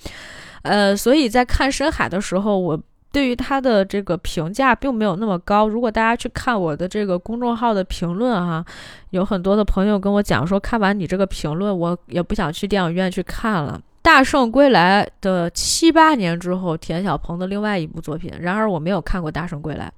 [0.61, 2.81] 呃，所以在看深海的时候，我
[3.11, 5.67] 对于他的这个评价并没有那么高。
[5.67, 8.63] 如果大家去看我的这个公众号的评论哈，
[9.11, 13.81] 有很多的朋友跟我讲说，看完你这个评论，我也不想去电影院去看了。
[14.01, 18.31] 大圣归来的七八年之后，田小鹏的另外一部作品。
[18.39, 19.91] 然而我没有看过大圣归来。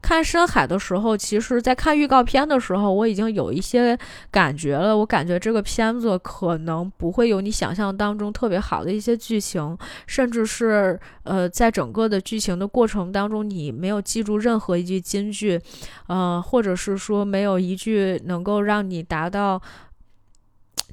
[0.00, 3.98] 看深海的时候，其实，在看预告片的时候，我已经有一些
[4.30, 4.96] 感觉了。
[4.96, 9.76] 我感觉这个片子可能不会有你想象当中特别好的一些剧情，
[10.06, 15.60] 甚至是呃，在整个的剧情的过程当中，你没有记住任何一句金句，
[16.06, 19.60] 呃，或者是说没有一句能够让你达到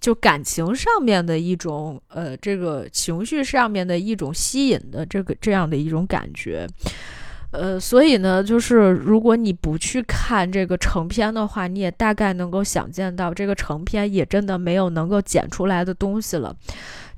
[0.02, 6.68] 就感情上面的一种呃，这个情绪上面的一种吸引的这个这样的一种感觉。
[7.58, 16.56] 呃，所以呢，就是如果你不去看这个成片的话，你也大概能够想见到，这个成片也真的没有能够剪出来的东西了。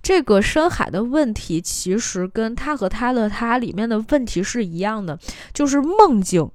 [0.02, 5.18] 这个深海的问题，其实跟他和他的他里面的问题是一样的，
[5.54, 6.50] 就是梦境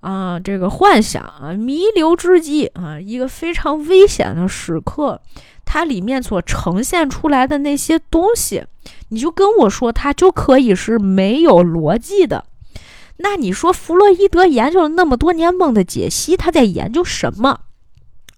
[0.00, 5.20] 啊，这个幻想啊，弥留之际啊，一个非常危险的时刻，
[5.64, 8.64] 它里面所呈现出来的那些东西，
[9.08, 12.44] 你就跟我说，它就可以是没有逻辑的。
[13.24, 17.58] 那你说弗洛伊德研究了那么多年梦的解析，他在研究什么，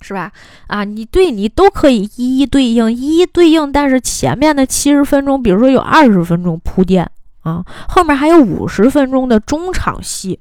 [0.01, 0.31] 是吧？
[0.69, 3.73] 啊，你对你都可以一一对应，一一对应。
[3.73, 7.11] 但是前面的七十分钟，比如说有二十分钟铺垫
[7.43, 10.39] 啊，后面还有五十分钟的中场戏，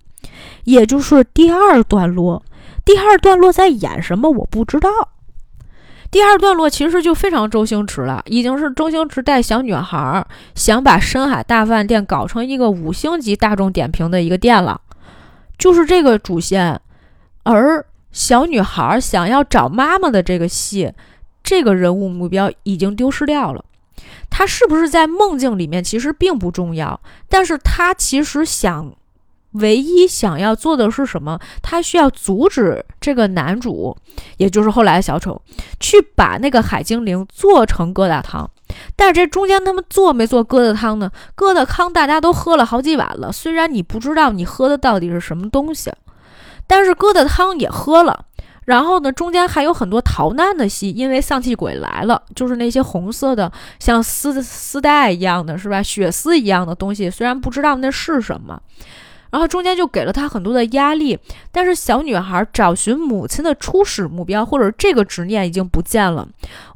[0.65, 2.43] 也就是第二段落。
[2.85, 4.29] 第二段落在演什么？
[4.29, 4.89] 我不知道。
[6.11, 14.79] 第二段落其实就非常周星驰了，已经是周星驰带小女孩想把深海大饭店搞成一个五星级大众点评的一个店了，
[15.57, 16.79] 就是这个主线。
[17.43, 20.93] 而小女孩想要找妈妈的这个戏，
[21.43, 23.65] 这个人物目标已经丢失掉了。
[24.29, 28.93] 她是不是在梦境里面其实并不重要，但是她其实想。
[29.55, 31.39] 唯一想要做的是什么？
[31.61, 33.95] 他需要阻止这个男主，
[34.37, 35.41] 也就是后来的小丑，
[35.79, 38.49] 去把那个海精灵做成疙瘩汤。
[38.95, 41.11] 但是这中间他们做没做疙瘩汤呢？
[41.37, 45.91] 疙瘩汤大家都喝了好几碗了，虽然你不知道你喝的到底是什么东西，
[46.67, 48.25] 但是疙瘩汤也喝了。
[48.65, 55.83] 然后呢，中间还有很多逃难的戏，因为丧气鬼来了，就是那些红色的像丝丝带一样的是吧？
[55.83, 58.59] 血丝一样的东西，虽然不知道那是什么。
[59.35, 61.19] 然后中间就给了他很多的压力，
[61.51, 66.25] 但是小女孩找寻母亲的初始目标或者这个执念已经不见了。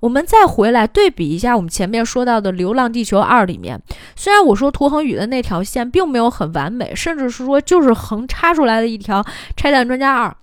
[0.02, 3.82] 我们再回来对比一下我们前面说到的《流浪地球二》里面，
[4.18, 9.26] 虽然我说涂恒宇的那条线并没有很完美，甚至是说就是横插出来的一条
[9.56, 10.36] 拆弹专家二，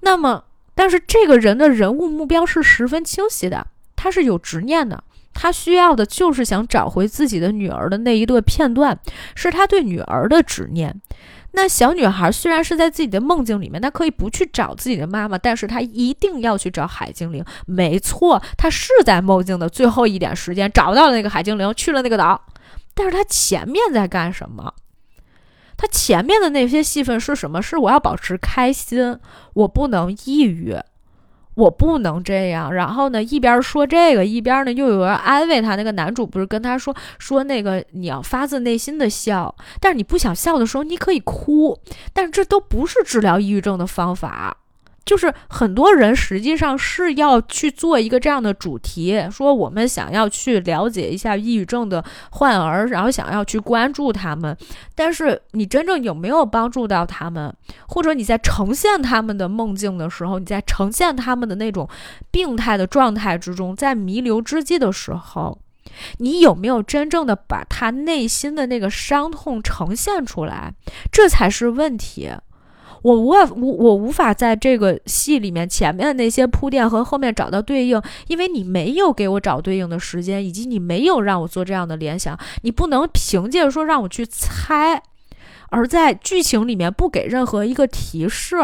[0.00, 0.42] 那么
[0.74, 3.66] 但是这个人的人物目标是十分清晰的，
[3.96, 5.04] 他是有执念的，
[5.34, 8.98] 他需要的就是想找回自己的女儿的那一段片段，
[9.34, 10.98] 是他对女儿的执念。
[11.52, 17.44] 那小女孩虽然是在自己的梦境里面，她可以不去找自己的妈妈，但是她一定要去找海精灵。
[17.66, 22.40] 没错，她是在梦境的最后一点时间找到了那个海精灵，去了那个岛。
[22.94, 24.74] 但是她前面在干什么？
[25.76, 27.60] 她前面的那些戏份是什么？
[27.62, 29.18] 是我要保持开心，
[29.54, 30.76] 我不能抑郁。
[31.54, 35.76] 我不能这样，然后呢，一边说这个，一边呢又有人安慰他。
[35.76, 41.78] 那个男主不是跟他说说那个你要发自内心的笑，但是你不想笑的时候，你可以哭，
[42.12, 44.56] 但是这都不是治疗抑郁症的方法。
[45.04, 54.56] 就是很多人实际上是要去做一个这样的主题，说我们想要去了解一下抑郁症的患儿，然后想要去关注他们，
[54.94, 57.52] 但是你真正有没有帮助到他们，
[57.88, 61.88] 或者你在呈现他们的梦境的时候，你在呈现他们的那种
[62.30, 65.58] 病态的状态之中，在弥留之际的时候，
[66.18, 70.72] 你有没有真正的把他内心的那个伤痛呈现出来，
[71.10, 72.30] 这才是问题。
[73.02, 82.38] 我无无我无法在这个戏里面前面的那些铺垫和后面找到对应，因为你没有给我找对应的时间，以及你没有让我做这样的联想。
[82.62, 85.02] 你不能凭借说让我去猜，
[85.70, 88.56] 而在剧情里面不给任何一个提示。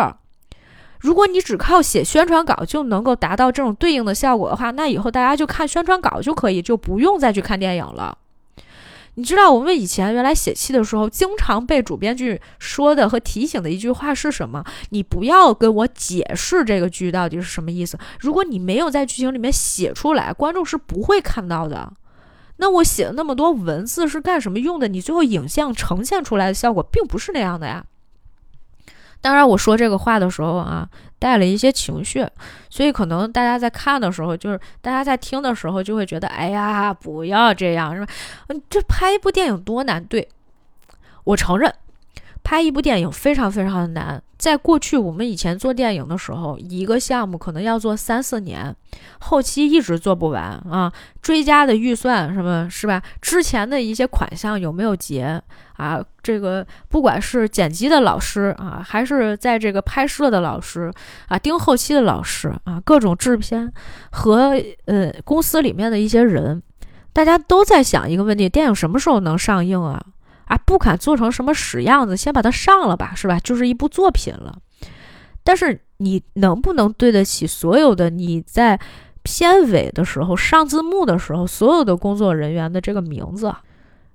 [0.99, 8.17] 如果你只靠写宣传稿就能够达到这种对应的效果的话，那以后大家就看宣传稿就可以，就不用再去看电影了。
[9.19, 14.63] 你知道我们以前原来写戏的时候，经常被主编剧说的和提醒的一句话是什么？
[14.91, 17.99] 你不要跟我解释这个剧到底是什么意思。
[18.21, 21.95] 如果你没有在剧情里面写出来，观众是不会看到的。
[22.59, 24.87] 那我写了那么多文字是干什么用的？
[24.87, 27.85] 你最后影像呈现出来的效果并不是那样的呀。
[29.21, 30.89] 当然，我说这个话的时候啊，
[31.19, 32.27] 带了一些情绪，
[32.71, 38.13] 所以可能大家在看的时候，就是大家在听的时候，就会觉得，哎呀，不要这样，是吧？
[38.49, 40.05] 嗯，这拍一部电影多难？
[40.05, 40.29] 对，
[41.25, 41.73] 我承认。
[42.47, 48.73] 拍一部电影非常非常的难，在过去我们以前做电影的时候，一个项目可能要做三四年，
[49.19, 53.03] 后期一直做不完啊，追加的预算什么是吧？
[53.21, 55.43] 之前的一些款项有没有结
[55.73, 56.01] 啊？
[56.23, 60.93] 这个不管是剪辑的老师啊，还是在这个拍摄的老师
[61.27, 63.73] 啊，盯后期的老师啊，各种制片
[64.13, 64.53] 和
[64.85, 66.63] 呃公司里面的一些人，
[67.13, 70.01] 大家都在想一个问题：电影什么时候能上映啊？
[70.47, 73.39] 啊，不敢做成什么屎样子，先把它上了吧，是吧？
[73.41, 74.59] 就是一部作品了。
[75.45, 78.81] 但是你能不能对得起所有的你在
[79.23, 83.55] 片尾的时候上字幕的时候所有的工作人员的这个名字，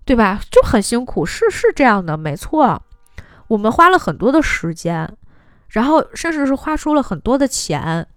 [0.03, 0.41] 对吧？
[0.49, 2.81] 就很辛苦，是是这样的，没错。
[3.47, 5.09] 我们花了很多的时间，
[5.67, 8.07] 然后甚至是花出了很多的钱。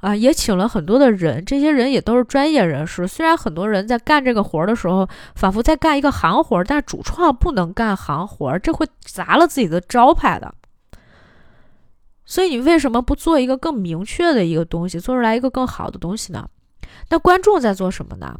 [0.00, 3.06] 啊，也请了很多的人，这些人也都是专业人士。
[3.06, 10.54] 虽然很多人在干这个活儿的时候，仿佛在干一个行活儿，但主创不能干行活儿，这会砸了自己的招牌的。
[12.24, 16.48] 所以你为什么不做一个更明确的一个东西，做出来一个更好的东西呢？
[17.10, 18.34] 那观众在做什么呢？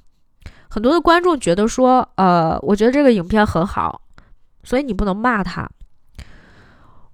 [0.69, 4.01] 很多的观众觉得说，呃，我觉得这个影片很好，
[4.62, 5.69] 所以你不能骂他。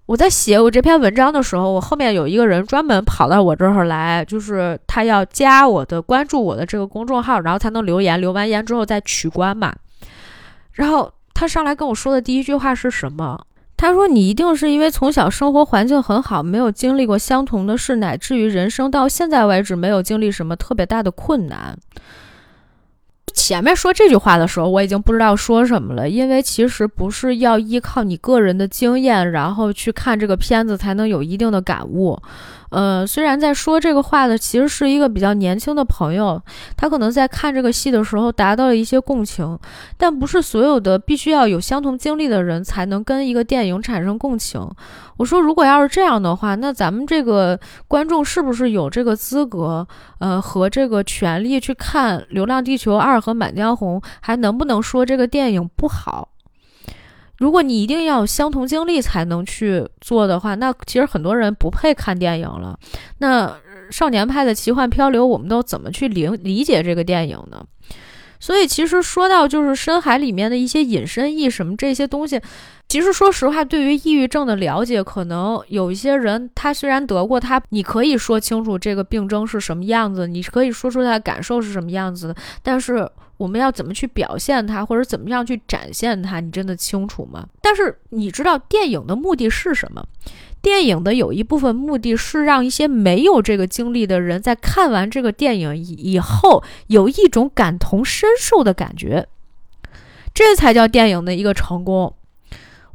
[0.06, 9.74] 我在写我这篇文章的时候，我后面有一个人专门跑到我这儿来，就是他要加我的关注我的这个公众号，然后才能留言，留完言之后再取关嘛。
[10.72, 13.46] 然后他上来跟我说的第一句话是什么？
[13.76, 21.76] 他说：“你一定是因为从小生活环境很好，没有经历过相同的事，乃至于人生到现在为止没有经历什么特别大的困难。”
[23.36, 32.18] 前面说这句话的时候，我已经不知道说什么了，因为其实不是要依靠你个人的经验，然后去看这个片子才能有一定的感悟。
[32.70, 36.40] 呃，虽然在说这个话的其实是一个比较年轻的朋友，
[36.76, 39.59] 他可能在看这个戏的时候达到了一些共情，
[39.97, 44.68] 但不是所有的必须要有相同经历的人才能跟一个电影产生共情。
[45.16, 49.86] 我说，如果要是这样的话，那咱们这个观众是不是有这个资格，
[50.18, 56.28] 呃，和这个权利去看《流浪地球二》和《满江红》，还能不能说这个电影不好？
[57.38, 62.78] 如果你一定要有相同经历才能去做的话，那其实很多人不配看电影了。
[63.18, 63.54] 那
[63.90, 67.62] 少年派的奇幻漂流，我们都怎么去理理解这个电影呢？
[68.40, 72.40] 所以，其实说到就是深海里面的一些隐身意什么这些东西，
[72.88, 83.06] 其实说实话，对于抑郁症的了解，可能有一些人他虽然得过，他你可以说清楚这个病症是什么样子，你可以说出他的感受是什么样子的，但是。
[83.36, 86.40] 我们要怎么去表现它，或者怎么样去展现它？
[86.40, 87.46] 你真的清楚吗？
[87.60, 90.02] 但是你知道电影的目的是什么？
[90.62, 99.28] 电影的有一部分目的是让一些没有这个经历的人在看完这个电影以以后有一种感同身受的感觉，
[100.34, 102.14] 这才叫电影的一个成功。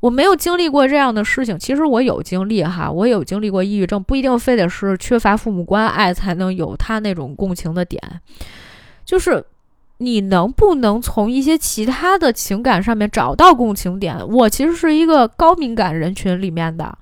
[0.01, 8.01] 我没有经历过这样的事情，其实我有经历哈，我有经历过抑郁症，不一定非得是缺乏父母关爱才能有他那种共情的点，
[9.05, 9.45] 就是。
[10.01, 14.17] 你能不能从一些其他的情感上面找到共情点？
[14.27, 16.97] 我其实是一个高敏感人群里面的。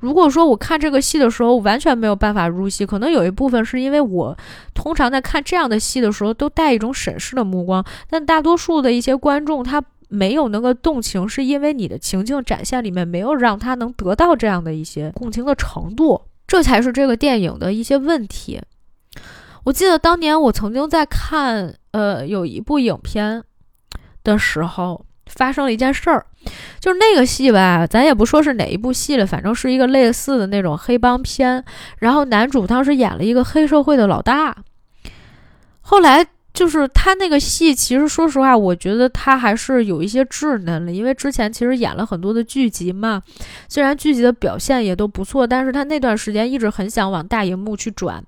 [0.00, 4.36] 如果说我看这个戏的时候完全没有办法入戏，可能有一部分是因为我
[4.74, 18.60] 通常在看这样的戏的时候都带一种审视的目光，但大多数的一些观众他没有那个动情，是因为你的情境展现里面没有让他能得到这样的一些共情的程度，这才是这个电影的一些问题。
[19.64, 23.42] 我记得当年我曾经在看呃有一部影片
[24.24, 26.26] 的时候，发生了一件事儿，
[26.80, 31.64] 就是那个戏吧，咱也不说是哪一部戏了，反正是一个类似的那种黑帮片。
[32.00, 34.54] 然后男主当时演了一个黑社会的老大。
[35.80, 43.22] 后来就是他那个戏，其实说实话，我觉得他还是有一些稚嫩了，因为之前其实演了很多的剧集嘛。
[43.68, 48.22] 虽然剧集的表现也都不错，但是他那段时间一直很想往大荧幕去转，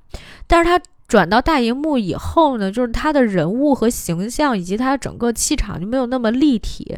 [0.47, 0.81] 但是他。
[1.07, 6.97] 转到大荧幕以后呢，就是他的人物和形象以及他整个气场就没有那么立体，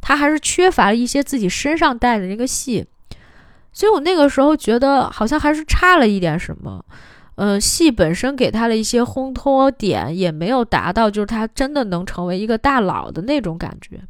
[0.00, 2.84] 他还是缺乏了一些自己身上带的那个戏，
[3.72, 6.84] 所以我那个时候觉得好像还是差了一点什么。
[7.36, 14.00] 嗯，戏本身给他的一些烘托点也没有达到，就是他真的能成为一个大佬的那种感觉。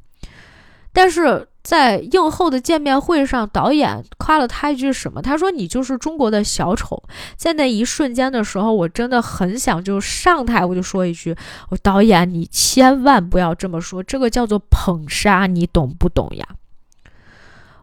[0.97, 5.21] 但是在映后的见面会上，导演夸了他一句什么？
[5.21, 7.03] 他说：“你就是中国的小丑。”
[7.37, 11.37] 在那一瞬间的时候，我真的很想就上台，我就说一句
[11.69, 16.49] ：“我导演，你千万不要这么说，这个叫做捧杀，你懂不懂呀？”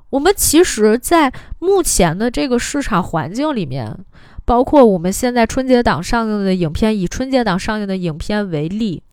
[0.10, 3.96] 我们其实，在目前的这个市场环境里面，
[4.44, 9.04] 包括我们现在春节档上映的影片，以春节档上映的影片为例，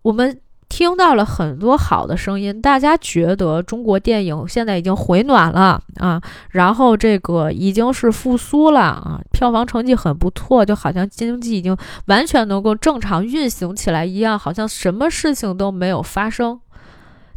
[0.00, 0.40] 我们。
[0.68, 6.20] 听到了很多好的声音，大家觉得中国电影现在已经回暖了啊，
[6.50, 11.76] 然后这个已经是复苏了啊，票房成绩很不错，就好像经济已经
[12.06, 16.60] 完全能够正常运行起来一样，好像什么事情都没有发生。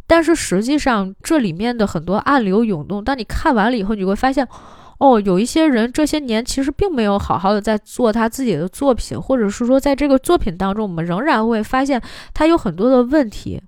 [0.06, 4.46] 但是实际上这里面的很多暗流涌动，当你看完了以后，你会发现。
[5.00, 12.00] 哦，有一些人这些年其实并没有好好的在做他自己的作品，或者是说在这个作品当中，我们仍然会发现
[12.34, 13.62] 他有很多的问题。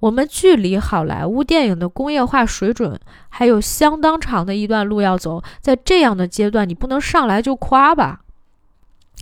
[0.00, 2.98] 我们距离好莱坞电影的工业化水准
[3.28, 8.22] 还有相当长的一段路要走，在这样的阶段，你不能上来就夸吧？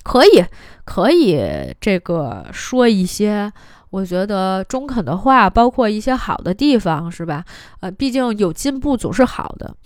[0.02, 0.44] 可以，
[0.86, 1.38] 可以，
[1.78, 3.52] 这个说一些
[3.90, 7.44] 我觉得中肯的话，包括一些好的地方，是吧？
[7.80, 9.76] 呃，毕竟有进步总是好的。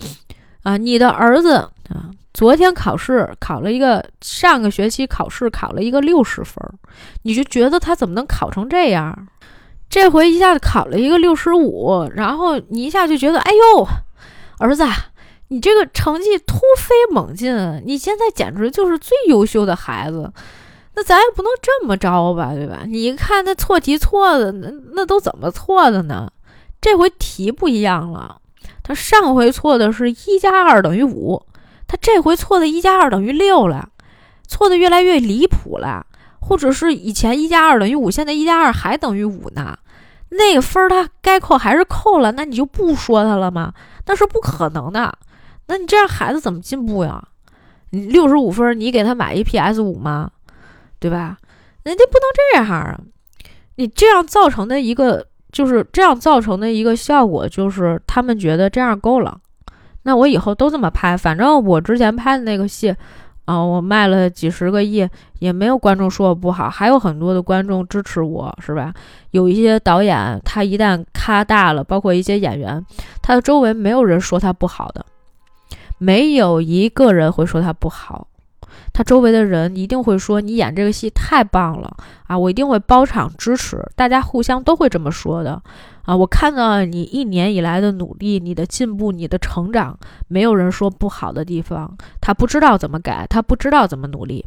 [0.66, 1.58] 啊，你的儿子
[1.90, 6.56] 啊，昨天考试考了一个，上个学期考试考了一个六十分，
[7.22, 9.28] 你就觉得他怎么能考成这样？
[9.88, 13.86] 这回一下子考了一个六十五，然后你一下就觉得，哎呦，
[14.58, 14.84] 儿子，
[15.48, 17.54] 你这个成绩突飞猛进，
[17.86, 20.32] 你现在简直就是最优秀的孩子。
[20.96, 22.80] 那咱也不能这么着吧，对吧？
[22.88, 26.28] 你看那错题错的，那那都怎么错的呢？
[26.80, 28.38] 这回题不一样了。
[28.86, 31.42] 他上回错的是一加二等于五，
[31.88, 33.88] 他这回错的一加二等于六了，
[34.46, 36.06] 错的越来越离谱了。
[36.38, 39.76] 或者是以前一加二等于五，现在一加二还等于五呢？
[40.28, 43.74] 那个分儿他该扣还是扣了，那你就不说他了吗？
[44.06, 45.12] 那是不可能的。
[45.66, 47.20] 那你这样孩子怎么进步呀？
[47.90, 50.30] 你六十五分，你给他买一 PS 五吗？
[51.00, 51.38] 对吧？
[51.82, 53.00] 人家不能这样啊！
[53.74, 55.26] 你这样造成的一个。
[55.52, 59.38] 就是这样造成的一个效果，就是他们觉得这样够了，
[60.02, 62.94] 那我以后都这么拍，反正我之前拍的那个戏，
[63.46, 65.08] 啊，我卖了几十个亿，
[65.38, 68.92] 也没有观众说我不好，还有很多的观众支持我，是吧？
[69.30, 72.84] 有一些导演，他一旦咖大了，包括一些演员，
[73.22, 75.06] 他的周围没有人说他不好的，
[75.98, 78.28] 没有一个人会说他不好。
[78.96, 81.96] 他周围的人一定会说你演这个戏太棒了
[82.28, 82.38] 啊！
[82.38, 85.62] 我一定会包场支持，大家互相都会这么说的
[86.06, 86.16] 啊！
[86.16, 89.98] 我看到你一年以来的努力、你的进步、你的成长，
[90.28, 91.94] 没有人说不好的地方。
[92.22, 94.46] 他不知道怎么改，他不知道怎么努力。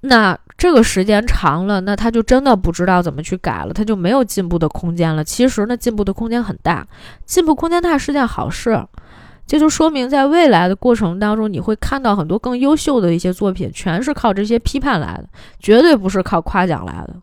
[0.00, 5.22] 那这个时间长了，那他就真的不知道怎么去改了，他就没有进步的空间了。
[5.22, 6.84] 其实呢，进步的空间很大，
[7.24, 8.84] 进步空间大是件好事。
[9.50, 15.24] 这就说明，在未来的过程当中，你会看到很多更优秀的一些作品，全是靠这些批判来的，
[15.58, 17.16] 绝对不是靠夸奖来的。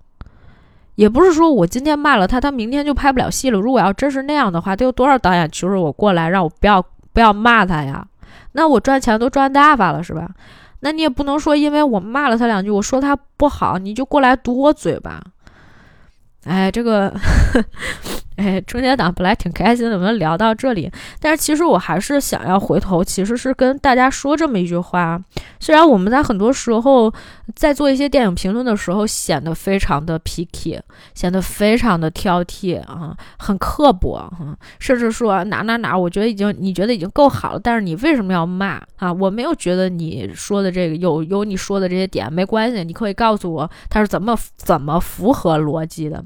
[0.96, 3.58] 也不是说我今天骂了他，他明天就拍不了戏了。
[3.58, 6.84] 如果要真是那样的话，得有多少导演求着我过来，让我不要
[7.14, 8.06] 不要骂他呀？
[8.52, 10.30] 那我赚钱都赚大发了，是吧？
[10.82, 15.24] 那你也不能说，因为我骂了他两句，我说他不好，你就过来堵我嘴吧？
[16.44, 17.16] 哎，这个。
[18.38, 25.20] 哎，春节档本来挺开心的，我们聊到这里，但是其实我还是想要回头，其实是跟大家说这么一句话。
[25.60, 27.12] 虽然我们在很多时候
[27.56, 30.80] 在做一些电影评论的时候显得非常的 picky，
[31.16, 34.30] 显得非常的挑剔啊，很刻薄啊，
[34.80, 39.12] 甚至说哪哪哪，我觉得已经你觉得已经够好了，但是你为什么要骂啊？
[39.12, 46.24] 我没有觉得你说的这个有有你说的这些点没关系，你可以告诉我它是怎么怎么符合逻辑的。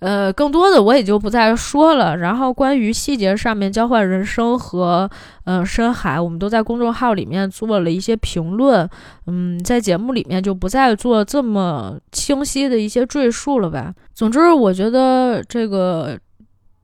[0.00, 2.16] 呃，更多的我也就不再说了。
[2.16, 5.10] 然后关于细节上面交换人生和
[5.44, 8.88] 嗯深海，我们都在公众号里面做了一些评论。
[9.26, 13.92] 嗯，在节目里面就不再做这么清晰的一些赘述了吧。
[14.14, 16.16] 总之，我觉得这个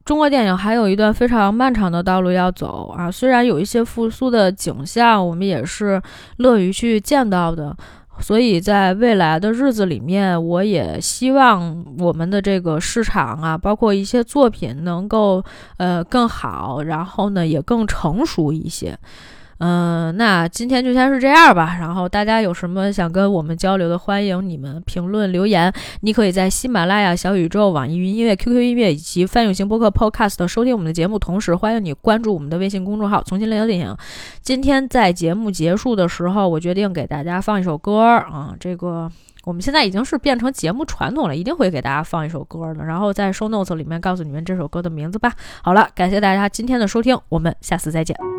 [0.04, 3.10] 中国电影还有一段非常漫长的道路要走啊。
[3.10, 6.02] 虽然有一些复苏的景象，我们也是
[6.38, 7.76] 乐于去见到的。
[8.20, 15.44] 所以在未来的日子里面，我也希望我们的这个市场啊，包括一些作品能够
[15.76, 18.98] 呃更好，然后呢也更成熟一些。
[19.66, 21.78] 嗯，那今天就先是这样吧。
[21.80, 25.72] 然后大家有什么想跟我们交流的，欢迎你们评论留言。
[26.02, 33.96] 你可以在喜马拉雅、小宇宙、网易云音乐、QQ 音乐以及泛用型播客 Podcast 收听我们的节目，同时欢迎你关注我们的微信公众号“重新聊电影”。
[34.42, 39.10] 今天在节目结束的时候，我决定给大家放一首歌啊，这个。
[39.44, 45.32] 我们现在已经是变成节目传统了，一定会给大家放一首歌的，然后在 show notes 里面告诉你们这首歌的名字吧。
[45.62, 48.33] 好了，感谢大家今天的收听，我们下次再见。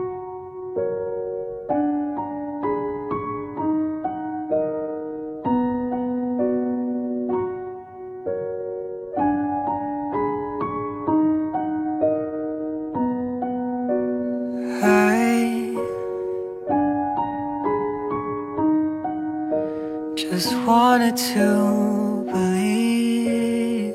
[20.66, 23.94] Wanted to believe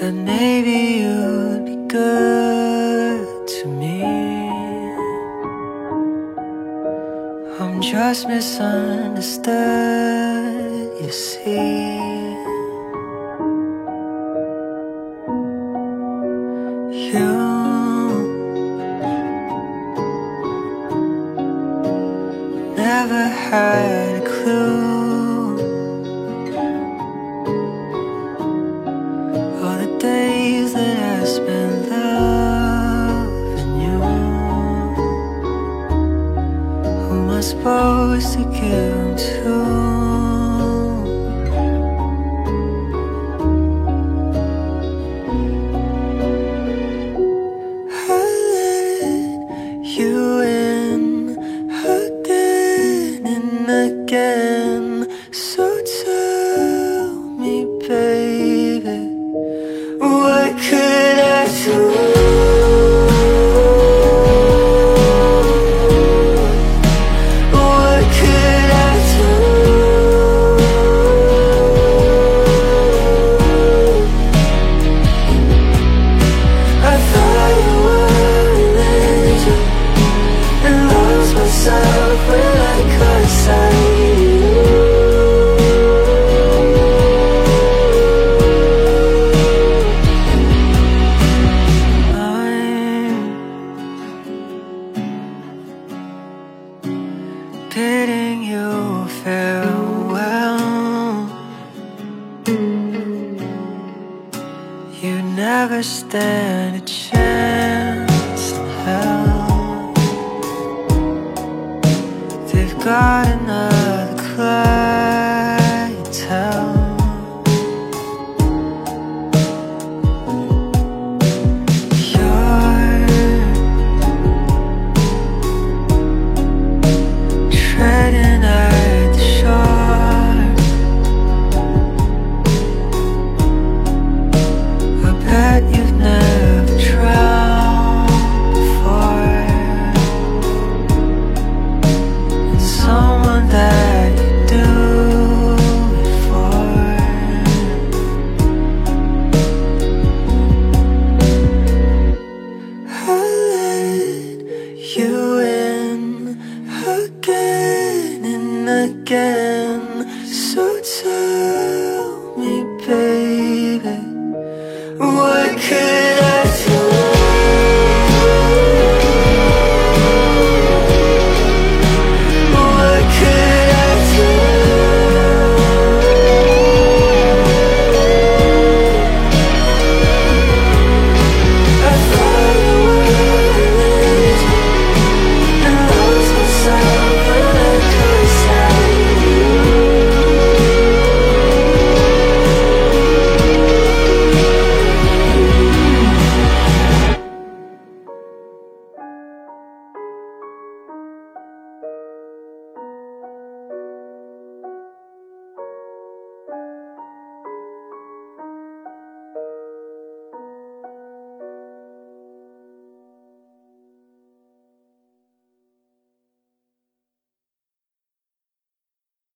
[0.00, 4.02] that maybe you'd be good to me.
[7.60, 11.98] I'm just misunderstood, you see.
[17.12, 17.67] You
[22.98, 24.17] never had